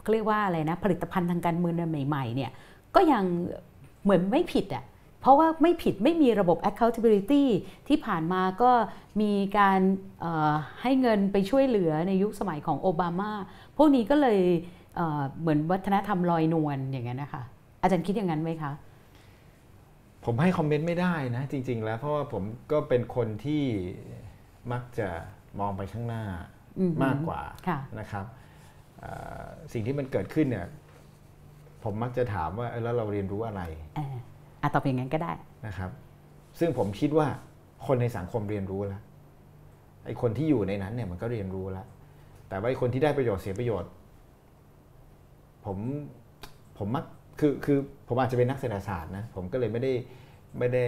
[0.00, 1.74] เขาเรียกว่าอะไรนะผลิตภัณฑ์ทางการเมือง
[2.06, 2.50] ใหม่ๆเนี่ย
[2.94, 3.24] ก็ยัง
[4.02, 4.84] เหมือนไม่ผิดอะ
[5.20, 7.44] เพราะว่าไม่ผิดไม่มีระบบ accountability
[7.88, 8.70] ที่ผ่านมาก็
[9.20, 9.80] มีการ
[10.82, 13.32] ให้เงินไปช่วยเหลือในยุคสมัยของโอบามา
[13.76, 14.40] พวกนี้ก็เลย
[14.94, 17.42] เเหมือนวัฒนธรรมลอยนวลอย่างนั้นนะคะ
[17.82, 18.72] อาจารย์คิดอย่างนั้นไหมคะ
[20.24, 22.42] ผมให้คอมเมนต์ไม่ได้นะจริง ๆ แล้วเพราะว่าผม
[22.72, 23.62] ก็เป็นคนที่
[24.72, 25.08] มักจะ
[25.60, 26.24] มองไปข้างหน้า
[26.78, 28.24] อือหือมากกว่าค่ะนะครับ
[29.00, 29.12] เอ่
[29.42, 30.66] อสิ่งที่มันเกิดขึ้นเนี่ย
[31.84, 33.62] ผมมักจะถามว่าเออแล้วเราเรียนรู้อะไร
[33.96, 34.14] เอ่อ
[34.62, 35.32] อะตอบอย่างนั้นก็ได้
[35.66, 35.90] นะครับ
[36.58, 37.26] ซึ่งผมคิดว่า
[37.86, 39.02] คนในสังคมเรียนรู้แล้ว
[40.06, 41.86] ไอ้คนที่อยู่ในนั้นเนี่ยมันก็เรียนรู้แล้ว
[42.48, 43.90] แต่ว่าไอ้คนที่ได้ประโยชน์เสียประโยชน์
[45.64, 45.78] ผม
[46.78, 47.04] ผมมัก
[47.38, 47.78] คือคือ
[48.08, 49.92] ผมอาจจะเป็นนักเศรษฐศาสตร์นะผมก็เลยไม่ได้
[50.58, 50.84] ไม่ได้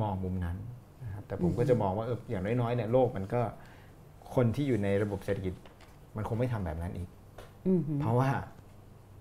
[0.00, 0.56] มองมุมนั้น
[1.04, 3.40] นะครับแต่ผมก็จะมองว่าเอออย่างน้อยๆเนี่ยโลกมันก็
[4.34, 5.54] คนที่อยู่ในระบบเศรษฐกิจ
[6.16, 7.08] มันคงไม่ทำแบบนั้นอีก
[7.66, 8.30] อืมเพราะว่า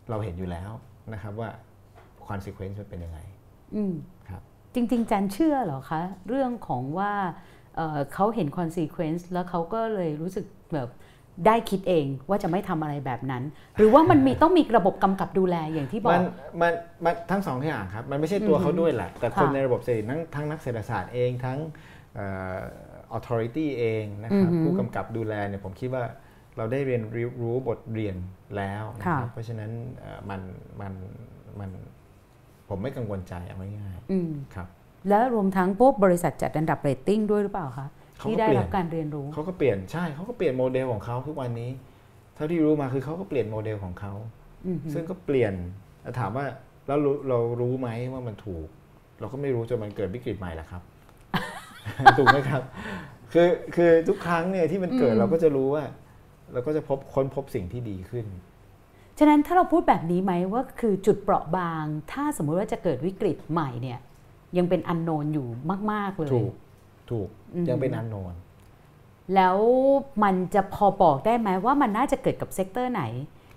[0.09, 0.71] เราเห็นอยู่แล้ว
[1.13, 1.49] นะครับว่า
[2.27, 3.19] consequence มันเป็นยังไง
[3.75, 3.93] อืม
[4.29, 4.41] ครับ
[4.73, 7.13] จริง ๆ จันเชื่อเหรอคะ เรื่องของว่า
[7.75, 10.89] เอ่อเขาเห็น consequence แล้วเขาก็เลยรู้สึกแบบ
[11.45, 13.43] ได้คิดเองว่าจะไม่ทำอะไรแบบนั้น
[13.77, 16.23] หรือว่ามันมีต้องมีระบบกำกับดูแลอย่างที่บอมักน
[16.61, 16.73] มัน
[17.05, 21.59] มันทั้งสองอย่างครับ มันไม่ใช่ตัวเขาด้วยแหละ แต่คนค่ะในระบบเศรษฐกิจทั้งทั้งนักเศรษฐศาสตร์เองทั้ง
[22.15, 22.57] เอ่อ
[23.17, 26.03] authority เองนะครับอือหือผู้กำกับดูแลเนี่ยผมคิดว่า
[26.57, 28.15] เราได้เรียนรู้รู้บทเรียน
[28.57, 30.41] แล้วนะครับค่ะเพราะฉะนั้นเอ่อมัน
[30.81, 30.93] มัน
[31.59, 31.69] มัน
[32.69, 34.67] ผมไม่กังวลใจเอาง่ายอืมๆครับ
[35.09, 41.69] แล้วรวมทั้งพวกบริษัทจัดอันดับเรตติ้งด้วยหรือเปล่าคะเขาก็ ที่ได้เปลี่ยนรับการเรียนรู้เขาก็เปลี่ยนใช่เขาก็เปลี่ยนโมเดลของเขาทุกวันนี้
[42.35, 44.13] เท่าที่รู้มาคือเขาก็เปลี่ยนโมเดลของเขา
[44.65, 45.53] อืมซึ่งก็เปลี่ยน
[46.01, 46.45] แล้วถามว่า
[46.87, 48.67] แล้วรู้เรารู้ไหมว่ามันถูก
[49.19, 50.81] เราก็ไม่รู้จนมันเกิดวิกฤตใหม่แหละครับ
[52.17, 52.61] ถูกไหมครับ
[53.33, 55.83] คือคือทุกครั้งเนี่ยที่มันเกิดเราก็จะรู้ว่า
[56.53, 58.25] เราก็จะพบค้นพบสิ่งที่ดีขึ้น
[59.19, 63.99] ฉะนั้นถ้าเราพูดแบบนี้ไหมว่าคือจุดเปราะบาง ถ้าสมมุติว่าจะเกิดวิกฤตใหม่เนี่ย
[64.57, 65.47] ยังเป็นอันโนนอยู่
[65.91, 66.53] มาก ๆ เลยถูก
[67.11, 68.33] ถูกอืมยังเป็นอันโนน
[69.35, 69.57] แล้ว
[70.23, 73.03] มันจะพอบอกได้ไหมว่ามันน่าจะเกิดกับ sector ไหน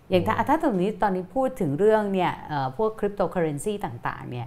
[0.09, 4.47] อย่างถ้าถ้าตรงนี้ตอนนี้พูดถึงเรื่องเนี่ยเอ่อพวกคริปโตเคอเรนซีต่างๆเนี่ย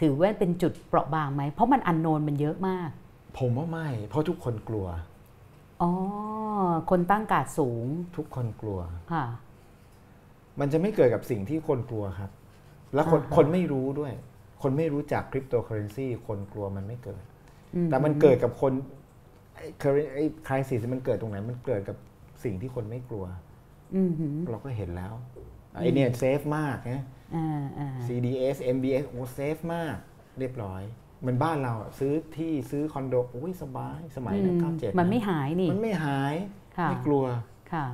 [0.00, 2.90] ถือว่าเป็นจุดเปราะบางไหม เพราะมันอันโนนมันเยอะมาก
[3.38, 4.86] ผมว่าไม่ เพราะทุกคนกลัว
[5.82, 5.90] อ๋อ
[6.90, 7.86] คนตั้งการ์ดสูง
[8.16, 8.78] ทุกคนกลัว
[9.10, 9.24] ค่ะ
[10.60, 12.30] มันจะไม่เกิดกับสิ่งที่คนกลัวครับ
[12.94, 14.12] แล้วคนอ่าฮะคนไม่รู้ด้วย
[14.62, 17.37] คนไม่รู้จักคริปโตเคอเรนซีคนกลัวมันไม่เกิดอื
[17.90, 18.72] แต่มันเกิดกับคน
[19.56, 21.96] ไอ้ current ไอ้ crisis มันเกิดตรงไหน มันเกิดกับ
[22.44, 23.26] สิ่งที่คนไม่กลัว
[23.94, 25.12] อืมหืมเราก็เห็นแล้ว
[25.72, 27.04] ไอ้เนี่ยเซฟมากนะ
[27.36, 29.96] อ่าอ่า CDS MBS โอ้ safe มาก
[30.38, 30.82] เรียบร้อย
[31.26, 36.34] มันบ้านเราอะซื้อที่ซื้อคอนโดโอ้ยสบายสมัยนั้นอืมเก้าเจ็ดมันไม่หายนี่ มันไม่หาย
[36.78, 37.24] ค่ะไม่กลัว
[37.72, 37.86] ค่ะ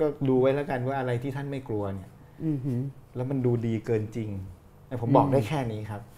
[0.00, 2.10] ก็ดูไว้แล้วกันว่าอะไรที่ท่านไม่กลัวเนี่ย
[2.44, 2.82] อืมหืม
[3.16, 4.30] แล้วมันดูดีเกินจริง
[4.88, 6.17] แต่ผมบอกได้แค่นี้ครับอืมห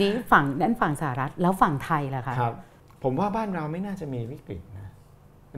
[0.00, 2.54] นี่ฝั่งนั้นฝั่งสหรัฐแล้วฝั่งไทยล่ะคะครับ
[3.02, 4.88] ผมว่าบ้านเราไม่น่าจะมีวิกฤตนะ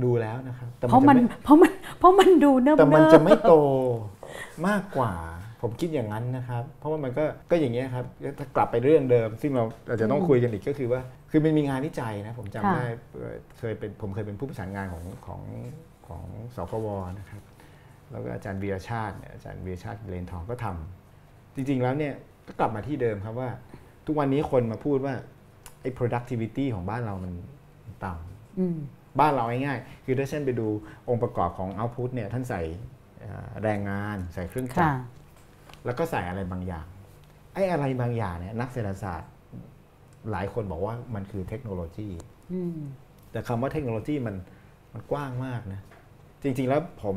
[0.05, 3.55] ดูแล้วนะครับแต่เพราะมันจไเพราะมันเพราะมันดูเนิ่มแต่มันๆจะไม่โต
[4.69, 5.13] มากกว่า
[5.63, 8.05] ผมคิดอย่างนั้นนะครับ เพราะว่ามันก็ก็อย่างนี้ยครับ
[8.39, 11.01] ถ้ากลับไปเรื่องเดิม ซึ่งเราเราจะต้องคุยกันอีกก็คือว่า
[11.31, 15.43] คือมันมีงานวิจัยนะ ผมจำได้เอ่อเคยเป็นผมเคยเป็นผู้ประสานงานของของ
[16.07, 16.25] ของ
[16.57, 16.89] สคว
[17.19, 17.43] นะครับ
[18.11, 22.15] แล้วก็อาจารย์วีรชาติเนี่ยอาจารย์วีรชาติเลนทองก็ทำจริง ๆแล้วเนี่ย
[22.47, 23.51] ก็กลับมาที่เดิมครับว่า
[24.07, 25.15] ทุกวันนี้คนมาพูดว่า
[25.83, 27.33] ไอ้ productivity ของบ้านเรามัน
[28.05, 28.79] ต่ำอืม
[29.21, 30.67] บ้านเราง่ายๆคือถ้าเช่นไปดู
[31.09, 32.63] องค์ประกอบของ output เนี่ยท่านใส่
[33.21, 34.99] เอ่อแรงงานใส่เครื่องจัค่ะกร
[35.85, 36.87] แล้วก็ใส่อะไรบางอย่าง
[37.55, 39.31] ไอ้อะไรบางอย่างเนี่ยนักเศรษฐศาสตร์
[40.31, 42.09] หลายคนบอกว่ามันคือเทคโนโลยี
[42.53, 42.79] อืม
[43.31, 44.37] แต่คำว่าเทคโนโลยีมัน
[44.93, 45.81] มันกว้างมากนะ
[46.43, 47.17] จริง ๆ แล้วผม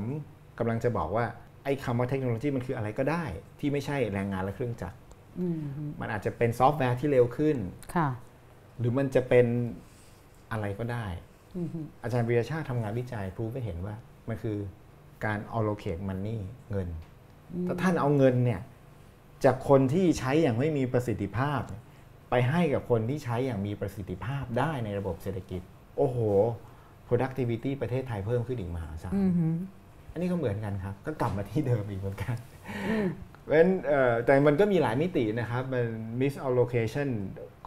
[0.59, 1.25] กำลังจะบอกว่า
[1.63, 3.23] ไอ้คำว่าเทคโนโลยีมันคืออะไรก็ได้
[3.59, 5.06] ที่ไม่ใช่แรงงานและเครื่องจักรอื
[5.55, 5.59] ม
[5.99, 7.57] มันอาจจะเป็นซอฟต์แวร์ที่เร็วขึ้น
[7.95, 8.09] ค่ะ
[8.79, 9.45] หรือมันจะเป็น
[10.51, 11.05] อะไรก็ได้
[11.55, 11.67] อืม
[12.03, 13.95] อาจารย์วีรชาติทำงานวิจัยพรูฟให้เห็นว่า
[14.27, 14.57] มันคือ
[15.25, 16.39] การ allocate money
[16.71, 16.87] เงิน
[17.63, 18.61] แต่ท่านเอาเงินเนี่ย
[19.45, 21.83] จากคนที่ใช้อย่างไม่มีประสิทธิภาพเนี่ย
[22.29, 25.61] ไปให้กับคนที่ใช้อย่างมีประสิทธิภาพได้ในระบบเศรษฐกิจ
[25.97, 26.17] โอ้โห
[27.07, 29.55] productivity ประเทศไทยเพิ่มขึ้นอีกมหาศาลอืมอืม
[30.11, 32.35] อันนี้ก็เหมือนกันครับ ก็กลับมาที่เดิมอีกเหมือนกัน
[33.47, 35.85] เพราะฉะนั้นเอ่อแต่มันก็มีหลายมิตินะครับ มัน
[36.21, 37.09] misallocation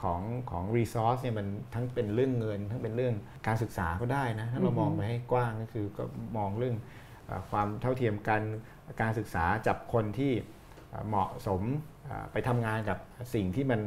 [0.03, 0.21] ของ
[0.51, 3.15] ของ resource เนี่ยมันทั้งเป็นเรื่องเงิน ทั้งเป็นเรื่อง
[3.47, 6.05] การศึกษาก็ได้นะ ถ้าเรามองไปให้กว้างก็คือก็
[6.37, 6.77] มองเรื่อง
[7.27, 8.41] เอ่อความเท่าเทียมกัน
[9.01, 10.33] การศึกษาจับคนที่
[10.91, 11.63] เอ่อเหมาะสม
[12.07, 12.99] เอ่อไปทำงานกับ
[13.35, 13.81] สิ่งที่มัน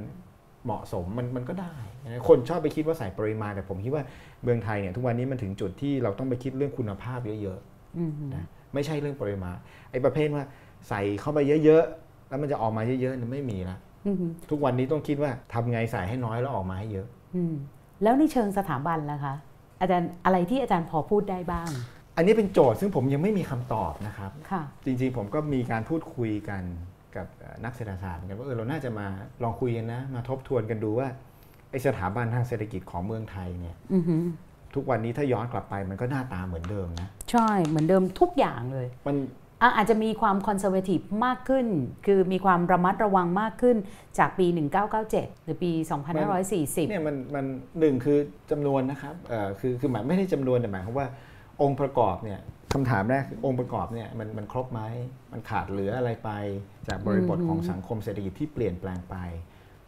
[0.65, 4.03] เหมาะสมมันมันก็ได้นะคนชอบไปคิดว่าใส่ปริมาณ แต่ผมคิดว่า
[4.43, 9.57] เมืองไทยเนี่ยทุกวันนี้มันถึงจุดที่เราต้องไปคิดเรื่องคุณภาพเยอะๆอืมนะไม่ใช่เรื่องปริมาณ
[9.91, 10.43] ไอ้ประเภทว่า
[10.89, 14.15] ใส่เข้าไปเยอะๆ แล้วมันจะออกมาเยอะๆเนี่ยไม่มีละอืม
[14.49, 17.53] ทุกวันนี้ต้องคิดว่าทำไงใส่ให้น้อยแล้วออกมาให้เยอะอืม
[18.03, 19.36] แล้วในเชิงสถาบันล่ะคะ
[19.81, 21.69] อาจารย์อะไรที่อาจารย์พอพูดได้บ้าง
[22.17, 26.63] อันนี้เป็นโจทย์ซึ่งผมยังไม่มีคำตอบนะครับค่ะจริงๆผมก็มีการพูดคุยกัน
[27.15, 29.07] กับเอ่อนักเศรษฐศาสตร์เหมือนกันว่าเออเราน่าจะมา
[29.43, 31.07] ลองคุยกันนะ มาทบทวนกันดูว่า
[31.71, 34.23] ไอ้สถาบันทางเศรษฐกิจของเมืองไทยเนี่ยอือหือ
[34.75, 39.42] ทุกวันนี้ถ้าย้อนกลับไปมันก็หน้าตาเหมือนเดิมนะ ใช่เหมือนเดิมทุกอย่างเลย มันอะ
[39.76, 41.66] อาจจะมีความคอนเซอร์เวทีฟมากขึ้น
[42.05, 43.78] คือมีความระมัดระวังมากขึ้น
[44.20, 44.47] จากปี
[44.95, 45.72] 1997 หรือปี
[46.30, 47.45] 2540 เนี่ยมันมัน
[47.80, 48.18] หนึ่งคือ
[48.51, 51.07] จำนวนนะครับเอ่อคือคือหมายไม่ได้จำนวนแต่หมายความว่า
[51.61, 52.39] องค์ประกอบเนี่ย
[52.74, 54.82] คำถามแรกคือองค์ประกอบเนี่ยมันมันครบไหม
[55.32, 56.32] มันขาดเหลืออะไรไป
[56.88, 59.16] จากบริบทของสังคมเศรษฐกิจที่เปลี่ยนแปลงไป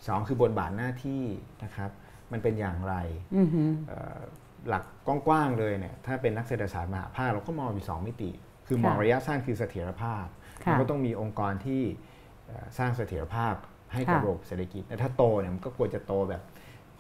[0.08, 1.24] สองคือบทบาทหน้าที่
[1.64, 1.92] นะครับ
[2.32, 2.96] มันเป็นอย่างไร
[3.36, 4.20] อือหือเอ่อ
[4.70, 4.84] หลัก
[5.28, 8.30] กว้างๆเลยเนี่ยถ้าเป็นนักเศรษฐศาสตร์มหาภาคเราก็มองอยู่สองมิติ
[8.68, 10.26] คือมองค่ะระยะสั้นคือเสถียรภาพ
[10.66, 11.82] ค่ะมันก็ต้องมีองค์กรที่
[12.46, 13.54] เอ่อสร้างเสถียรภาพ
[13.94, 16.42] ให้กับค่ะระบบเศรษฐกิจแต่ถ้าโตเนี่ยมันก็ควรจะโตแบบ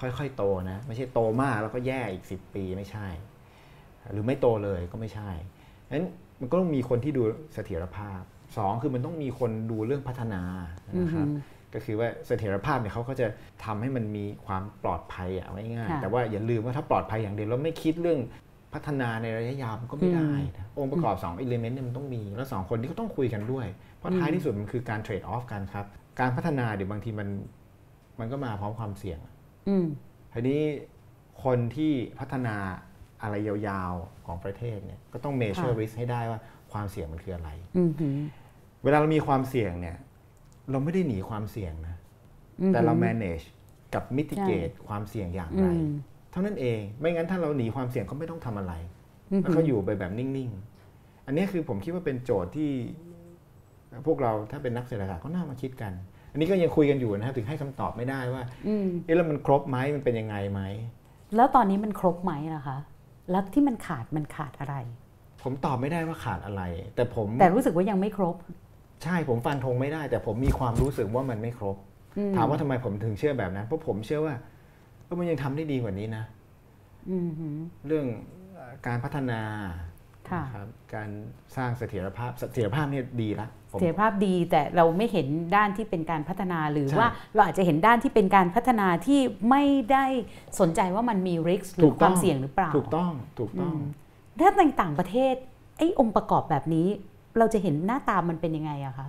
[0.01, 3.07] ค่อยๆ โตนะ ไม่ใช่โตมากแล้วก็แย่อีก 10 ปีไม่ใช่
[4.11, 5.29] หรือไม่โตเลยก็ไม่ใช่
[5.91, 6.07] นั้น
[6.41, 8.21] มันก็ต้องมีคนที่ดูเสถียรภาพ
[8.57, 10.41] สองคือมันต้องมีคนดูเรื่องพัฒนา
[10.99, 13.27] นะครับอือฮึก็คือว่าเสถียรภาพเนี่ยเขาก็จะ
[13.65, 18.19] ทำให้มันมีความปลอดภัยอะเอาง่ายๆค่ะแต่ว่าอย่าลืมว่าถ้าปลอดภัยอย่างเดียวแล้วไม่คิดเรื่อง
[18.75, 23.67] พัฒนาในระยะยาวมันก็ไม่ได้นะองค์ประกอบ2 element เนี่ยมันต้องมี แล้ว2คนนี้ก็ต้องคุยกันด้วย
[23.97, 25.85] เพราะท้ายที่สุดมันคือการเทรดออฟกันครับ
[26.19, 27.29] การพัฒนาเดี๋ยวบางทีมัน
[28.19, 29.19] มันก็มาพร้อมความเสี่ยง
[29.67, 29.85] อืม
[30.33, 30.61] ทีนี้
[31.43, 32.55] คนที่พัฒนา
[33.21, 36.39] อะไรยาวๆของประเทศเนี่ยก็ต้อง measure ค่ะ risk ให้ได้ว่า
[36.71, 38.19] ความเสี่ยงมันคืออะไรอืมหืม
[38.83, 39.97] เวลาเรามีความเสี่ยงเนี่ย
[40.71, 41.95] เราไม่ได้หนีความเสี่ยงนะ
[42.61, 43.45] อืมแต่เรา manage
[43.93, 48.73] กับ mitigate ความเสี่ยงอย่างไรอืมเท่านั้นเอง ไม่งั้นถ้าเราหนีความเสี่ยงก็ไม่ต้องทำอะไร
[49.31, 52.71] อืมแล้วก็อยู่ไปแบบนิ่งๆ อันนี้คือผมคิดว่าเป็นโจทย์ที่
[54.07, 55.93] พวกเราถ้าเป็นนักเศรษฐศาสตร์ก็น่ามาคิดกัน
[56.31, 60.61] อันนี้ก็ยังคุยกันอยู่นะครับถึงให้คำตอบไม่ได้ว่าอืมเอ๊ะแล้วมันครบไหมมันเป็นยังไงไหม
[61.35, 62.77] แล้วตอนนี้มันครบไหมล่ะคะ
[63.31, 64.75] แล้วที่มันขาดมันขาดอะไร
[65.43, 66.63] ผมตอบไม่ได้ว่าขาดอะไร
[66.95, 68.35] แต่ผมแต่รู้สึกว่ายังไม่ครบ
[69.03, 71.75] ใช่ผมฟันธงไม่ได้ แต่ผมมีความรู้สึกว่ามันไม่ครบ
[72.17, 74.35] อืมถามว่าทำไมผมถึงเชื่อแบบนั้นเพราะผมเชื่อว่า
[75.05, 76.23] เออมันยังทำได้ดีกว่านี้นะ
[77.09, 78.05] อืมหืมเรื่อง
[78.53, 79.41] เอ่อการพัฒนา
[80.31, 81.09] ค่ะนะครับการ
[81.55, 90.05] สร้างเสถียรภาพเสถียรภาพเนี่ยดีละผมเสถียรภาพดีแต่เราไม่เห็นด้านที่เป็นการพัฒนาหรือใช่ว่าเราอาจจะเห็นด้านที่เป็นการพัฒนาที่ไม่ได้
[90.59, 93.81] สนใจว่ามันมีริสหรือความเสี่ยงหรือเปล่าถูกต้องถูกต้องอืม
[94.39, 95.35] ถ้าในต่างประเทศ
[95.77, 96.87] ไอ้องค์ประกอบแบบนี้
[97.37, 99.07] เราจะเห็นหน้าตามันเป็นยังไงอะคะ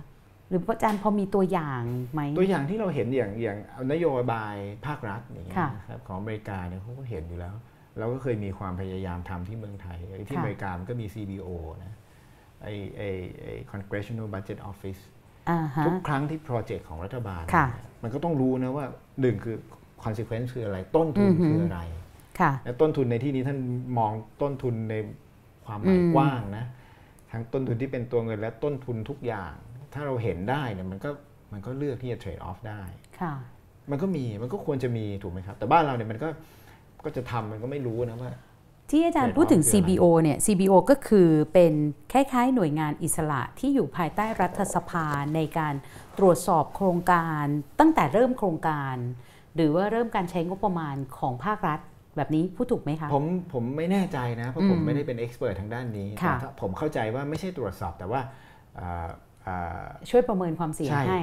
[0.49, 1.81] หรืออาจารย์พอมีตัวอย่าง
[2.13, 3.57] ไหม ตัวอย่างที่เราเห็นอย่างอย่าง
[3.91, 7.55] นโยบายภาครัฐอย่างเงี้ยค่ะนะครับของอเมริกาเนี่ยเขาก็เห็นอยู่แล้ว
[7.99, 11.49] เราก็เคยมีความพยายามทำที่เมืองไทยไอ้ที่ค่ะอเมริกามันก็มี CBO
[11.83, 11.93] นะ
[12.63, 13.09] ไอ้ไอ้
[13.41, 15.01] ไอ้ Congressional Budget Office
[15.49, 18.85] อ่าฮะทุกครั้งที่โปรเจกต์ของรัฐบาลค่ะเนี่ยมันก็ต้องรู้นะว่า
[19.21, 19.57] หนึ่งคือ
[20.03, 21.81] consequence คืออะไรต้นทุนอือหือคืออะไร
[22.39, 23.59] ค่ะและต้นทุนในที่นี้ท่าน
[23.97, 24.95] มองต้นทุนใน
[25.65, 26.65] ความหมายอืมกว้างนะ
[27.31, 29.53] ทั้งต้นทุนที่เป็นตัวเงินและต้นทุนทุกอย่าง
[29.93, 31.09] ถ้าเราเห็นได้เนี่ยมันก็
[31.53, 32.81] มันก็เลือกที่จะเทรดออฟได้
[33.21, 33.33] ค่ะ
[33.91, 36.29] มันก็มีมันก็ควรจะมีถูกไหมครับ แต่บ้านเราเนี่ยมันก็
[37.05, 38.31] ก็จะทำมันก็ไม่รู้นะว่า
[38.91, 41.73] ที่อาจารย์ Trade-off พูดถึงคืออะไร CBO เนี่ย CBO ก็คือเป็น
[42.11, 45.73] คล้ายๆ หน่วยงานอิสระที่อยู่ภายใต้รัฐสภาในการ
[46.19, 47.45] ตรวจสอบโครงการ
[47.79, 48.95] ตั้งแต่เริ่มโครงการ
[49.55, 51.79] หรือว่าเริ่มการใช้งบประมาณของภาครัฐ
[52.17, 58.21] แบบนี้พูดถูกไหมคะผมผมไม่แน่ใจนะ เพราะผมอืมไม่ได้เป็นเอ็กซ์เพรสทางด้านนี้ค่ะแต่ถ้าผมเข้าใจว่าไม่ใช่ตรวจสอบแต่ว่า
[58.79, 59.07] อ่าอ่า
[60.09, 61.21] ช่วยประเมินความเสี่ยงใช่ให้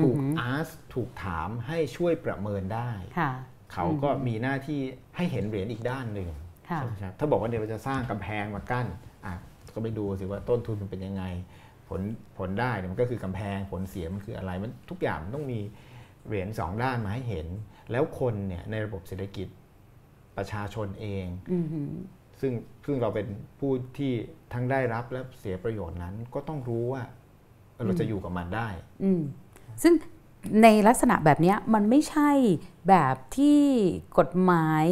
[0.00, 3.30] ถูกอือหืออาร์ถูกถามให้ช่วยประเมินได้ค่ะ
[3.72, 4.80] เขาก็มีหน้าที่
[5.16, 6.28] ให้เห็นเหรียญอีกด้านหนึ่ง
[6.70, 8.86] ค่ะใช่ไหมครับถ้าบอกว่าเดี๋ยวเราจะสร้างกำแพงมากั้น
[9.26, 9.34] อะ
[9.74, 11.24] ก็ไปดูสิว่าต้นทุนมันเป็นยังไง
[11.88, 12.00] ผล
[12.38, 15.60] ผลได้เนี่ยมันก็คือกำแพงผลเสียมันคืออะไรมันทุกอย่างมันต้องมี
[16.26, 17.46] เหรียญสองด้านมาให้เห็น
[17.90, 19.48] แล้วคนเนี่ยในระบบเศรษฐกิจ
[20.36, 21.92] ประชาชนเองอือหือ
[22.40, 22.52] ซึ่ง
[22.84, 23.26] ซึ่งเราเป็น
[23.58, 24.12] ผู้ที่
[24.52, 27.02] ทั้งได้รับและเสียประโยชน์นั้นก็ต้องรู้ว่า
[27.78, 28.68] เออเราจะอยู่กับมันได้
[29.02, 29.20] อืม
[29.82, 29.92] ซึ่ง
[30.62, 32.30] ในลักษณะแบบเนี้ยมันไม่ใช่
[32.88, 33.60] แบบที่
[34.18, 34.84] กฎหมาย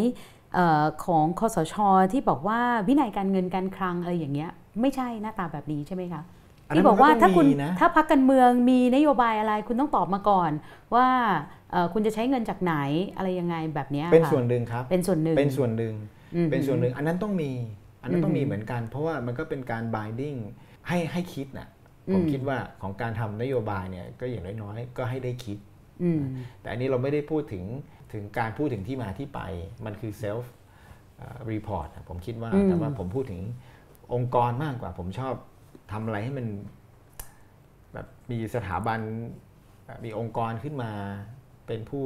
[0.54, 1.74] เออของคอสช
[2.12, 6.22] ที่บอกว่าวินัยการเงินการคลังอะไรอย่างเงี้ยไม่ใช่หน้าตาแบบนี้ใช่ไหมคะ
[6.68, 10.50] อันนั้นที่บอกว่ามันก็ต้องถ้าคุณมีนะถ้าพักการเมืองมีนโยบายอะไร คุณต้องตอบมาก่อน
[10.94, 11.08] ว่า
[11.70, 12.74] เอ่อคุณจะใช้เงินจากไหน
[13.16, 15.94] อะไรยังไงแบบเนี้ยเป็นค่ะส่วนหนึ่งครับเป็นส่วนหนึ่งเป็นส่วนหนึ่ง
[16.34, 17.50] อืมเป็นส่วนหนึ่ง อันนั้นต้องมี
[18.02, 20.38] อันนั้นต้องมีอืมเหมือนกัน เพราะว่ามันก็เป็นการ binding
[20.88, 21.68] ให้ให้คิดน่ะ
[22.12, 25.58] ผมอืมคิดว่าของการทำนโยบายเนี่ยก็อย่างน้อยๆ ก็ให้ได้คิด
[26.02, 26.22] อืม
[26.60, 27.64] แต่อันนี้เราไม่ได้พูดถึง
[28.12, 29.40] ถึงการพูดถึงที่มาที่ไป
[29.86, 30.44] มันคือ self
[31.16, 33.40] เอ่อ report อะผมคิดว่าอืมแต่ว่าผมพูดถึง
[34.14, 35.34] องค์กรมากกว่า ผมชอบ
[35.92, 36.46] ทำอะไรให้มัน
[37.92, 39.00] แบบมีสถาบัน
[39.86, 40.92] แบบมีองค์กรขึ้นมา
[41.66, 42.04] เป็นผู้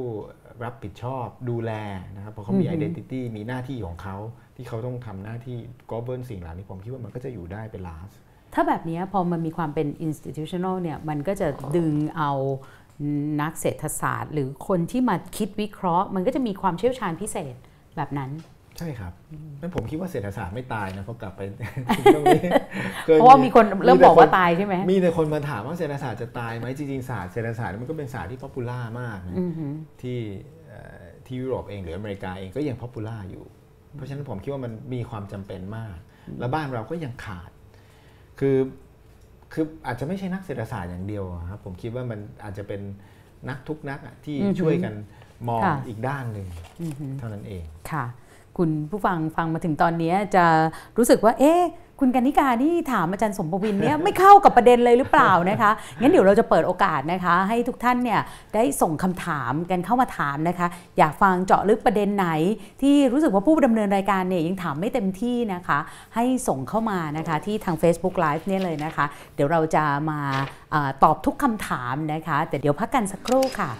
[0.63, 1.71] รับผิดชอบดูแล
[2.15, 4.17] นะครับเพราะเขามีอือฮึ identity มีหน้าที่ของเขา
[4.55, 5.57] ที่เขาต้องทำหน้าที่
[5.91, 8.15] govern สิ่งเหล่านี้ผมคิดว่ามันก็จะอยู่ได้เป็น last
[8.53, 11.47] ถ้าแบบเนี้ยพอมันมีความเป็น institutional เนี่ยมันก็จะ
[11.77, 12.31] ดึงเอา
[13.41, 17.55] นักเศรษฐศาสตร์ หรือคนที่มาคิดวิเคราะห์ มันก็จะมีความเชี่ยวชาญพิเศษ
[17.97, 18.31] แบบนั้น
[18.77, 19.13] ใช่ครับ
[19.61, 21.41] นั่นผมคิดว่าเศรษฐศาสตร์ไม่ตายนะเพราะกลับไป
[22.15, 22.41] ตรงนี้
[23.07, 30.17] คยเพราะว่ามีคนเริ่มแต่บอกว่าคตายใช่ไหมมีแต่คนมาถามว่าเศรษฐศาสตร์จะตายไหมจริงๆศาสตร์เศรษฐศาสตร์มันก็เป็นศาสตร์ที่ popular มากนะอือหือที่
[30.69, 33.45] เอ่อที่ยุโรปเองหรืออเมริกาเองก็ยัง popular อยู่
[33.95, 35.95] เพราะฉะนั้นผมคิดว่ามันมีความจำเป็นมาก
[36.39, 37.50] และบ้านเราก็ยังขาด
[38.39, 38.57] คือ
[39.53, 42.81] คืออาจจะไม่ใช่นักเศรษฐศาสตร์อย่างเดียวอะครับผมคิดว่ามันอาจจะเป็น
[43.49, 44.93] นักทุกนักอะที่อือหือช่วยกัน
[45.49, 46.47] มองค่ะอีกด้านหนึ่ง
[46.81, 48.05] อือหือเท่านั้นเองค่ะ
[48.57, 50.45] คุณผู้ฟังฟังมาถึงตอนนี้จะ
[50.97, 51.61] รู้สึกว่าเอ๊ะ
[52.03, 58.19] คุณกนิกานี่ถามอาจารย์สมบวินเนี่ยไม่เข้ากับประเด็นเลยหรือเปล่านะคะงั้นเดี๋ยวเราจะเปิดโอกาสนะคะ ให้ทุกท่านเนี่ย
[58.55, 62.27] ได้ส่งคำถามกันเข้ามาถามนะคะ อยากฟังเจาะลึกประเด็นไหน
[62.81, 65.79] ที่รู้สึกว่าผู้ดำเนินรายการเนี่ยยังถามไม่เต็มที่นะคะ
[66.15, 70.19] ให้ส่งเข้ามานะคะที่ทาง Facebook Live เนี่ยเลยนะคะ เดี๋ยวเราจะมา
[70.73, 73.71] อาตอบทุกคำถามนะคะ แต่เดี๋ยวพักกันสักครู่ค่ะ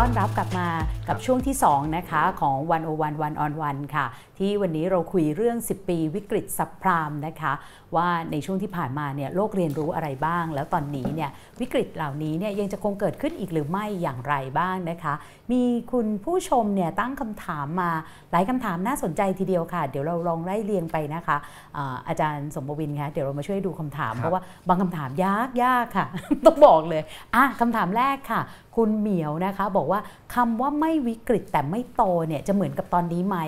[0.00, 0.68] ต้อนรับกลับมา
[1.08, 4.06] กับช่วงที่ 2 นะคะของ101 One on One ค่ะ
[4.38, 7.52] ที่วันนี้เราคุยเรื่อง 10 ปีวิกฤตซับพรามนะคะ
[7.96, 11.30] ว่าในช่วงที่ผ่านมาเนี่ยโลกเรียนรู้อะไรบ้าง แล้วตอนนี้เนี่ย
[11.60, 15.14] วิกฤตเหล่านี้เนี่ยยังจะคงเกิดขึ้นอีกหรือไม่อย่างไรบ้างนะคะ
[15.52, 15.62] มี
[15.92, 17.90] คุณผู้ชมเนี่ยตั้งคำถามมา
[18.32, 21.36] หลายคำถามน่าสนใจทีเดียวค่ะ เดี๋ยวเราลองไล่เรียงไปนะคะ
[21.76, 26.06] อ่าอาจารย์สมบวินคะเดี๋ยวเรามาช่วยดูคำถามครับเพราะว่าบางคำถามยากยากค่ะ
[26.46, 27.02] ต้องบอกเลย
[27.34, 28.42] อะคำถามแรกค่ะ
[28.76, 30.00] คุณเหมียวนะคะ บอกว่า
[30.34, 33.38] คำว่าไม่วิกฤตแต่ไม่โตเนี่ยจะเหมือนกับตอนนี้ไหม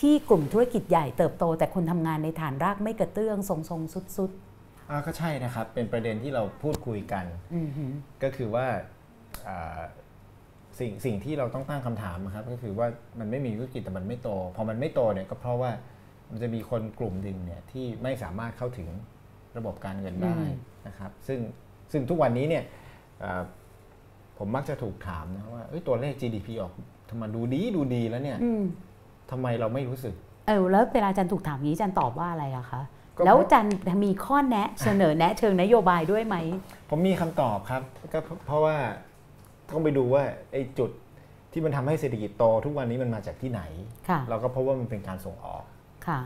[0.00, 4.30] ที่กลุ่มธุรกิจใหญ่เติบโต แต่คนทำงานในฐานรากไม่กระเตื้องทรงทรงๆสุด
[4.90, 8.66] อ่าก็ใช่นะครับ เป็นประเด็นที่เราพูดคุยกันๆอือหือก็คือว่า
[9.48, 9.80] อ่า
[10.78, 12.86] สิ่งสิ่งที่เราต้องตั้งคำถามนะครับ ก็คือว่า
[13.18, 15.70] มันไม่มีวิกฤตแต่มันไม่โต พอมันไม่โตเนี่ยก็เพราะว่า
[16.30, 18.88] มันจะมีคนกลุ่มหนึ่งเนี่ยที่ไม่สามารถเข้าถึง
[19.56, 20.38] ระบบการเงินได้
[20.86, 21.38] นะครับ ซึ่ง
[21.92, 22.64] ซึ่งทุกวันนี้เนี่ย
[23.22, 23.42] อ่า
[24.38, 26.72] ผมมักจะถูกถามนะว่าเอ้ยตัวเลข GDP ออก
[27.10, 28.62] ทำไมดูดีดูดีแล้วเนี่ยอืม
[29.30, 30.14] ทำไมเราไม่รู้สึก
[30.46, 36.36] เออแล้วเวลาอาจารย์ถูกถามอย่างนี้อาจารย์ตอบว่าอะไรอะคะก็ แล้วอาจารย์มีข้อแนะเสนอแนะเชิงนโยบายด้วยไหม
[36.90, 37.82] ผมมีคำตอบครับ
[38.12, 38.76] ก็เพราะเพราะว่า
[39.70, 40.90] ต้องไปดูว่าไอ้จุด
[41.52, 43.62] ที่มันทำให้เศรษฐกิจโตทุกวันนี้มันมาจากที่ไหน
[44.08, 45.64] ค่ะเราก็พบว่ามันเป็นการส่งออก
[46.06, 46.20] ค่ะ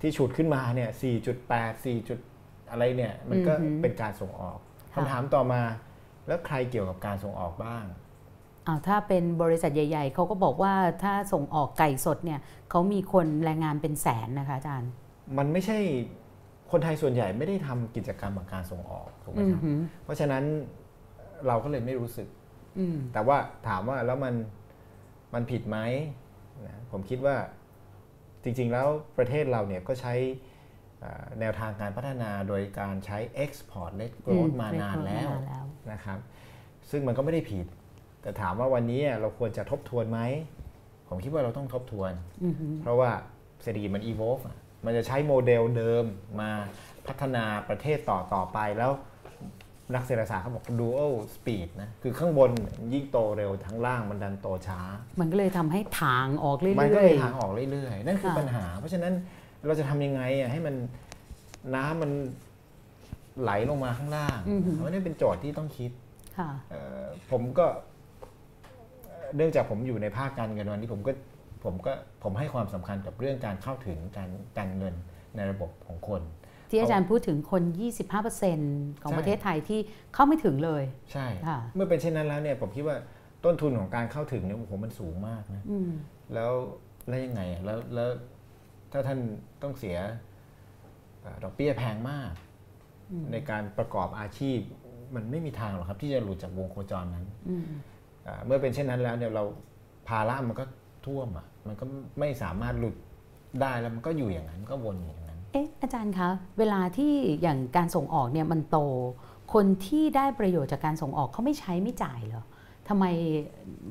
[0.00, 0.90] ที่ฉุดขึ้นมาเนี่ย
[1.38, 2.18] 4.8 4 จุด
[2.70, 4.58] อะไรเนี่ย มันก็อือหือเป็นการส่งออก
[4.94, 5.62] ค่ะคำถามต่อมา
[6.26, 7.84] แล้วใครเกี่ยวกับการส่งออกบ้าง
[8.66, 12.40] อ้าวถ้าเป็นบริษัทใหญ่ ๆ เขาก็บอกว่าถ้าส่งออกไก่สดเนี่ย
[12.70, 14.90] เขามีคนแรงงานเป็นแสนนะคะอาจารย์
[15.36, 15.78] มันไม่ใช่
[16.70, 20.44] คนไทยส่วนใหญ่ไม่ได้ทำกิจกรรมกับการส่งออกถูกไหมอืคอรับหือเพราะฉะนั้น
[21.46, 22.28] เราก็เลยไม่รู้สึก
[22.78, 24.34] อืมแต่ว่าถามว่าแล้วมัน
[25.34, 25.78] มันผิดไหม
[26.66, 27.36] นะผมคิดว่า
[28.42, 28.86] จริง ๆ แล้ว
[29.18, 30.14] ประเทศเราเนี่ยก็ใช้
[31.00, 36.18] เอ่อแนวทางการพัฒนาโดยการใช้ export led growth มานานแล้วมานานแล้วนะครับ
[36.90, 37.66] ซึ่งมันก็ไม่ได้ผิด
[38.22, 40.20] แต่ถามว่าวันนี้เราควรจะทบทวนไหม
[41.08, 42.12] ผมคิดว่าเราต้องทบทวน
[42.44, 43.10] อือหือเพราะว่า
[43.62, 46.04] เศรษฐกิจมัน evolve อะ มันจะใช้โมเดลเดิม
[46.40, 46.50] มา
[47.06, 48.92] พัฒนาประเทศต่อต่อไปแล้ว
[49.94, 52.50] นักเศรษฐศาสตร์เขาบอก dual speed นะ คือข้างบน
[52.92, 54.80] ยิ่งโตเร็วทั้งล่างมันดันโตช้า
[55.20, 59.12] มันก็เลยทำให้ถางออกเรื่อยๆ มันก็เลยทางออกเรื่อยๆ นั่นคือค่ะปัญหา เพราะฉะนั้น
[59.66, 60.74] เราจะทำยังไงอะให้มัน
[61.74, 62.10] น้ำมัน
[63.40, 64.38] ไหลลงมาข้างล่าง
[64.84, 65.90] อันนี้เป็นโจทย์ที่ต้องคิด
[66.38, 67.66] ค่ะเอ่อผมก็
[69.06, 71.12] เอ่อเนื่องจากผมอยู่ในภาคการเงินวันนี้ผมก็
[71.64, 71.92] ผมก็
[72.22, 74.94] ผมให้ความสำคัญกับเรื่องการเข้าถึงการการเงิน
[75.36, 76.22] ในระบบของคน
[76.70, 77.62] ที่อาจารย์พูดถึงคน
[78.32, 79.80] 25%ของใช่ประเทศไทยที่
[80.14, 80.82] เข้าไม่ถึงเลย
[81.12, 82.96] ใช่ค่ะเมื่อเป็นเช่นนั้นแล้วเนี่ยผมคิดว่า
[83.44, 85.90] ต้นทุนของการเข้าถึงเนี่ยโอ้โหมันสูงมากนะอืม
[86.34, 86.52] แล้ว
[87.08, 88.10] แล้วยังไงอะแล้วแล้ว
[88.92, 89.18] ถ้าท่าน
[89.62, 89.96] ต้องเสีย
[91.20, 92.32] เอ่อดอกเบี้ยแพงมาก
[93.32, 94.58] ในการประกอบอาชีพ
[95.14, 97.66] มันไม่มีทางหรอกครับ ที่จะหลุดจากวงโคจรนั้นอืม
[98.26, 99.44] อ่าเมื่อเป็นเช่นนั้นแล้วเนี่ยเรา
[100.08, 100.64] ภาระมันก็
[101.06, 101.84] ท่วมอะมันก็
[102.20, 102.96] ไม่สามารถหลุด
[103.62, 106.28] ได้แล้วมันก็อยู่อย่างนั้นก็วนอยู่อย่างนั้นเอ๊ะอาจารย์คะ
[106.58, 108.78] เวลาที่อย่างการส่งออกเนี่ยมันโต
[109.54, 112.44] คนที่ได้ประโยชน์จากการส่งออกเขาไม่ใช้ไม่จ่ายเหรอ
[112.88, 113.04] ทำไม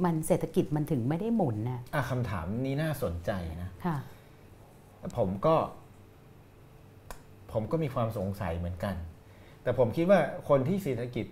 [0.03, 3.31] มันเศรษฐกิจมันถึงไม่ได้หมุนน่ะอะคำถามนี้น่าสนใจ
[3.61, 3.97] นะค่ะ
[5.17, 5.55] ผมก็
[7.51, 8.95] ผมก็มีความสงสัยเหมือนกัน
[9.63, 11.25] แต่ผมคิดว่าคนที่เศรษฐกิจ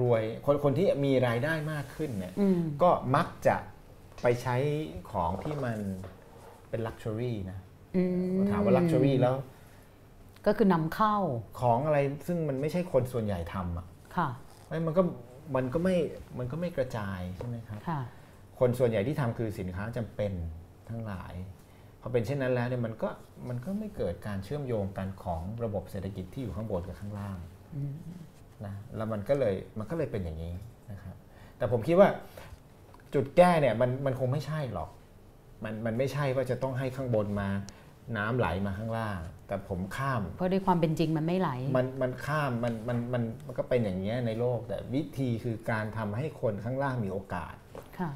[0.00, 3.56] รวยคนคนที่มีรายได้มากขึ้นเนี่ยอืมก็มักจะ
[4.22, 4.56] ไปใช้
[5.10, 5.78] ของที่มัน
[6.70, 7.58] เป็น luxury นะ
[7.96, 8.02] อื
[8.50, 9.34] ถามว่า luxury แล้ว
[10.46, 11.16] ก็คือนำเข้า
[11.60, 14.28] ของอะไรซึ่งมันไม่ใช่คนส่วนใหญ่ทำอะค่ะ
[14.68, 15.02] ไม่มันก็
[15.56, 15.96] มันก็ไม่
[16.38, 18.00] มันก็ไม่กระจายใช่ไหมครับค่ะ
[18.58, 20.32] คนส่วนใหญ่ที่ทำคือสินค้าจำเป็น
[20.88, 21.34] ทั้งหลาย
[22.00, 23.08] พอเป็นเช่นนั้นแล้วเนี่ยมันก็
[23.48, 27.38] มันก็ไม่เกิดการเชื่อมโยงกันของระบบเศรษฐกิจที่อยู่ข้างบนกับข้างล่าง
[28.66, 30.54] นะแล้วมันก็เลยมันก็เลยเป็นอย่างนี้
[30.92, 31.16] นะครับ
[31.56, 32.08] แต่ผมคิดว่า
[33.14, 34.90] จุดแก้เนี่ยมันมันคงไม่ใช่หรอก
[35.64, 37.48] มันมันไม่ใช่ว่าจะต้องให้ข้างบนมา
[38.16, 47.54] น้ำไหลมาข้างล่าง แต่ผมข้าม เพราะด้วยความเป็นจริงมันไม่ไหล มันมันข้ามมันมันมันมันก็เป็นอย่างเงี้ยในโลก แต่วิธีคือการทำให้คนข้างล่างมีโอกาส
[47.98, 48.10] ค่ะ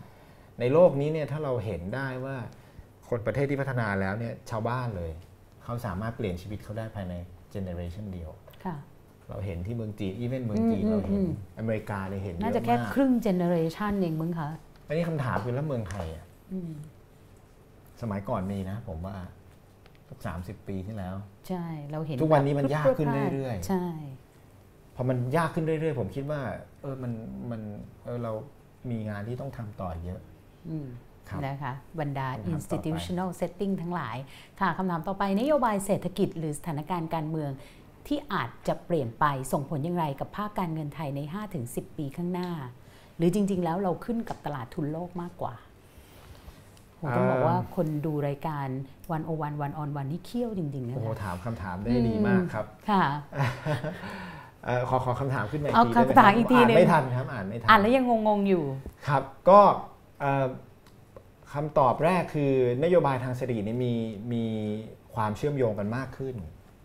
[0.60, 2.36] ในโลกนี้เนี่ยถ้าเราเห็นได้ว่า
[3.08, 5.12] คนประเทศที่พัฒนาแล้วเนี่ยชาวบ้านเลย
[5.64, 7.14] เขาสามารถเปลี่ยนชีวิตเขาได้ภายใน
[7.50, 8.30] เจเนอเรชันเดียว
[8.64, 8.76] ค่ะ
[9.28, 14.50] เราเห็นที่เมืองจีนอีเวนเมืองจีนอืมเราเห็อืนมอเมริกาเนี่ยเห็นเยน่าจะอะแค่มากครึ่งเจเนอเรชันเองมึงคะ
[14.92, 16.72] อันนี้คำถามคือแล้วเมืองไทยอะอืม
[18.02, 19.16] สมัยก่อนมีนะ ผมว่า
[20.08, 21.14] สักสามสิบปีที่แล้ว
[21.48, 23.86] ใช่ เราเห็นทุกวันนี้มันยากขึ้นพวดพลาดเรื่อยๆใช่
[24.96, 26.40] พอมันยากขึ้นเรื่อยๆ ผมคิดว่า
[26.82, 27.12] เออมัน
[27.50, 27.60] มัน
[28.04, 28.32] เออเรา
[28.90, 30.20] มีงานที่ต้องทำต่อเยอะ
[30.68, 30.86] อืม
[31.28, 34.16] ครับนะคะบรรดาคำถามต่อไป institutional setting ทั้งหลาย
[34.60, 37.50] ค่ะคำถามต่อไปนโยบายเศรษฐกิจหรือสถานการณ์การเมือง
[38.06, 41.20] ที่อาจจะเปลี่ยนไปส่งผลอย่างไรกับภาคการเงินไทยใน
[41.58, 42.50] 5-10 ปีข้างหน้า
[43.16, 45.54] หรือจริง ๆ แล้วเราขึ้นกับตลาดทุนโลกมากกว่า
[46.98, 48.66] ผมต้องบอกว่าคนดูรายการ
[49.12, 53.04] วันโอวันวันออนวันนี่เคี่ยวจริงๆนะโอ้โหคะถามคำถามได้ดีมากครับ ค่ะ
[54.64, 58.64] เอ่อขอขอคำถามขึ้นมาอีกเอาทีได้ไหมคำถามอีกทีอ่านหนึ่งไม่ทันครับอ่านไม่ทัอ่านแล้วยังงงๆอยู่
[59.08, 59.60] ครับก็
[60.20, 60.46] เอ่อ
[61.52, 62.52] คำตอบแรกคือ
[62.84, 63.94] นโยบายทางเศรษฐกิจเนี่ยมี
[64.32, 64.44] มี
[65.14, 66.34] ความเชื่อมโยงกันมากขึ้น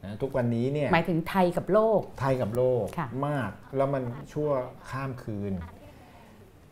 [0.05, 4.03] นะทุกวันนี้เนี่ยหมายถึงไทยกับโลก ไทยกับโลกค่ะมากแล้วมัน
[4.34, 4.49] ชั่ว
[4.89, 5.53] ข้ามคืน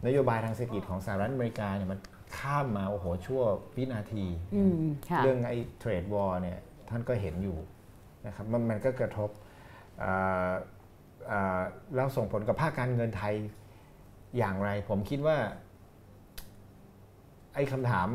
[0.05, 1.99] นโยบายทางเศรษฐกิจของสหรัฐอเมริกาเนี่ยมัน
[2.37, 3.43] ข้ามมาโอ้โหชั่ว
[3.75, 4.25] วินาที
[4.55, 7.57] อืมค่ะเรื่องไอ้เทรดวอร์เนี่ยท่านก็เห็นอยู่
[8.25, 9.29] นะครับมันมันก็กระทบ
[10.03, 10.51] อ่า
[11.31, 11.61] อ่า
[11.95, 13.35] แล้วส่งผลกับภาคการเงินไทย
[14.37, 15.37] อย่างไร ผมคิดว่า
[17.55, 18.07] ไอ้คำถาม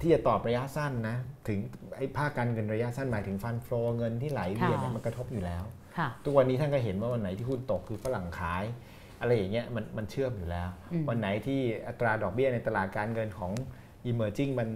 [0.00, 1.16] ที่จะตอบระยะสั้นนะ
[1.48, 1.58] ถึง
[1.96, 5.64] ไอ้ภาคการเงินระยะสั้นหมายถึงฟันโฟลเงินที่ไหลเวียนเนี่ยค่ะมันกระทบอยู่แล้ว
[5.98, 8.64] ค่ะทุกวันนี้ท่านก็เห็นว่าวันไหนที่หุ้นตกคือฝรั่งขาย
[9.20, 13.52] อะไรอย่างเงี้ยมันมันเชื่อมอยู่แล้วอืมวันไหนที่อัตราดอกเบี้ยในตลาดการเงินของ
[14.10, 14.68] emerging มัน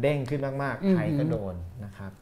[0.00, 2.12] เด้งขึ้นมากอืมๆไทยก็โดนนะครับ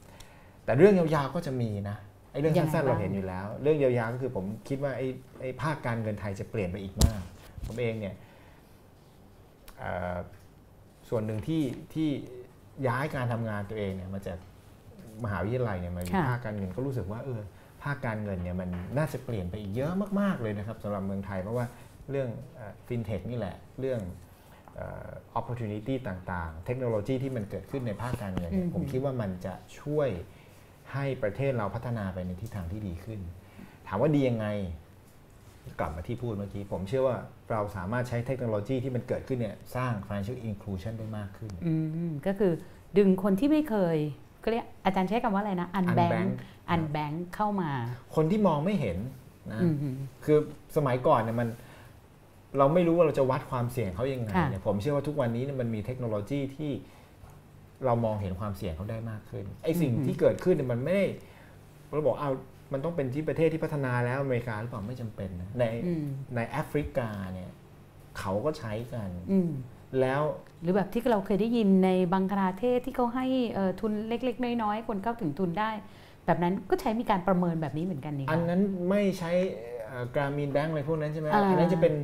[0.64, 1.96] แต่เรื่องยาวๆก็จะมีนะ
[2.32, 5.06] ไอ้เรื่องยังไงสั้นๆเราบ้างเห็นอยู่แล้ว เรื่องยาวๆก็คือผมคิดว่าไอ้
[5.40, 7.20] ไอ้ภาคการเงินไทยจะเปลี่ยนไปอีกมาก
[7.66, 8.14] ผมเองเนี่ย
[9.78, 10.16] เอ่อ
[11.08, 11.62] ส่วนหนึ่งที่
[11.94, 12.08] ที่
[12.88, 14.38] ย้ายการทำงานตัวเองเนี่ยมาจาก
[15.24, 17.40] มหาวิทยาลัยเนี่ยมาอยู่ค่ะภาคการเงินก็รู้สึกว่าเออ
[17.82, 18.68] ภาคการเงินเนี่ยมัน
[18.98, 21.66] น่าจะเปลี่ยนไปอีกเยอะมาก ๆ เลยนะครับสำหรับเมืองไทย เพราะว่า
[22.10, 22.28] เรื่อง
[22.86, 24.00] ฟินเทคนี่แหละ เรื่อง
[24.74, 30.08] เอ่อ opportunity ต่างๆ เทคโนโลยีที่มันเกิดขึ้นในภาคการเงินเนี่ยอืมผมคิดว่ามันจะช่วย
[30.92, 33.20] ให้ประเทศเราพัฒนาไปในทิศทางที่ดีขึ้น
[33.86, 34.46] ถามว่าดียังไง
[35.80, 37.16] กลับมาที่พูดเมื่อกี้ ผมเชื่อว่า
[37.50, 41.74] เราสามารถใช้เทคโนโลยีที่มันเกิดขึ้นเนี่ยสร้าง financial inclusion ได้มากขึ้นอื
[42.10, 42.52] มก็คือ
[42.98, 43.96] ดึงคนที่ไม่เคย
[44.42, 46.30] ก็เรียกอาจารย์ใช้คำว่าอะไรนะอันแบง unbank
[46.70, 47.70] อันแบงเข้ามา
[48.14, 48.98] คนที่มองไม่เห็น
[49.52, 50.38] นะอืมคือ
[50.76, 51.48] สมัยก่อนเนี่ยมัน
[52.58, 56.70] เราไม่รู้ว่าเราจะวัดความเสี่ยงเขายังไงค่ะเนี่ยผมเชื่อว่าทุกวันนี้เนี่ยมันมีเทคโนโลยีที่
[57.84, 61.06] เรามองเห็นความเสี่ยงเขาได้มากขึ้นไอ้สิ่งที่เกิดขึ้นเนี่ยมันไม่ได้
[61.92, 62.30] เราบอกเอา
[62.72, 67.50] มันต้องเป็นที่ประเทศที่พัฒนาแล้วอเมริกาหรือเปล่าไม่จำเป็นนะในอืมในแอฟริกาเนี่ย
[68.18, 69.50] เขาก็ใช้กันอืม
[70.00, 70.22] แล้ว
[70.62, 75.70] หรือแบบที่เราเคยได้ยินในบังคลาเทศที่เขาให้เอ่อทุนเล็ก ๆ น้อยๆคนเข้าถึงทุนได้
[76.26, 79.32] แบบนั้นก็ใช้มีการประเมินแบบนี้เหมือนกันนี่อันคะนั้นไม่ใช้
[80.14, 81.94] กรามีนแบงก์อะไรพวกนั้นใช่ไหมอ่าอันนั้นจะเป็น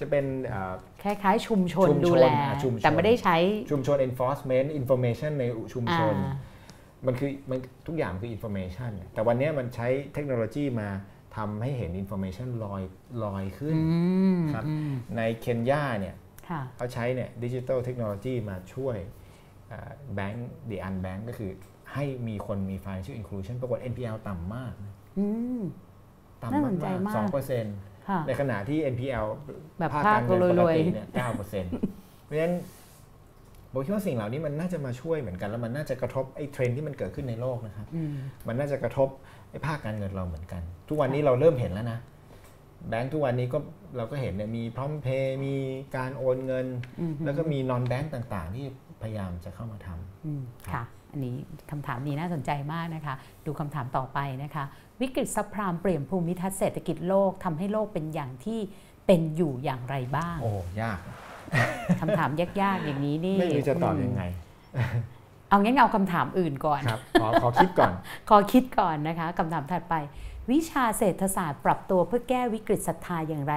[0.00, 3.36] จะเป็นเอ่อคล้ายๆ ชุมชนชุมชนดูแลอะชุมชนแต่ไม่ได้ใช้
[3.70, 6.16] ชุมชน enforcement information ในชุมอ่าชน
[7.06, 10.88] มันคือมันทุกอย่างคือ information แต่วันนี้มันใช้เทคโนโลยีมา
[11.36, 12.82] ทำให้เห็น information ลอย
[13.24, 13.82] ลอยขึ้นอื
[14.38, 16.16] มครับอืมในเคนยาเนี่ย
[16.48, 18.96] ค่ะเขาใช้เนี่ยดิจิทัลเทคโนโลยีมาช่วย
[20.14, 21.50] แบงก์ดีอันแบงก์ก็คือ
[21.94, 25.26] ให้มีคนมี financial inclusion ปรากฏ NPL ต่ำมากนะอื
[25.58, 25.62] ม
[26.42, 27.76] ต่ำน่าสมากนใจมากสองเปอร์เซ็นต์
[28.08, 29.26] ค่ะในขณะที่ NPL
[29.78, 31.72] แบบภาคภาคการเงินปกรวยติๆเนี่ยเก้าเปอร์เซ็นต์
[32.24, 32.54] เพราะฉะนั้น
[33.72, 38.14] ผมคิดว่าสิ่งเหล่านี้มันน่าจะมาช่วยเหมือนกันแล้วมันน่าจะกระทบไอ้เทรนด์ที่มันเกิดขึ้นในโลกนะครับอืม
[38.46, 39.08] มันน่าจะกระทบ
[39.50, 41.98] ไอ้ภาคการเงินเราเหมือนกัน ทุกวันนี้เราเริ่มเห็นแล้วนะ
[42.88, 43.58] แบงก์ทุกวันนี้ก็
[43.96, 45.54] เราก็เห็นเนี่ยมีพร้อมเพย์มี
[45.96, 46.66] การโอนเงิน
[47.00, 48.66] อืมแล้วก็มีนอนแบงก์ต่างๆ ที่
[49.02, 50.42] พยายามจะเข้ามาทำอืม
[50.74, 51.36] ค่ะ อันนี้
[51.70, 53.14] คำถามนี้น่าสนใจมากนะคะ
[53.46, 54.64] ดูคำถามต่อไปนะคะ
[55.00, 58.60] วิกฤตซับพรามเปลี่ยนภูมิทัศน์เศรษฐกิจโลกทำให้โลกเป็นอย่างที่
[59.06, 60.50] เป็นอยู่อย่างไรบ้าง โอ้
[60.80, 60.98] ยาก
[62.00, 64.22] คำถามยากๆอย่างนี้นี่ไม่รู้จะตอบยังไง
[65.48, 67.92] เอางั้นเอาคำถามอื่นก่อนครับขอขอคิดก่อน
[68.30, 69.94] ขอคิดก่อนนะคะคำถามถัดไป
[70.50, 73.54] วิชาเศรษฐศาสตร์ปรับตัวเพื่อแก้วิกฤตศรัทธาอย่างไร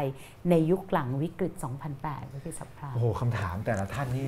[0.49, 1.53] ในยุคหลังวิกฤต
[1.93, 4.27] 2008วิกฤตสัพพรามโอ้โหคำถามแต่ละท่านนี่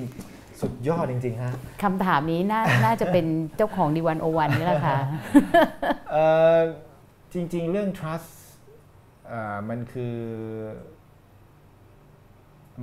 [0.60, 1.52] สุดยอดจริงๆฮะ
[1.82, 4.96] คำถามนี้น่าน่าจะเป็นเจ้าของดีวันโอวันนี่แหละค่ะ
[6.10, 6.24] เอ่
[6.56, 6.58] อ
[7.34, 8.30] จริงๆ เรื่อง trust
[9.28, 10.16] เอ่อมันคือ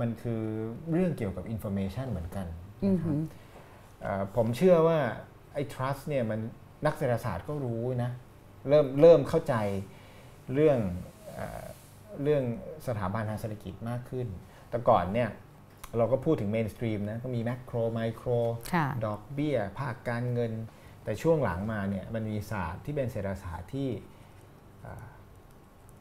[0.00, 0.42] มันคือ
[0.92, 2.46] เรื่องเกี่ยวกับ information เหมือนกัน
[2.84, 3.41] อือนะคหืรับอเอ่อ
[4.36, 4.98] ผมเชื่อว่า
[5.54, 6.40] ไอ้ trust เนี่ยมัน
[6.86, 8.10] นักเศรษฐศาสตร์ก็รู้นะ
[8.68, 9.54] เริ่มเริ่มเข้าใจ
[10.54, 10.78] เรื่อง
[11.34, 11.64] เอ่อ
[12.22, 12.42] เรื่อง
[12.86, 14.26] สถาบันทางเศรษฐกิจมากขึ้น
[14.70, 15.28] แต่ก่อนเนี่ย
[15.96, 18.38] เราก็พูดถึง mainstream นะ ก็มี macro micro
[18.74, 20.52] ค่ะดอกเบี้ย ภาคการเงิน
[21.04, 23.88] แต่ช่วงหลังมาเนี่ยมันมีศาสตร์ที่เป็นเศรษฐศาสตร์ที่
[24.84, 25.04] อ่า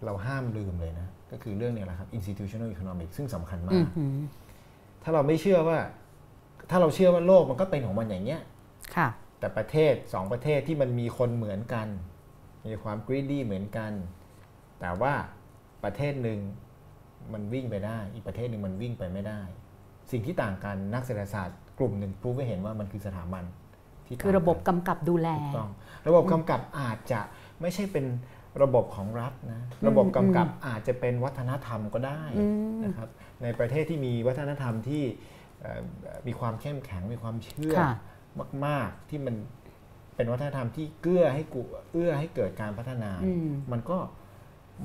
[0.05, 4.15] เราห้ามลืมเลยนะ ก็คือเรื่องเนี้แหละครับ institutional economics ซึ่งสำคัญมาอืกมหือ
[5.03, 5.79] ถ้าเราไม่เชื่อว่า
[6.71, 8.41] ถ้าเราเชื่อว่าโลกมันก็เป็นของมันอย่างเนี้ย
[8.95, 9.07] ค่ะ
[9.39, 11.87] แต่ประเทศสองประเทศที่มันมีคนเหมือนกัน
[12.67, 13.91] มีความ greedy เหมือนกัน
[14.79, 15.13] แต่ว่า
[15.83, 16.39] ประเทศหนึ่ง
[17.33, 19.41] มันวิ่งไปได้ อีกประเทศหนึ่งมันวิ่งไปไม่ได้
[20.11, 23.43] สิ่งที่ต่างกันนักเศรษฐศาสตร์กลุ่มหนึ่งพูดให้เห็นว่ามันคือสถาบัน
[24.05, 25.69] ที่คือระบบต่างกันกำกับดูแลถูกต้อง
[26.07, 27.21] ระบบกำกับอาจจะ
[27.61, 28.05] ไม่ใช่เป็น
[28.63, 33.09] ระบบของรัฐนะระบบกำกับอาจจะเป็นวัฒนธรรมก็ได้อืมนะครับ
[33.43, 35.40] ในประเทศที่มีวัฒนธรรมที่เอ่อ
[36.27, 37.93] มีความเข้มแข็งมีความเชื่อค่ะ
[38.65, 39.35] มาก ๆ ที่มัน
[40.15, 41.61] เป็นวัฒนธรรมที่เกื้อให้กู
[41.93, 43.97] เอื้อให้เกิดการพัฒนาอืมมันก็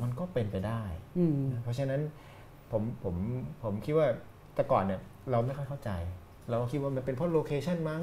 [0.03, 0.83] มันก็เป็นไปได้
[1.19, 2.01] อืมเพราะฉะนั้น
[2.71, 3.15] ผมผม
[3.63, 4.09] ผมคิดว่า
[4.55, 5.01] แต่ก่อนเนี่ย
[5.31, 5.91] เราไม่ค่อยเข้าใจ
[6.49, 8.03] เราก็คิดว่ามันเป็นเพราะ location มั้ง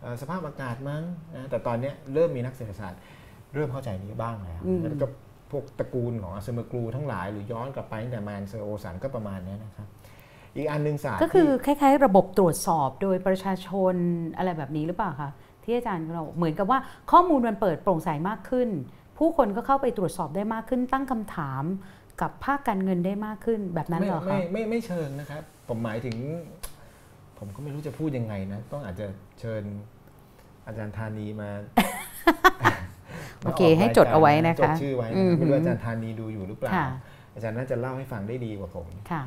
[0.00, 1.02] เอ่อสภาพอากาศมั้ง
[1.36, 3.00] นะแต่ตอนเนี้ยเริ่มมีนักเศรษฐศาสตร์
[3.54, 5.06] เริ่มเข้าใจนี้บ้างแล้วอืมแล้วก็
[5.50, 9.88] พวกตระกูลของ Acemoglu ทั้งหลายหรือย้อนกลับไปตั้งแต่ Mancur Olson ก็ประมาณเนี้ยนะครับ
[10.56, 13.94] อีกอันหนึ่งศาสตร์ก็คือที่คล้ายๆ ระบบตรวจสอบโดยประชาชน
[14.36, 15.30] อะไรแบบนี้หรือเปล่าคะ
[15.64, 16.78] ที่อาจารย์เราเหมือนกับว่า
[17.10, 18.68] ข้อมูลมันเปิดโปร่งใสมากขึ้น
[19.18, 21.64] ผู้คนก็เข้าไปตรวจสอบได้มากขึ้น ตั้งคำถาม
[22.20, 26.16] กับภาคการเงินได้มากขึ้นแบบนั้นไม่เหรอไม่คะไม่ไม่เชิงนะครับ ผมหมายถึง
[27.38, 29.06] ผมก็ไม่รู้จะพูดยังไงนะ ต้องอาจจะ
[29.40, 29.62] เชิญ
[30.66, 31.50] อาจารย์ธานีมา
[33.44, 36.86] โอเคมากให้จดเอาไว้นะคะจดชื่อไว้นะอืมไม่รู้อาจารย์ธานีดูอยู่หรือเปล่าค่ะ
[37.34, 39.22] อาจารย์น่าจะเล่าให้ฟังได้ดีกว่าผมค่ะ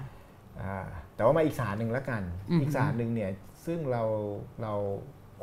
[0.61, 0.85] อ่า
[1.15, 3.31] แต่ว่ามาอีกศาสตร์หนึ่งแล้วกันอือฮึอีกศาสตร์หนึ่งเนี่ย
[3.65, 4.03] ซึ่งเรา
[4.61, 4.73] เรา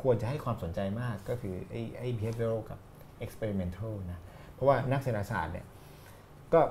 [0.01, 2.79] ควรจะให้ความสนใจมากก็คือไอ้ไอ้ behavioral กับ
[3.25, 4.19] experimental นะ
[4.53, 5.65] เพราะว่านักเศรษฐศาสตร์เนี่ย
[6.53, 6.61] ก็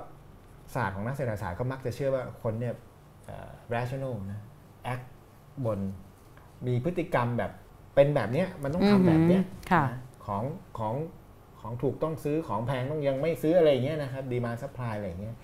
[0.75, 2.75] ศาสตร์ของนักเศรษฐศาสตร์ก็มักจะเชื่อว่าคนเนี่ย
[3.27, 4.41] เอ่อ rational นะ
[4.93, 5.05] act
[5.65, 5.79] บน
[6.67, 7.53] มีพฤติกรรมแบบ
[7.95, 10.43] เป็นแบบเนี้ยมันต้องทำแบบเนี้ยอือฮึค่ะนะของ
[10.79, 10.95] ของ
[11.61, 15.35] ของถูกต้องซื้อของแพงต้องยังไม่ซื้ออะไรอย่างเงี้ยนะครับ demand supply อะไรอย่างเงี้ย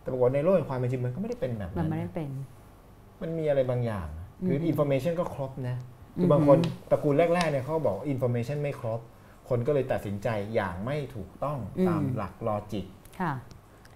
[0.00, 2.28] แต่ปรากฏในโลกแห่งความเป็นจริงมันก็ไม่ได้เป็นแบบมันนั้นไม่ได้เป็น
[3.22, 4.08] มันมีอะไรบางอย่าง
[4.46, 5.76] คืออืม information ก็ครบนะ
[6.16, 6.58] คือือมบางคน
[6.90, 9.00] ตระกูลแรกๆเนี่ยเขาบอก information ไม่ครบ
[9.48, 11.58] คนก็เลยตัดสินใจอย่างไม่ถูกต้อง
[11.88, 12.86] ตามหลัก logic
[13.20, 13.32] ค่ะ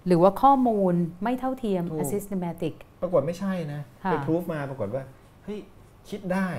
[0.07, 0.93] หรือว่าข้อมูล
[1.23, 5.03] ไม่เท่าเทียมถูก asymmetric ปรากฏไม่ใช่นะค่ะไป prove มาปรากฏว่า
[5.43, 5.59] เฮ้ย
[6.09, 6.49] คิดได้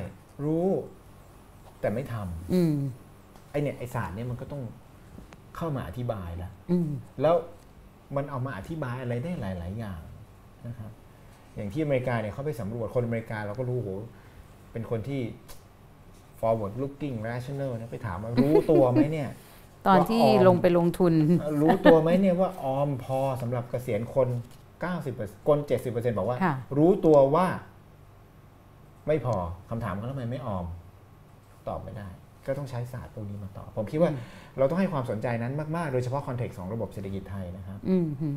[0.44, 0.68] รู้
[1.80, 2.74] แต่ไม่ทำอืม
[3.50, 4.62] ไอ้เนี่ยไอ้ศาสตร์เนี่ยมันก็ต้อง
[5.56, 6.90] เข้ามาอธิบายแล้วอืม
[7.22, 7.34] แล้ว
[8.16, 10.00] มันเอามาอธิบายอะไรได้หลาย ๆ อย่าง
[10.66, 10.90] นะครับ
[11.56, 13.90] อย่างที่อเมริกาเนี่ยเขาไปสำรวจคนอเมริกาเราก็รู้โห
[14.72, 15.20] เป็นคนที่
[16.40, 19.28] forward looking rational นะไปถามว่ารู้ตัวไหมเนี่ย
[19.88, 21.14] ตอนที่ว่าออมลงไปลงทุน
[21.62, 24.28] รู้ตัวไหมเนี่ยว่าออมพอสำหรับเกษียณคน
[24.88, 27.46] 90%คน70%บอกว่าค่ะรู้ตัวว่า
[29.06, 29.36] ไม่พอ
[29.70, 30.64] คำถามเขาทำไมไม่ออม
[31.68, 32.08] ตอบไม่ได้
[32.46, 34.10] ก็ต้องใช้ศาสตร์พวกนี้มาตอบ ผมคิดว่า
[34.58, 38.36] เราต้องให้ความสนใจนั้นมาก ๆ โดยเฉพาะคอนเท็กซ์ของระบบเศรษฐกิจไทยนะครับอืมหือ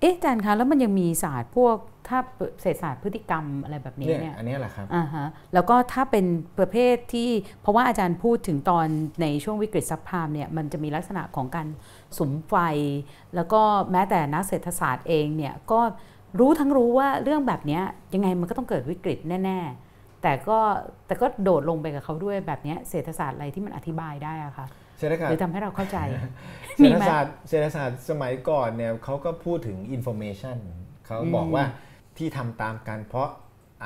[0.00, 1.76] เอ๊ะอาจารย์คะแล้วมันยังมีศาสตร์พวก
[2.08, 2.18] ถ้า
[2.60, 6.26] เศรษฐศาสตร์พฤติกรรมอะไรแบบนี้เนี่ยเนี่ยอันเนี้ยแหละครับอ่าฮะแล้วก็ถ้าเป็น
[6.58, 7.30] ประเภทที่
[7.62, 8.86] เพราะว่าอาจารย์พูดถึงตอน
[9.22, 11.66] ในช่วงวิกฤตซับพรามเนี่ยมันจะมีลักษณะของการ
[12.18, 12.54] สุมไฟ
[13.34, 13.60] แล้วก็
[13.92, 15.80] แม้แต่นักเศรษฐศาสตร์เองเนี่ยก็
[16.38, 17.82] รู้ทั้งรู้ว่าเรื่องแบบเนี้ย
[18.14, 19.58] ยังไงมันก็ต้องเกิดวิกฤตแน่
[19.90, 20.58] ๆ แต่ก็
[21.06, 24.66] แต่ก็โดดลงไปกับเขาด้วยแบบเนี้ยเศรษฐศาสตร์อะไรที่มันอธิบายได้อะคะ
[24.98, 25.98] เศรษฐศาสหตรือร์ทำให้เราเข้าใจ
[26.76, 30.56] เศรมีษฐไหมศาสตร์เศรษฐศาสตร์สมัยก่อนเนี่ยเขาก็พูดถึง information
[31.06, 31.64] เขาบอกอืมว่า
[32.18, 33.28] ที่ทำตามกันเพราะ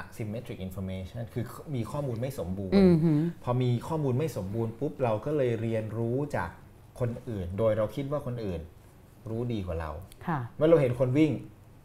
[0.00, 1.44] asymmetric information คือ
[1.74, 6.50] มีข้อมูลไม่สมบูรณ์อืมหือพอมีข้อมูลไม่สมบูรณ์ปุ๊บเราก็เลยเรียนรู้จาก
[7.00, 8.60] คนอื่น โดยเราคิดว่าคนอื่น
[9.30, 9.90] รู้ดีกว่าเรา
[10.26, 11.32] ค่ะเมื่อเราเห็นคนวิ่ง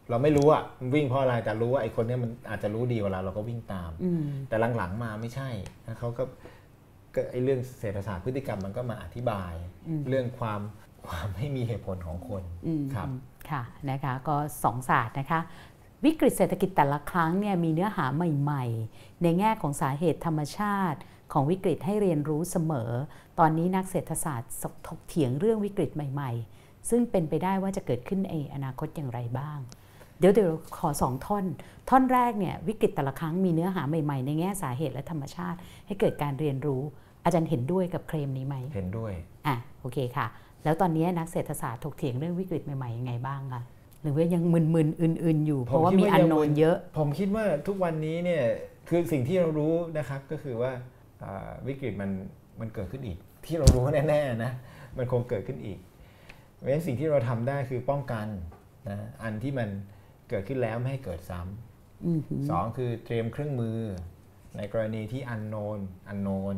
[0.09, 5.49] เราไม่รู้อะมันวิ่งเพราะอะไรแต่รู้ว่าไอ้คนเนี้ยมันอาจจะรู้ดีกว่าเราเราก็วิ่งตามอืมแต่หลังๆมาไม่ใช่
[5.83, 6.23] แล้วเขาก็
[7.15, 9.53] ก็ไอ้เรื่องเศรษฐศาสตร์พฤติกรรมมันก็มาอธิบาย
[9.87, 10.61] อืมเรื่องความ
[11.05, 13.07] ความไม่มีเหตุผลของคนอืมครับ
[13.49, 15.39] ค่ะนะคะก็สองศาสตร์นะคะ
[16.05, 20.99] วิกฤตเศรษฐกิจแต่ละครั้งเนี่ยมีเนื้อหาใหม่ ๆ ในแง่ของสาเหตุธรรมชาติ
[21.33, 22.91] ของวิกฤตให้เรียนรู้เสมอ
[23.39, 24.51] ตอนนี้นักเศรษฐศาสตร์
[24.87, 26.31] ถกเถียงเรื่องวิกฤตใหม่
[26.61, 29.59] ๆ ซึ่งเป็นไปได้ว่าจะเกิดขึ้นในอนาคตอย่างไรบ้าง
[30.19, 31.45] เดี๋ยวเดี๋ยวขอสองท่อน
[31.89, 35.57] ท่อนแรกเนี่ยวิกฤตแต่ละครั้งมีเนื้อหาใหม่ๆ ในแง่สาเหตุและธรรมชาติ
[35.87, 36.81] ให้เกิดการเรียนรู้
[37.23, 39.13] อาจารย์เห็นด้วยกับเคลมนี้ไหมเห็นด้วย
[39.47, 40.27] อะโอเคค่ะ
[40.63, 43.61] แล้วตอนนี้นักเศรษฐศาสตร์ถกเถียงเรื่องวิกฤตใหม่ๆยังไงบ้างคะ
[44.01, 48.43] หรือว่ายังมึนๆอื่น ๆ อยู่ เพราะว่ามีอันโนนเยอะ ผมคิดว่าทุกวันนี้เนี่ย
[48.89, 50.71] คือสิ่งที่เรารู้นะครับก็คือว่า
[51.23, 52.09] อ่าวิกฤตมัน
[52.59, 54.51] มันเกิดขึ้นอีก ที่เรารู้แน่ๆนะ
[54.97, 55.79] มันคงเกิดขึ้นอีก
[56.55, 58.27] เพราะฉะนั้นสิ่งที่เราทำได้คือป้องกัน
[58.89, 59.69] นะอันที่มัน
[60.29, 63.79] เกิดขึ้นแล้วไม่ให้เกิดซ้ำอือหือสองคือเตรียมเครื่องมือ
[64.57, 66.55] ในกรณีที่อันโนนอันโนน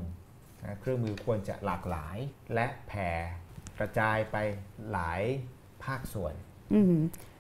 [0.64, 2.18] นะเครื่องมือควรจะหลากหลาย
[2.54, 3.10] และแผ่
[3.80, 4.38] กระจายไป
[4.92, 5.22] หลาย
[5.84, 6.34] ภาคส่วน
[6.74, 6.96] อืม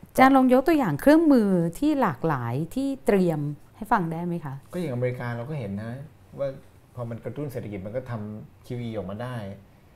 [0.10, 1.50] อาจารย์ลองยกตัวอย่างเครื่องมือ
[1.80, 3.40] ที่หลากหลายที่เตรียม
[3.76, 5.92] ให้ฟังได้ไหมคะ ก็อย่างอเมริกาเราก็เห็นนะ
[6.40, 6.48] ว่า
[6.96, 9.36] พอมันกระตุ้นเศรษฐกิจมันก็ทำ QE ออกมาได้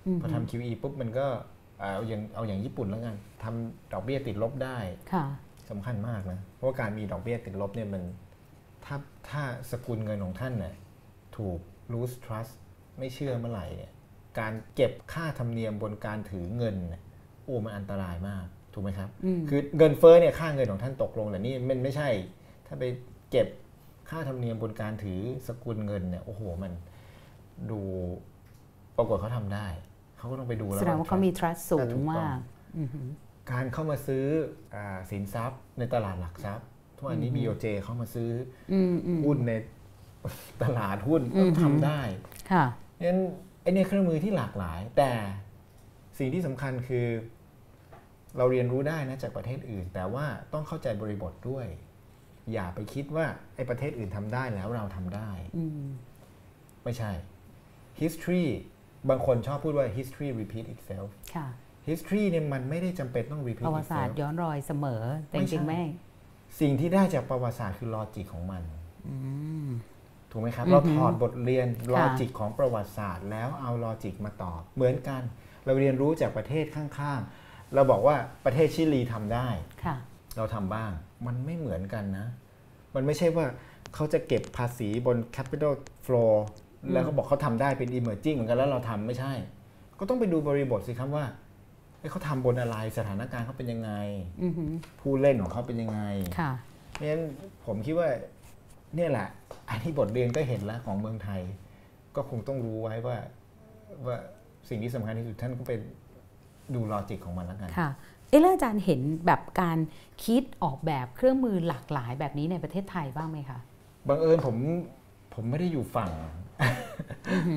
[0.05, 1.27] อืมพอทำ QE ปุ๊บมันก็
[1.79, 4.77] เอาอย่างเอาอย่างญี่ปุ่นแล้วกันทำดอกเบี้ยติดลบได้
[5.13, 5.25] ค่ะ
[5.69, 8.03] สำคัญมากนะ เพราะว่าการมีดอกเบี้ยติดลบเนี่ยมัน
[8.85, 8.97] ถ้า
[9.29, 10.75] ถ้าสกุลเงินของท่านเนี่ย
[11.37, 11.59] ถูก
[11.93, 12.53] lose trust
[12.97, 13.91] ไม่เชื่อเมื่อไหร่เนี่ย
[14.39, 17.01] การเก็บค่าธรรมเนียมบนการถือเงินเนี่ย
[17.43, 22.09] โอ้มันอันตรายมากถูกไหมครับอืมคือเงินเฟ้อเนี่ยค่าเงินของท่านตกลงแต่นี่มันไม่ใช่
[22.67, 22.83] ถ้าไป
[23.31, 23.47] เก็บ
[24.09, 26.71] ค่าธรรมเนียมบนการถือสกุลเงินเนี่ยโอ้โหมัน
[27.71, 27.79] ดู
[28.97, 29.67] ปรากฏเขาทำได้
[30.17, 32.39] เขาก็ต้องไปดูแล้วแสดงว่าเขามี trust สูอะถูงกต้องมาก
[32.77, 33.07] อือหือ
[33.51, 34.25] การเข้ามาซื้อ
[34.75, 36.67] อาสินทรัพย์ในตลาดหลักทรัพย์
[36.97, 38.31] ทุกวันนี้ BOJ เข้ามาซื้อ
[38.71, 39.51] อืมอืมหุ้นใน
[40.63, 42.01] ตลาดหุ้นอืก็มทำได้
[42.51, 42.65] ค่ะ
[43.03, 43.19] งั้น
[43.61, 45.11] ไอเนี่ยเครื่องมือที่หลากหลาย แต่
[46.17, 47.07] สิ่งที่สำคัญคือ
[48.37, 51.67] เราเรียนรู้ได้นะจากประเทศอื่น แต่ว่าต้องเข้าใจบริบทด้วย
[52.53, 53.25] อย่าไปคิดว่า
[53.55, 55.85] ไอประเทศอื่นทำได้แล้วเราทำได้อืม
[56.83, 57.11] ไม่ใช่
[58.01, 58.45] history
[59.09, 61.47] บางคนชอบพูดว่า history repeat itself ค่ะ
[61.87, 65.81] history เนี่ยมันไม่ได้จำเป็นต้องป repeat ระวัติศาสต itself ร์ย้อนรอยเสมอแต่ไม่จใช่ริงๆไม่
[66.59, 68.63] สิ่งที่ได้จากประวัติศาสตร์คือลอจิกของมัน
[69.07, 69.15] อื
[69.65, 69.67] ม
[70.31, 75.21] ถูกไหมครับอือฮึเราถอดบทเรียนลค่ะอจิกของประวัติศาสตร์ แล้วเอาลอจิกมาตอบ เหมือนกัน
[75.65, 78.15] เราเรียนรู้จากประเทศข้างๆ เราบอกว่า
[78.45, 79.47] ประเทศชิลีทำได้
[79.83, 79.95] ค่ะ
[80.37, 80.91] เราทำบ้าง
[81.25, 82.27] มันไม่เหมือนกันนะ
[82.95, 83.45] มันไม่ใช่ว่า
[83.95, 85.73] เขาจะเก็บภาษีบน capital
[86.05, 86.33] flow
[86.91, 89.33] แล้วเขาบอกเขาทำได้เป็น emerging เหมือนกันแล้วเราทำไม่ใช่
[89.99, 91.25] ก็ต้องไปดูบริบทสิครับว่า
[92.03, 93.91] เอ้ยเขาทำบนอะไรสถานการณ์เขาเป็นยังไง
[94.43, 96.01] อือหือผู้เล่นของเขาเป็นยังไง
[96.39, 96.51] ค่ะ
[96.91, 97.23] เพราะฉะนั้น
[97.65, 98.09] ผมคิดว่า
[98.95, 99.27] เนี่ยแหละ
[99.69, 101.41] อันนี้บทเรียนก็เห็นแล้วของเมืองไทย
[102.15, 103.17] ก็คงต้องรู้ไว้ว่า
[104.05, 104.17] ว่า
[104.69, 105.79] สิ่งที่สำคัญที่สุดท่านก็เป็น
[106.73, 107.89] ดูลอจิกของมันแล้วกันค่ะ
[108.29, 109.77] เอะแล้วอาจารย์เห็นแบบการ
[110.25, 113.59] คิดออกแบบเครื่องมือหลากหลายแบบนี้ในประเทศไทยบ้างไหมคะ
[114.07, 114.55] บังเอิญผม
[115.33, 116.11] ผมไม่ได้อยู่ฝั่ง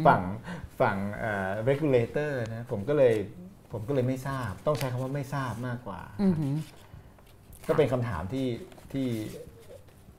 [0.07, 0.23] ฝั่ง
[0.81, 3.15] ฝั่งเอ่อ regulator นะผมก็เลย
[3.79, 6.55] ผมก็เลยไม่ทราบ ต้องใช้คำว่าไม่ทราบมากกว่า อือหือ
[7.68, 8.47] ก็เป็นคำถามที่
[8.93, 9.09] ที่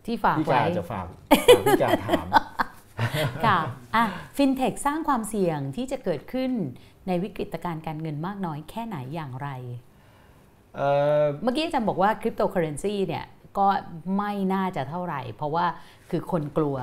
[0.06, 1.08] ที่ฝากพี่ไว้ กาจะฝาก
[1.56, 2.28] ฝากพี่กาถาม
[3.46, 3.60] ค่ะ
[3.96, 4.04] อะ
[4.38, 6.52] ฟินเทคสร้างความเสี่ยงที่จะเกิดขึ้น
[7.08, 9.50] ในวิกฤตการณ์การเงินมากน้อยแค่ไหนอย่างไร
[10.76, 10.90] เอ่
[11.22, 13.26] อ เมื่อกี้อาจารย์บอกว่าคริปโตเคอเรนซีเนี่ย
[13.58, 13.68] ก็
[14.18, 15.66] ไม่น่าจะเท่าไหร่ เพราะว่า
[16.10, 16.78] คือคนกลัว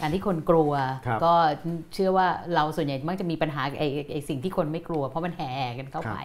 [0.00, 0.72] การที่คนกลัว
[1.06, 1.32] ครับก็
[1.94, 6.16] เชื่อว่าเราส่วนใหญ่มักจะมีปัญหาไอ้ไอ้สิ่งที่คนไม่กลัว เพราะมันแห่กันเข้าไป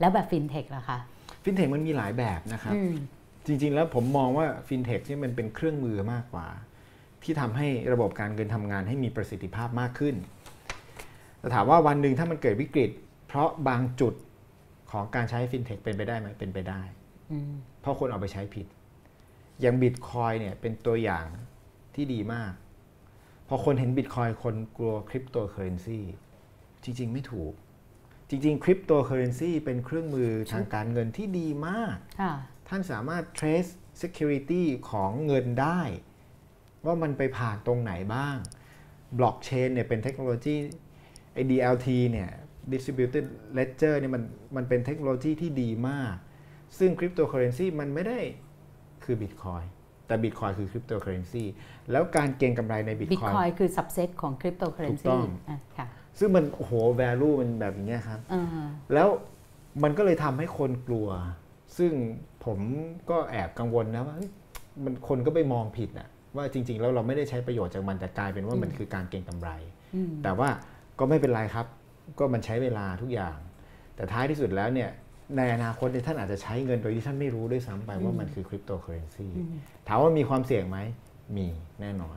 [0.00, 0.98] แล้วแบบฟินเทคล่ะคะ
[1.44, 2.94] ฟินเทคมันมีหลายแบบนะครับอืม
[3.46, 6.46] จริง ๆ แล้วผมมองว่าฟินเทคที่ยมันเป็นเครื่องมือมากกว่า
[7.22, 10.14] ที่ทำให้ระบบการเงินทำงานให้มีประสิทธิภาพมากขึ้น
[11.38, 12.90] แต่ถามว่าวันหนึ่งถ้ามันเกิดวิกฤต
[13.28, 14.14] เพราะบางจุด
[14.90, 16.80] ของการใช้ฟินเทคเป็นไปได้ไหมเป็นไปได้
[17.32, 18.66] อืมเพราะคนเอาไปใช้ผิด
[19.60, 21.26] อย่างบิตคอยน์เนี่ยเป็นตัวอย่าง
[21.94, 22.52] ที่ดีมาก
[23.48, 26.00] พอคนเห็นบิตคอยน์คนกลัวคริปโตเคอเรนซี
[26.84, 27.52] จริง ๆ ไม่ถูก
[28.28, 32.34] จริง ๆ คริปโตเคอเรนซีเป็นเครื่องมือทางการเงินที่ดีมากค่ะ
[32.68, 33.70] ท่านสามารถ trace
[34.02, 35.80] security ของเงินได้
[36.84, 38.36] ว่ามันไปผ่านตรงไหนบ้าง
[39.18, 40.54] บล็อกเชนเนี่ยเป็นเทคโนโลยี
[41.32, 42.30] ไอ้ DLT เนี่ย
[42.72, 43.24] distributed
[43.58, 44.22] ledger เนี่ยมัน
[44.56, 46.14] มันเป็นเทคโนโลยีที่ดีมาก
[46.78, 48.20] ซึ่งคริปโตเคอเรนซีมันไม่ได้
[49.04, 49.62] คือบิตคอยน์
[50.06, 51.44] แต่บิตคอยน์คือคริปโตเคอเรนซี
[51.92, 55.86] แล้วการเก็งกำไรในบิตบิตคอยน์คอยน์คือ subset ของคริปโตเคอเรนถูกต้ซีองอะค่ะ
[56.18, 59.08] ซึ่งมันโอ้โห value มันแบบอย่างเงี้ยครับอ่าแล้ว
[59.82, 61.08] มันก็เลยทำให้คนกลัว
[61.78, 61.92] ซึ่ง
[62.44, 62.58] ผม
[63.10, 64.30] ก็แอบกังวลนะว่าเฮ้ย
[64.84, 69.50] มันคนก็ไปมองผิดนะว่าจริง ๆ แล้วเราไม่ได้ใช้ประโยชน์จากมันแต่กลายเป็นว่ามันคือการเก็งกำไร
[69.94, 70.48] อืมแต่ว่า
[70.98, 71.66] ก็ไม่เป็นไรครับ
[72.18, 73.36] ก็มันใช้เวลาทุกอย่าง
[73.96, 74.90] แต่ท้ายที่สุดแล้วเนี่ย
[75.36, 79.26] ในอนาคตเนี่ยท่านอาจจะใช้เงินโดยที่ท่านไม่รู้ด้วยซ้ำไปว่ามันคือคริปโตเคอเรนซี
[79.88, 80.78] ถามว่ามีความเสี่ยงไหม
[81.36, 81.46] มี
[81.80, 82.16] แน่นอน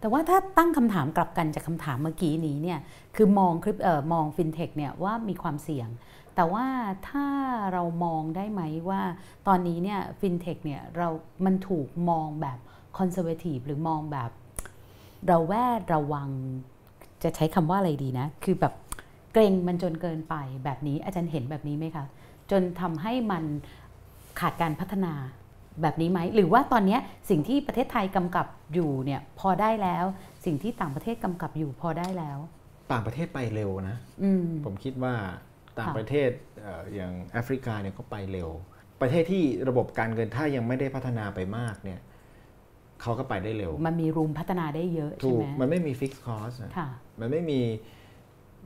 [0.00, 2.78] แต่ว่าถ้าตั้งคำถามกลับกันจากคำถามเมื่อกี้นี้เนี่ย
[3.16, 5.88] คือมองคริปเอ่อมองฟินเทคเนี่ยว่ามีความเสี่ยง
[6.34, 6.66] แต่ว่า
[7.08, 7.26] ถ้า
[7.72, 9.02] เรามองได้ไหมว่า
[9.46, 11.08] ตอนนี้เนี่ยฟินเทคเนี่ยเรา
[11.44, 12.58] มันถูกมองแบบ
[12.98, 14.30] conservative หรือมองแบบ
[15.26, 16.28] เราแวดระวัง
[17.22, 18.74] จะใช้คำว่าอะไรดีนะ คือแบบ
[19.32, 20.34] เกรงมันจนเกินไป
[20.64, 22.04] แบบนี้อาจารย์เห็นแบบนี้ไหมคะ
[22.50, 23.44] จนทำให้มัน
[24.40, 25.12] ขาดการพัฒนา
[25.80, 27.00] แบบนี้ไหมหรือว่าตอนเนี้ย
[27.30, 30.04] สิ่งที่ประเทศไทยกำกับอยู่เนี่ยพอได้แล้ว
[30.44, 32.38] สิ่งที่ต่างประเทศกำกับอยู่พอได้แล้ว
[32.92, 35.14] ต่างประเทศไปเร็วนะอืมผมคิดว่า
[35.78, 36.30] ต่างค่ะประเทศ
[36.60, 38.50] เอ่ออย่างแอฟริกาเนี่ยก็ไปเร็ว
[39.00, 42.00] ประเทศที่ระบบการเงินถ้ายังไม่ได้พัฒนาไปมากเนี่ย
[43.02, 46.88] เขาก็ไปได้เร็ว มันมีรูมพัฒนาได้เยอะถูใช่กไหมมันไม่มีฟิกซ์คอสค่ะ
[47.20, 47.60] มันไม่มี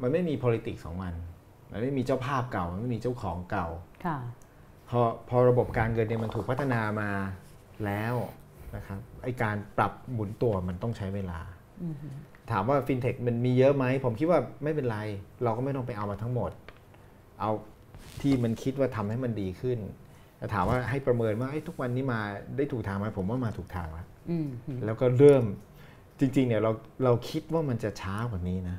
[0.03, 1.15] มันไม่มี politics ของมัน
[1.73, 3.67] มันไม่มีเจ้าภาพเก่า มันไม่มีเจ้าของเก่า
[4.07, 4.19] ค่ะ
[4.89, 7.11] พอพอระบบการเงินเนี่ยมันถูกพัฒนามา
[7.85, 8.15] แล้ว
[8.77, 11.41] นะครับไอการปรับหมุนตัวมันต้องใช้เวลา
[12.51, 14.99] ถามว่าฟินเทคมันมีเยอะไหม ผมคิดว่าไม่เป็นไร
[15.43, 16.51] เราก็ไม่ต้องไปเอามาทั้งหมด
[17.41, 17.51] เอา
[18.21, 19.79] ที่มันคิดว่าทำให้มันดีขึ้น
[20.39, 22.21] แต่ถามว่าให้ประเมินว่าเอ้ยทุกวันนี้มา
[22.57, 24.49] ได้ถูกทางไหมผมว่ามาถูกทางแล้วอืม
[24.85, 25.45] แล้วก็เริ่ม
[26.21, 26.71] จริงๆเนี่ยเรา
[27.05, 28.77] เราคิดว่ามันจะช้ากว่านี้นะ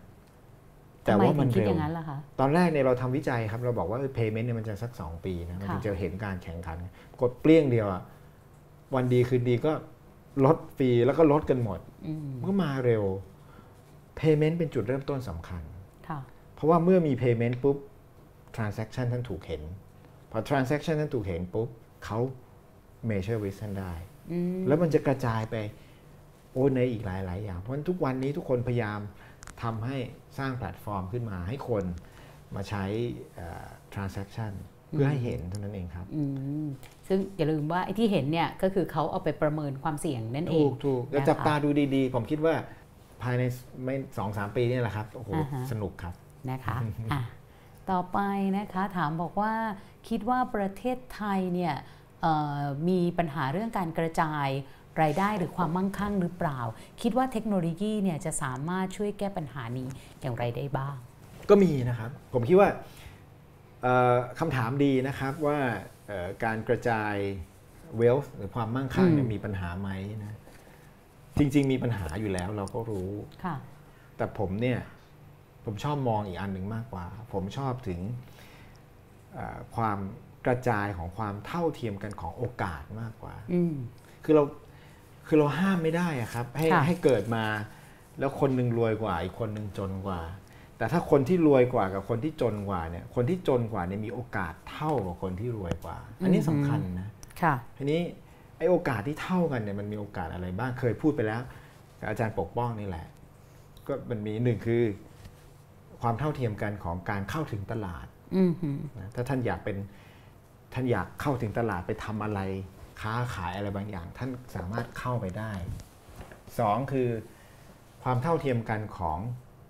[1.07, 6.77] แต่ทำไมว่าถึมันงคิดเร็อวย่างนั้นล่ะคะตอนแรกเนี่ยเราทำวิจัยครับ เราบอกว่าเพย์เมนต์เนี่ยมันจะสัก 2 ปีนะมันถึงค่ะจะเห็นการแข่งขัน
[7.21, 8.01] กดเปรี้ยงเดียวอะ
[8.95, 9.71] วันดีคืนดีก็
[10.45, 13.03] ลดฟรีแล้วก็ลดกันหมดอืมมันก็มาเร็ว
[14.19, 15.63] Payment เป็นจุดเริ่มต้นสำคัญ
[16.07, 16.19] ค่ะ
[16.55, 17.77] เพราะว่าเมื่อมี Payment ปุ๊บ
[18.55, 19.61] Transaction ท่านถูกเห็น
[20.31, 21.67] พอ Transaction ท่านถูกเห็นปุ๊บ
[22.05, 22.19] เขา
[23.09, 23.93] Measure Risk ท่านได้
[24.31, 25.55] อืมแล้วมันจะกระจายไป
[26.53, 28.99] โอ้ในอีกหลาย ๆ อย่าง เพราะฉะนั้นทุกวันนี้ทุกคนพยายาม
[29.63, 29.97] ทำให้
[30.37, 31.83] สร้างแพลตฟอร์มขึ้นมาให้คน
[32.55, 32.83] มาใช้
[33.35, 34.53] เอ่อ transaction
[34.89, 36.23] เพื่อให้เห็นเท่านั้นเองครับอื
[36.63, 36.65] ม
[37.07, 42.53] ซึ่งอย่าลืมว่าไอ้ที่เห็นเนี่ยก็คือเขาเอาไปประเมินความเสี่ยงนั่นเอถูงกถูกแล้วนะคะจับตาดูดีๆ ผมคิดว่า
[43.21, 43.43] ภายใน
[43.83, 46.13] ไม่สองสามปีนี่แหละครับ โอ้โหอ่าฮะสนุกครับ
[46.49, 46.77] นะคะ
[47.13, 47.21] อะ
[47.91, 48.19] ต่อไป
[48.57, 49.53] นะคะถามบอกว่า
[50.09, 51.75] คิดว่าประเทศไทยเนี่ย
[52.21, 54.47] เอ่อมีปัญหาเรื่องการกระจาย
[55.01, 56.59] รายได้หรือความมั่งคั่งหรือเปล่า
[57.01, 59.87] คิดว่าเทคโนโลยีเนี่ยจะสามารถช่วยแก้ปัญหานี้
[60.21, 60.95] อย่างไรได้บ้าง
[61.49, 62.69] ก็มีนะครับ ผมคิดว่า
[63.83, 65.57] เอ่อคำถามดีนะครับว่า
[66.07, 67.15] เอ่อการกระจาย
[67.99, 69.89] wealth หรือความมั่งคั่งเนี่ยอืมมีปัญหาไหม
[70.25, 70.35] นะ
[71.37, 73.11] จริง ๆ มีปัญหาอยู่แล้วเราก็รู้
[73.43, 73.55] ค่ะ
[74.17, 74.79] แต่ผมเนี่ย
[75.65, 77.99] ผมชอบมองอีกอันหนึ่งมากกว่า ผมชอบถึง
[79.33, 79.97] เอ่อความ
[80.45, 83.75] กระจายของความเท่าเทียมกันของโอกาสมากกว่าอืม
[84.23, 84.43] คือเรา
[85.27, 87.43] คือเราห้ามไม่ได้อะครับ ให้ค่ะให้เกิดมา
[88.19, 90.21] แล้วคนหนึ่งรวยกว่า อีกคนหนึ่งจนกว่า
[90.77, 97.09] แต่ถ้าคนที่รวยกว่ากับคนที่จนกว่าเนี่ย คนที่จนกว่าเนี่ยมีโอกาสเท่ากับคนที่รวยกว่า อันนี้สำคัญนะ
[97.41, 98.01] ค่ะทีนี้
[98.57, 101.41] ไอ้โอกาสที่เท่ากันเนี่ยมันมีโอกาสอะไรบ้างเคยพูดไปแล้ว
[101.99, 103.05] กับอาจารย์ปกป้องนี่แหละ
[103.87, 104.83] ก็มันมีหนึ่งคือ
[106.01, 108.05] ความเท่าเทียมกันของการเข้าถึงตลาด
[108.35, 109.77] อืมหืมนะถ้าท่านอยากเป็น
[110.73, 112.39] ท่านอยากเข้าถึงตลาดไปทำอะไร
[113.01, 115.51] ค้าขายอะไรบางอย่าง ท่านสามารถเข้าไปได้
[116.59, 117.09] สองคือ
[118.03, 119.19] ความเท่าเทียมกันของ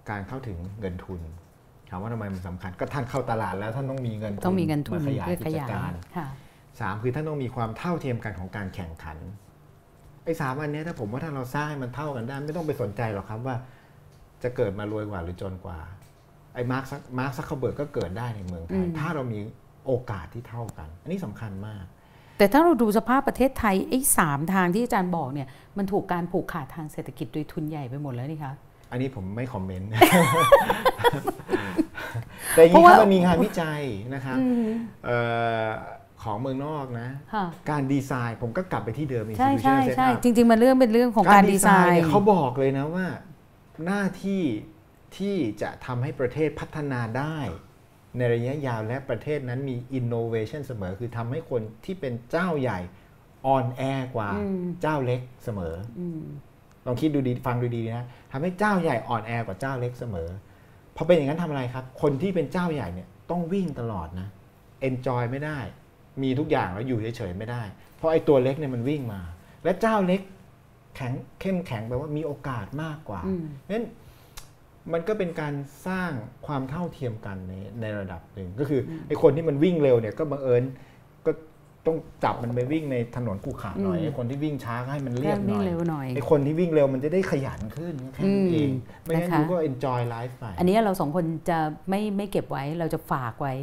[0.10, 1.22] การเข้าถึงเงินทุน
[1.90, 6.28] ถามว่าทำไมมันสำคัญ ก็ท่านเข้าตลาดแล้วท่านต้องมีเงินทุนต้องมีเงินทุนมาขยายเพื่อกิขจยายการค่ะ
[6.80, 9.18] สามคือท่านต้องมีความเท่าเทียมกันของการแข่งขัน
[10.24, 13.56] ไอ้สามอันเนี้ยถ้าผมว่าถ้าเราสร้างให้มันเท่ากันได้ ไม่ต้องไปสนใจหรอกครับว่า
[14.44, 15.80] จะเกิดมารวยกว่าหรือจนกว่า
[16.54, 16.84] ไอ้มาร์ค
[17.20, 19.40] มาร์คซักเคอร์เบิร์กก็เกิดได้ในเมืองไทอืยมถ้าเรามี
[19.86, 21.86] โอกาสที่เท่ากัน อันนี้สำคัญมาก
[22.38, 25.48] แต่ถ้าเราดูสภาพประเทศไทยไอ้สามทางที่อาจารย์บอกเนี่ย
[25.78, 28.54] มันถูกการผูกขาดทางเศรษฐกิจโดยทุนใหญ่ไปหมดแล้วนี่คะ
[28.92, 29.90] อันนี้ผมไม่ comment
[32.56, 33.82] แต่อย่างนี้เพราะว่าถ้ามันมีงานวิจัย
[34.14, 34.68] นะครับอืม
[35.06, 35.18] เอ่
[35.66, 35.68] อ
[36.24, 43.06] ของเมืองนอกนะค่ะการดีไซน์ผมก็กลับไปที่เดิมใช่ใช่ institutional ใช่ setup จริง ๆ มันเรื่องเป็นเรื่องของการดีไซน์เนี่ยเขาบอกเลยนะว่า
[43.86, 44.44] หน้าที่
[45.18, 47.38] ที่จะทำให้ประเทศพัฒนาได้
[48.18, 52.80] ในระยะยาวและประเทศนั้นมี innovation เสมอ คือทำให้คนที่เป็นเจ้าใหญ่
[53.46, 53.84] ออนแอ
[54.16, 56.22] กว่าอืมเจ้าเล็กเสมออืม
[56.86, 60.30] ลองคิดดูดีฟังดูดีนะทำให้เจ้าใหญ่อ่อนแอกว่าเจ้าเล็กเสมอ
[60.96, 64.28] พอเป็นอย่างนั้นทำอะไรครับ คนที่เป็นเจ้าใหญ่เนี่ยต้องวิ่งตลอดนะ
[64.90, 65.60] enjoy ไม่ได้
[66.22, 67.62] มีทุกอย่างแล้วอยู่เฉยๆไม่ได้
[67.96, 69.22] เพราะไอ้ตัวเล็กเนี่ยมันวิ่งมา
[69.64, 70.22] และเจ้าเล็ก
[70.96, 73.86] แข็งเข้มแข็งแปลว่ามีโอกาสมากกว่าอืมนั้น
[74.94, 75.54] มันก็เป็นการ
[75.88, 76.12] สร้าง
[76.48, 80.64] ความเท่าเทียมกันในในระดับหนึ่งก็คืออไอ้คนที่มันวิ่งเร็วเนี่ยก็บังเอิญ
[81.26, 81.32] ก็
[81.86, 91.60] ต้องจับมันไปวิ่งในถนนขรุขระหน่อยอืมไอ้คนที่วิ่งช้าก็ให้มันเรีแค่ยบหวิ่น่งอยเร็วหน่อยไอ้คนที่วิ่งเร็วมันจะได้ขยันขึ้นแค่นั้นเองอืมไม่งั้นนะคะดูก็ enjoy life ไปอันนี้เราสองคนจะ
[91.90, 93.54] ไม่ไม่เก็บไว้เราจะฝากไว้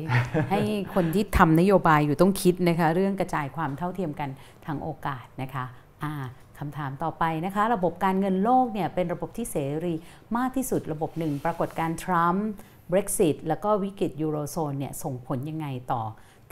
[0.51, 0.61] ให้
[0.95, 4.29] คนที่ทำนโยบายอยู่ต้องคิดนะคะ เรื่องกระจายความเท่าเทียมกัน
[4.67, 5.65] ทางโอกาสนะคะ
[6.05, 6.15] อ่า
[6.59, 9.95] คำถามต่อไปนะคะ ระบบการเงินโลกเนี่ยเป็นระบบที่เสรี
[10.37, 12.49] มากที่สุดระบบหนึ่ง ปรากฏการณ์ทรัมป์
[12.93, 16.03] Brexit แล้วก็วิกฤตยูโรโซนเนี่ยส่งผลยังไงต่อ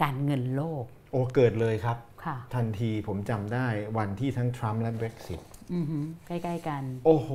[0.03, 3.67] การเงินโลก โอ้เกิดเลยครับค่ะทันทีผมจำได้
[3.99, 5.41] วันที่ทั้งทรัมป์และ Brexit
[5.73, 7.31] อือหือใกล้ๆกัน โอ้โห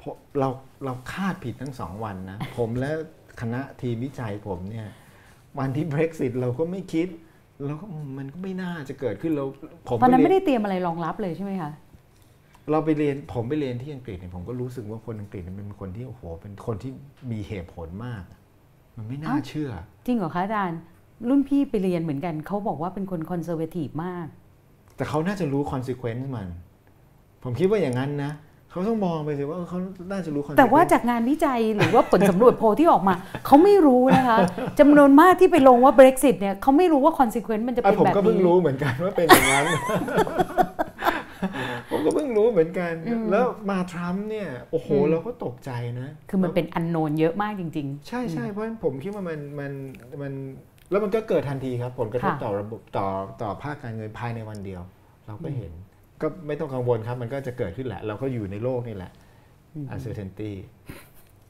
[0.00, 0.48] พอเรา
[0.84, 2.90] เราคาดผิดทั้งสองวันนะ ผมและ
[3.40, 4.88] คณะทีมวิจัยผมเนี่ย
[5.58, 7.08] วันที่ Brexit เราก็ไม่คิด
[7.66, 9.44] เราก็อืมมันก็ไม่น่าจะเกิดขึ้นเรา
[9.88, 11.72] ผมตอนนั้นปไม่เรียได้เตรียมอะไรรองรับเลยใช่ไหมคะ
[12.70, 16.90] เราไปเรียนผมไปเรียนที่อังกฤษเนี่ยผมก็รู้สึกว่าคนอังกฤษเนี่ยเป็นคนที่โอ้โหเป็นคนที่
[17.30, 18.22] มีเหตุผลมาก
[18.96, 19.70] มันไม่น่าเอ้าเชื่อ
[20.06, 20.80] จริงเหรอคะอาจารย์
[21.28, 24.26] รุ่นพี่ไปเรียนเหมือนกันเขาบอกว่าเป็นคนคอนเซอร์เวทีฟมาก
[24.96, 26.48] แต่เขาน่าจะรู้ consequence มัน
[27.42, 28.32] ผมคิดว่าอย่างนั้นนะ
[28.70, 29.78] เขาต้องมองไปสิว่าเขา
[30.10, 33.14] น่าจะรู้แต่ว่า consequence จากงานวิจัยหรือว่าผลสำรวจโพลที่ออกมา
[33.46, 34.38] เขาไม่รู้นะคะ
[34.80, 39.64] จำนวนมากที่ไปลงว่า Brexit เนี่ยเขาไม่รู้ว่า consequence มันจะอะเป็นผมแบบก็เพิ่งนี้รู้เหมือนกันว่าเป็นอย่างนั้น
[41.90, 42.92] ผมก็เพิ่งรู้เหมือนกัน
[43.30, 45.70] แล้วมาทรัมป์เนี่ย โอ้โห เราก็ตกใจ
[46.00, 49.72] นะ คือมันเป็นอันโนนเยอะมากจริงใช่ใช่เพราะฉะนั้นผมคิดว่ามันมัน
[50.22, 50.32] มัน
[50.90, 53.06] แล้วมันก็เกิดทันทีครับ ผลกระทบค่ะต่อระบบต่อ
[53.42, 54.82] ต่อภาคการเงินภายในวันเดียว
[55.26, 55.72] เราก็เห็น
[56.22, 59.12] ก็ไม่ต้องกังวลครับ มันก็จะเกิดขึ้นแหละ เราก็อยู่ในโลกนี่แหละ
[59.94, 60.52] uncertainty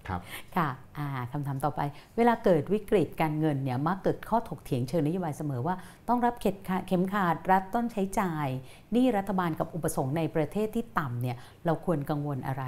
[0.09, 0.69] ครับๆค่ะ
[0.99, 1.81] อ่าคำถามต่อไป
[2.17, 5.75] เวลาเกิดวิกฤตการเงินเนี่ยมักเกิดข้อถกเถียงเชิงนโยบายเสมอว่า
[6.09, 8.49] ต้องรับเข็มขาดเข็มขาดรัฐต้นใช้จ่าย
[8.93, 12.65] หนี่รัฐบาลกับอุปสงค์ในประเทศที่ต่ำเนี่ยเราควรกังวลอะไร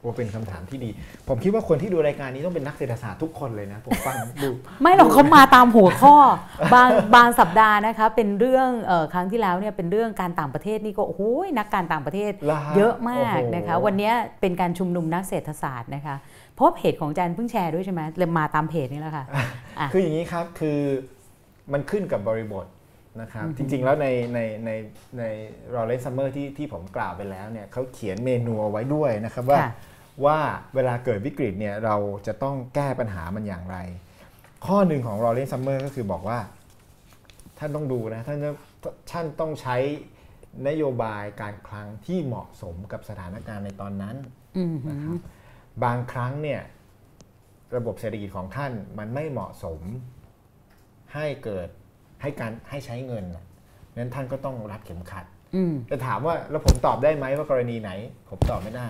[0.00, 0.90] โอ้เป็นคำถามที่ดี
[1.28, 4.50] ผมคิดว่าคนที่ดูรายการนี้ต้องเป็นนักเศรษฐศาสตร์ทุกคนเลยนะผมฟังดู
[4.82, 6.14] ไม่หรอกเขามาตามหัวข้อ
[6.74, 11.22] บางบางสัปดาห์นะคะ เป็นเรื่องเออครั้งที่แล้วเนี่ยเป็นเรื่องการต่างประเทศนี่ก็โอ้โห
[11.58, 16.16] นักการต่างประเทศเหรอฮะเยอะมากโอ้โหนะคะ วันนี้เป็นการชุมนุมนักเศรษฐศาสตร์นะคะ
[16.54, 19.24] เพราะเพจของอาจารย์เพิ่งแชร์ด้วยใช่ไหมเลยมาตามเพจนี่แหละค่ะ
[19.78, 20.78] อะคืออย่างนี้ครับคือ
[21.72, 22.66] มันขึ้นกับบริบท
[23.20, 24.70] นะครับจริงๆแล้วในในใน
[25.18, 25.24] ใน
[25.74, 29.72] Lawrence Summers ที่ที่ผมกล่าวไปแล้วเนี่ยเขาเขียนเมนูเอาไว้ด้วยนะครับว่าค่ะ
[30.24, 30.38] ว่า
[30.74, 33.76] เวลาเกิดวิกฤตเนี่ยเราจะต้องแก้ปัญหามันอย่างไร
[34.66, 36.38] ข้อหนึ่งของ Lawrence Summers ก็คือบอกว่า
[37.58, 38.50] ท่านต้องดูนะท่านจะ
[39.10, 39.76] ท่านต้องใช้
[40.68, 44.16] นโยบายการคลังที่เหมาะสมกับสถานการณ์ในตอนนั้น
[44.56, 45.18] อืมฮึนะครับ
[45.84, 46.60] บางครั้งเนี่ย
[47.76, 49.80] ระบบเศรษฐกิจของท่านมันไม่เหมาะสม
[51.14, 51.68] ให้เกิด
[52.22, 53.44] ให้การให้ใช้เงินน่ะ
[53.96, 55.24] นั้นท่านก็ต้องรัดเข็มขัด
[55.54, 57.90] อืมจะถามว่าแล้วผมตอบได้ไหมว่ากรณีไหน
[58.30, 58.88] ผมตอบไม่ได้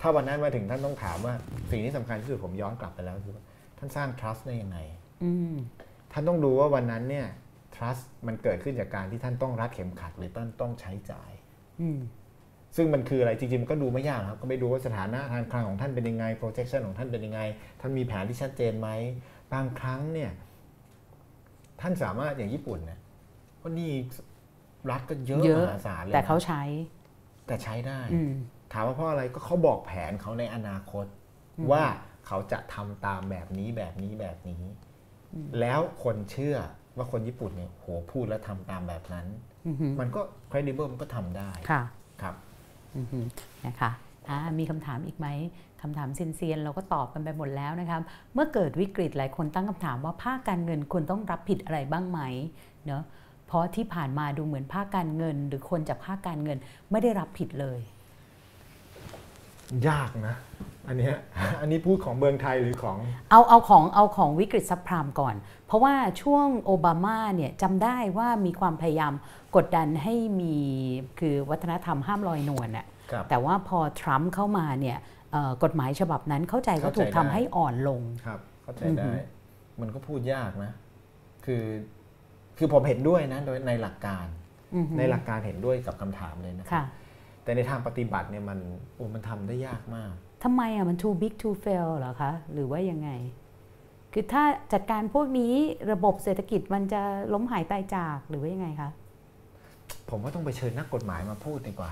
[0.00, 1.34] ถ้าวันนั้นมาถึงท่านต้องถามว่า
[1.70, 3.44] สิ่งที่สำคัญที่สุดผมย้อนกลับไปแล้วคือว่า
[3.78, 4.78] ท่านสร้าง trust ได้ยังไง
[5.24, 5.54] อืม
[6.12, 7.26] ท่านต้องดูว่าวันนั้นเนี่ย
[7.74, 11.30] trust มันเกิดขึ้นจากการที่ท่านต้องรัดเข็มขัด หรือท่านต้องใช้จ่าย
[11.80, 11.98] อืม
[12.76, 17.40] ซึ่งมันคืออะไรจริงๆมันก็ดูไม่ยากครับก็ไปดูว่าสถานะทางคลังของท่านเป็นยังไง projection ของท่านเป็นยังไง
[17.80, 18.88] ท่านมีแผนที่ชัดเจนไหม
[19.52, 20.30] บางครั้งเนี่ย
[21.84, 23.00] ท่านสามารถอย่างญี่ปุ่นเนี่ย
[23.60, 23.92] ว่านี่
[24.90, 26.62] รัฐก็เยอะเยอะมหาศาลเลยแต่เขานะใช้
[27.46, 28.32] แต่ใช้ได้อืม
[28.72, 31.06] ถามว่าเพราะอะไรก็เขาบอกแผนเขาในอนาคต
[31.70, 31.84] ว่า
[32.26, 34.62] เขาจะทำตามแบบนี้แบบนี้แบบนี้
[35.60, 36.56] แล้วคนเชื่อ
[36.96, 39.26] ว่าคนญี่ปุ่นเนี่ยโหพูดแล้วทำตามแบบนั้น
[39.66, 40.20] อือฮึมันก็
[40.50, 41.82] credible มันก็ทำได้ค่ะ
[42.22, 42.34] ครับ
[42.96, 43.18] อือฮึ
[43.66, 44.03] นะคะอ่า
[44.58, 45.26] มีคำถามอีกไหม
[45.82, 48.00] คำถามเซียนๆเราก็ตอบกันไปหมดแล้วนะครับ
[48.34, 52.20] เมื่อเกิดวิกฤตหลายคนตั้งคำถามว่าภาคการเงินควรต้องรับผิดอะไรบ้างไหม
[52.86, 53.02] เนาะ
[53.46, 56.58] เพราะที่ผ่านมาดูเหมือนภาคการเงิน หรือคนจากภาคการเงิน
[56.90, 57.78] ไม่ได้รับผิดเลย
[59.88, 60.34] ยากนะ
[60.88, 61.16] อันเนี้ย
[61.60, 62.98] อันนี้พูดของเมืองไทยหรือของ
[63.30, 65.34] เอาเอาของเอาของวิกฤตซับพรามก่อน
[65.66, 69.12] เพราะว่าช่วงโอบามาเนี่ยจำได้ว่ามีความพยายาม
[69.56, 70.56] กดดันให้มี
[71.20, 72.93] คือวัฒนธรรมห้ามลอยนวลน่ะครับ
[73.30, 74.98] แต่ว่าพอทรัมป์เข้ามาเนี่ย
[75.32, 79.24] เอ่อกฎหมายฉบับนั้นเข้าใจว่าถูกทำให้อ่อนลงครับเข้าใจอือฮึได้
[79.80, 80.72] มันก็พูดยากนะ
[81.44, 81.64] คือ
[82.58, 84.26] คือผมเห็นด้วยนะโดยในหลักการ
[84.74, 86.84] อือฮึในหลักการเห็นด้วยกับคำถามเลยนะค่ะ
[87.42, 88.58] แต่ในทางปฏิบัติเนี่ยมัน
[88.94, 90.12] โอ้มันทำได้ยากมาก
[90.44, 93.10] ทำไมอะมัน too big to fail เหรอคะ หรือว่ายังไง
[94.12, 95.54] คือถ้าจัดการพวกนี้
[95.92, 97.02] ระบบเศรษฐกิจมันจะ
[97.32, 98.90] ล้มหายตายจากหรือว่ายังไงคะ
[100.10, 101.90] ผมว่าต้องไปเชิญนักกฎหมายมาพูดดีกว่า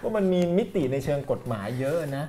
[0.00, 2.24] ว่ามันมีมิติในเชิงกฎหมายเยอะนะ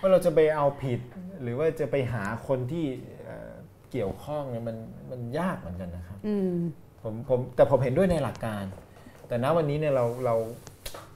[0.00, 1.00] ว่าเราจะไปเอาผิด
[1.42, 2.84] หรือว่าจะไปหาคนที่
[3.24, 3.52] เอ่อ
[3.90, 4.76] เกี่ยวข้องเนี่ยมัน
[5.10, 6.54] มันยากเหมือนกันนะครับอืม
[7.02, 8.64] ผมผมแต่ผมเห็นด้วยในหลักการ
[9.28, 10.34] แต่ณวันนี้เนี่ยเราเรา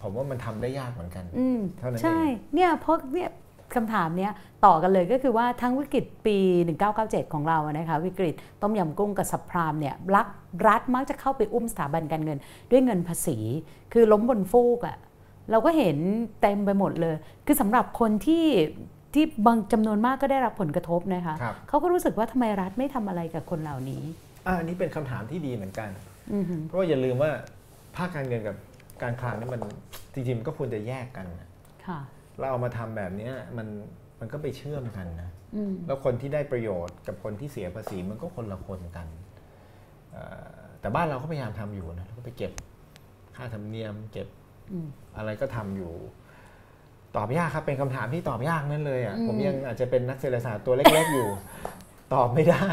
[0.03, 2.21] ผมว่ามันทำได้ยากเหมือนกันอืมเท่านั้นเองใช่
[2.55, 3.31] เนี่ยเพราะเนี่ย
[3.77, 4.33] คำถามเนี้ย
[4.65, 6.37] ต่อกันเลยก็คือว่าทั้งวิกฤตปี
[6.85, 10.27] 1997 ของเราอะนะคะวิกฤตต้มยำกุ้งกับสับพรามเนี่ยรัฐ
[10.69, 12.39] รัฐมักจะเข้าไปอุ้มสถาบันการเงิน
[12.71, 13.39] ด้วยเงินภาษี
[13.93, 14.97] คือล้มบนฟูกอะ
[15.51, 15.97] เราก็เห็น
[16.41, 17.15] เต็มไปหมดเลย
[17.47, 18.47] คือสำหรับคนที่
[19.15, 24.03] ที่บางจำนวนมากก็ได้รับผลกระทบนะคะครับเขาก็รู้สึกว่าทำไมรัฐไม่ทำอะไรกับคนเหล่านี้
[24.47, 25.89] อ่าอันนี้เป็นคำถามที่ดีเหมือนกัน
[26.33, 27.31] อือหือเพราะว่าอย่าลืมว่า
[27.97, 28.57] ภาคการเงินกับ
[29.03, 29.61] การคลังนี่มัน
[30.15, 31.49] จริงๆมันก็ควรจะแยกกันนะ
[31.87, 32.01] ค่ะ
[32.39, 33.67] เราเอามาทำแบบเนี้ยมัน
[34.21, 39.07] มันก็ไปเชื่อมกันนะอืมแล้วคนที่ได้ประโยชน์กับคนที่เสียภาษีมันก็คนละคนกัน
[40.13, 40.51] เอ่อ
[40.81, 42.53] แต่บ้านเราก็พยายามทำอยู่นะเราก็ไปเก็บ
[43.37, 44.29] ค่าธรรมเนียม เก็บ
[44.73, 44.87] อืม
[45.17, 45.93] อะไรก็ทำอยู่
[47.17, 51.29] ตอบยากครับเป็นคำถามที่ตอบยากนั่นเลยอะอืมผมยังอาจจะเป็นนักเศรษฐศาสตร์ตัวเล็กๆอยู่
[52.15, 52.67] ตอบไม่ได้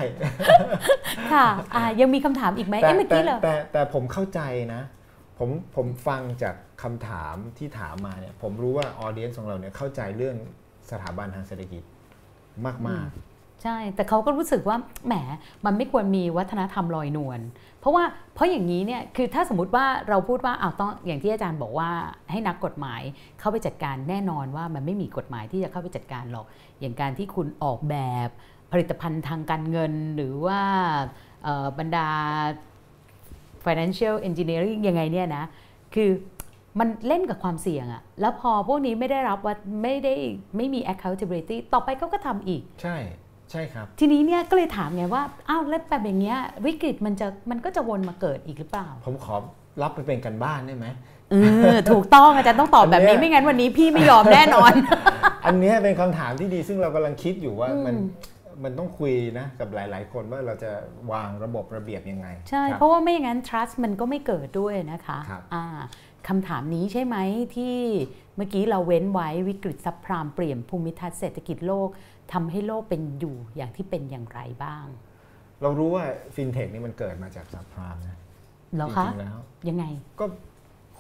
[1.33, 4.41] ค่ะอ่ายังมีคำถามอีกไหมแต่เอ๊ะเมื่อแต่กี้เหรอแต่แต่ผมเข้าใจ
[4.73, 4.81] นะ
[5.39, 10.35] ผมผมฟังจากคำถามที่ถามมาเนี่ยผมรู้ว่าออเดียนของเราเนี่ยเข้าใจเรื่อง
[10.91, 11.83] สถาบันทางเศรษฐกิจ
[12.87, 15.13] มาก ๆใช่ แต่เขาก็รู้สึกว่าแหม
[15.65, 17.39] มันไม่ควรมีวัฒนธรรมลอยนวล
[17.79, 18.03] เพราะว่า
[18.33, 21.89] เพราะอย่างนี้เนี่ยคือถ้าสมมติว่าเราพูดว่าเอาต้องอย่างที่อาจารย์บอกว่า
[22.31, 23.01] ให้นักกฎหมาย
[23.39, 26.45] เข้าไปจัดการแน่นอนว่ามันไม่มีกฎหมายที่จะเข้าไปจัดการหรอก
[26.79, 27.95] อย่างการที่คุณออกแบ
[28.27, 28.29] บ
[28.71, 30.61] ผลิตภัณฑ์ทางการเงิน หรือว่า
[31.79, 32.09] บรรดา
[33.65, 35.43] financial engineering ยังไงเนี่ยนะ
[35.95, 36.09] คือ
[36.79, 40.13] มันเล่นกับความเสี่ยงอะแล้วพอพวกนี้ไม่ได้รับว่าไม่ได้
[40.57, 42.97] ไม่มี accountability ต่อไปเขาก็ทำอีก ใช่
[43.51, 49.35] ใช่ครับ ทีนี้เนี่ยก็เลยถามไงว่า อ้าวแล้วแบบอย่างเงี้ยวิกฤตมันจะมันก็จะวนมาเกิดอีกหรือเปล่า ผมขอ
[49.81, 50.87] รับไปเป็นกันบ้านได้ไหม
[51.31, 51.35] เอ
[51.75, 54.73] อถูกต้องอาจารย์ต้องตอบแบบนี้อันเนี้ยไม่งั้นวันนี้พี่ไม่ยอมแน่นอน
[55.45, 57.95] อันเนี้ยเป็นคำถามที่ดีซึ่งเรากำลังคิดอยู่ว่าอืมมัน
[58.63, 60.71] มันต้องคุยนะกับหลาย ๆ คนว่าเราจะ
[61.11, 65.65] วางระบบระเบียบยังไง ใช่ครับเพราะว่าไม่อย่างนั้น trust มันก็ไม่เกิดด้วยนะคะครับอ่า
[66.27, 67.17] คำถามนี้ใช่ไหม
[67.55, 67.75] ที่
[68.35, 71.89] เมื่อกี้เราเว้นไว้วิกฤตซับพรามเปลี่ยนภูมิทัศน์เศรษฐกิจโลก
[72.33, 74.85] ทำให้โลกเป็นอยู่อย่างที่เป็นอย่างไรบ้าง
[75.61, 76.03] เรารู้ว่า
[76.35, 78.17] ฟินเทคนี่มันเกิดมาจากซับพรามนะ
[78.75, 79.37] เหรอจคะริงๆแล้ว
[79.69, 79.85] ยังไง
[80.19, 80.25] ก็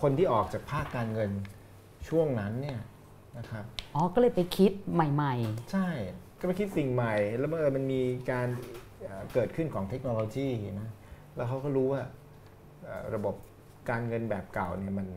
[0.01, 1.31] คนที่ออกจากภาคการเงิน
[2.09, 2.79] ช่วงนั้นเนี่ย
[3.37, 3.63] นะครับ
[3.95, 5.33] อ๋อก็เลยไปคิดใหม่
[5.71, 5.87] ใช่
[6.39, 8.01] ก็ไปคิดสิ่งใหม่ แล้วเมื่อญมันมี
[8.31, 8.47] การ
[9.03, 10.47] เอ่อเกิดขึ้นของเทคโนโลยี
[10.81, 10.89] นะ
[11.35, 12.01] แล้วเขาก็รู้ว่า
[12.83, 13.35] เอ่อระบบ
[13.89, 15.07] การเงินแบบเก่าเนี่ยมัน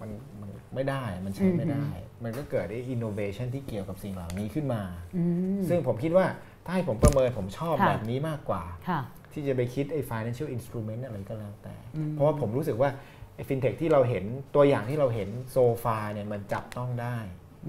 [0.00, 1.86] มันมันไม่ได้มันใช้ไม่ได้
[2.24, 5.24] มันก็เกิดไอ้ innovation ที่เกี่ยวกับสิ่งเหล่านี้ขึ้นมาๆอื
[5.58, 6.26] มซึ่งผมคิดว่า
[6.64, 9.00] ถ้าให้ผมประเมินผมชอบค่ะแบบนี้มากกว่าค่ะ
[9.32, 12.90] ที่จะไปคิดไอ้ financial instrument อะไรก็แล้วแต่อืมเพราะว่าผมรู้สึกว่า
[13.34, 14.24] ไอ้ fintech ที่เราเห็น
[14.54, 17.16] ตัวอย่างที่เราเห็นโซฟาเนี่ยมันจับต้องได้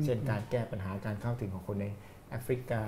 [0.04, 1.86] เช่นการแก้ปัญหาการเข้าถึงของคนใน
[2.30, 2.84] แอฟริกา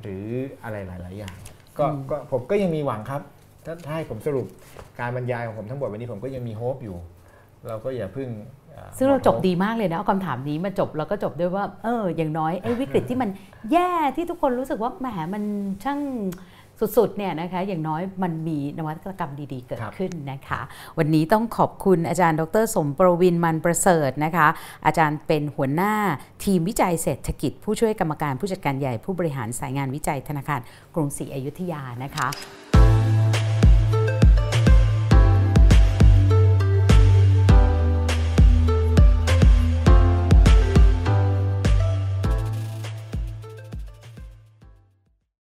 [0.00, 0.24] หรือ
[0.64, 1.34] อะไรหลาย ๆ อย่าง
[1.78, 3.22] ก็อืมก็ผมก็ยังมีหวังครับ
[3.64, 4.46] ถ้าถ้าให้ผมสรุป
[5.00, 6.96] การบรรยายของผมทั้งหมดวันนี้ผมก็ยังมีโฮปอยู่
[7.68, 8.28] เราก็อย่าเพิ่ง
[8.74, 13.30] อ่อซึ่งเราจบหมดีมากเลยนะเอาคำถามนี้มาจบแล้วก็จบด้วยว่า เออ อย่างน้อยไอ้วิกฤตที่มัน
[13.72, 15.42] แย่ที่ทุกคนรู้สึกว่าแหมมัน
[15.84, 15.98] ช่าง
[16.80, 20.60] สุดๆเนี่ยนะคะอย่างน้อยมันมีนวัตกรรมดีๆ เกิดขึ้นนะคะ
[20.98, 24.48] วันนี้ต้องขอบคุณอาจารย์ ดร สมประวินมันประเสริฐนะคะ
[24.86, 25.94] อาจารย์เป็นหัวหน้า
[26.44, 30.60] ทีมวิจัยเศรษฐกิจ ผู้ช่วยกรรมการผู้จัดการใหญ่ผู้บริหารสายงานวิจัยธนาคาร
[30.94, 32.28] กรุงศรีอยุธยานะคะ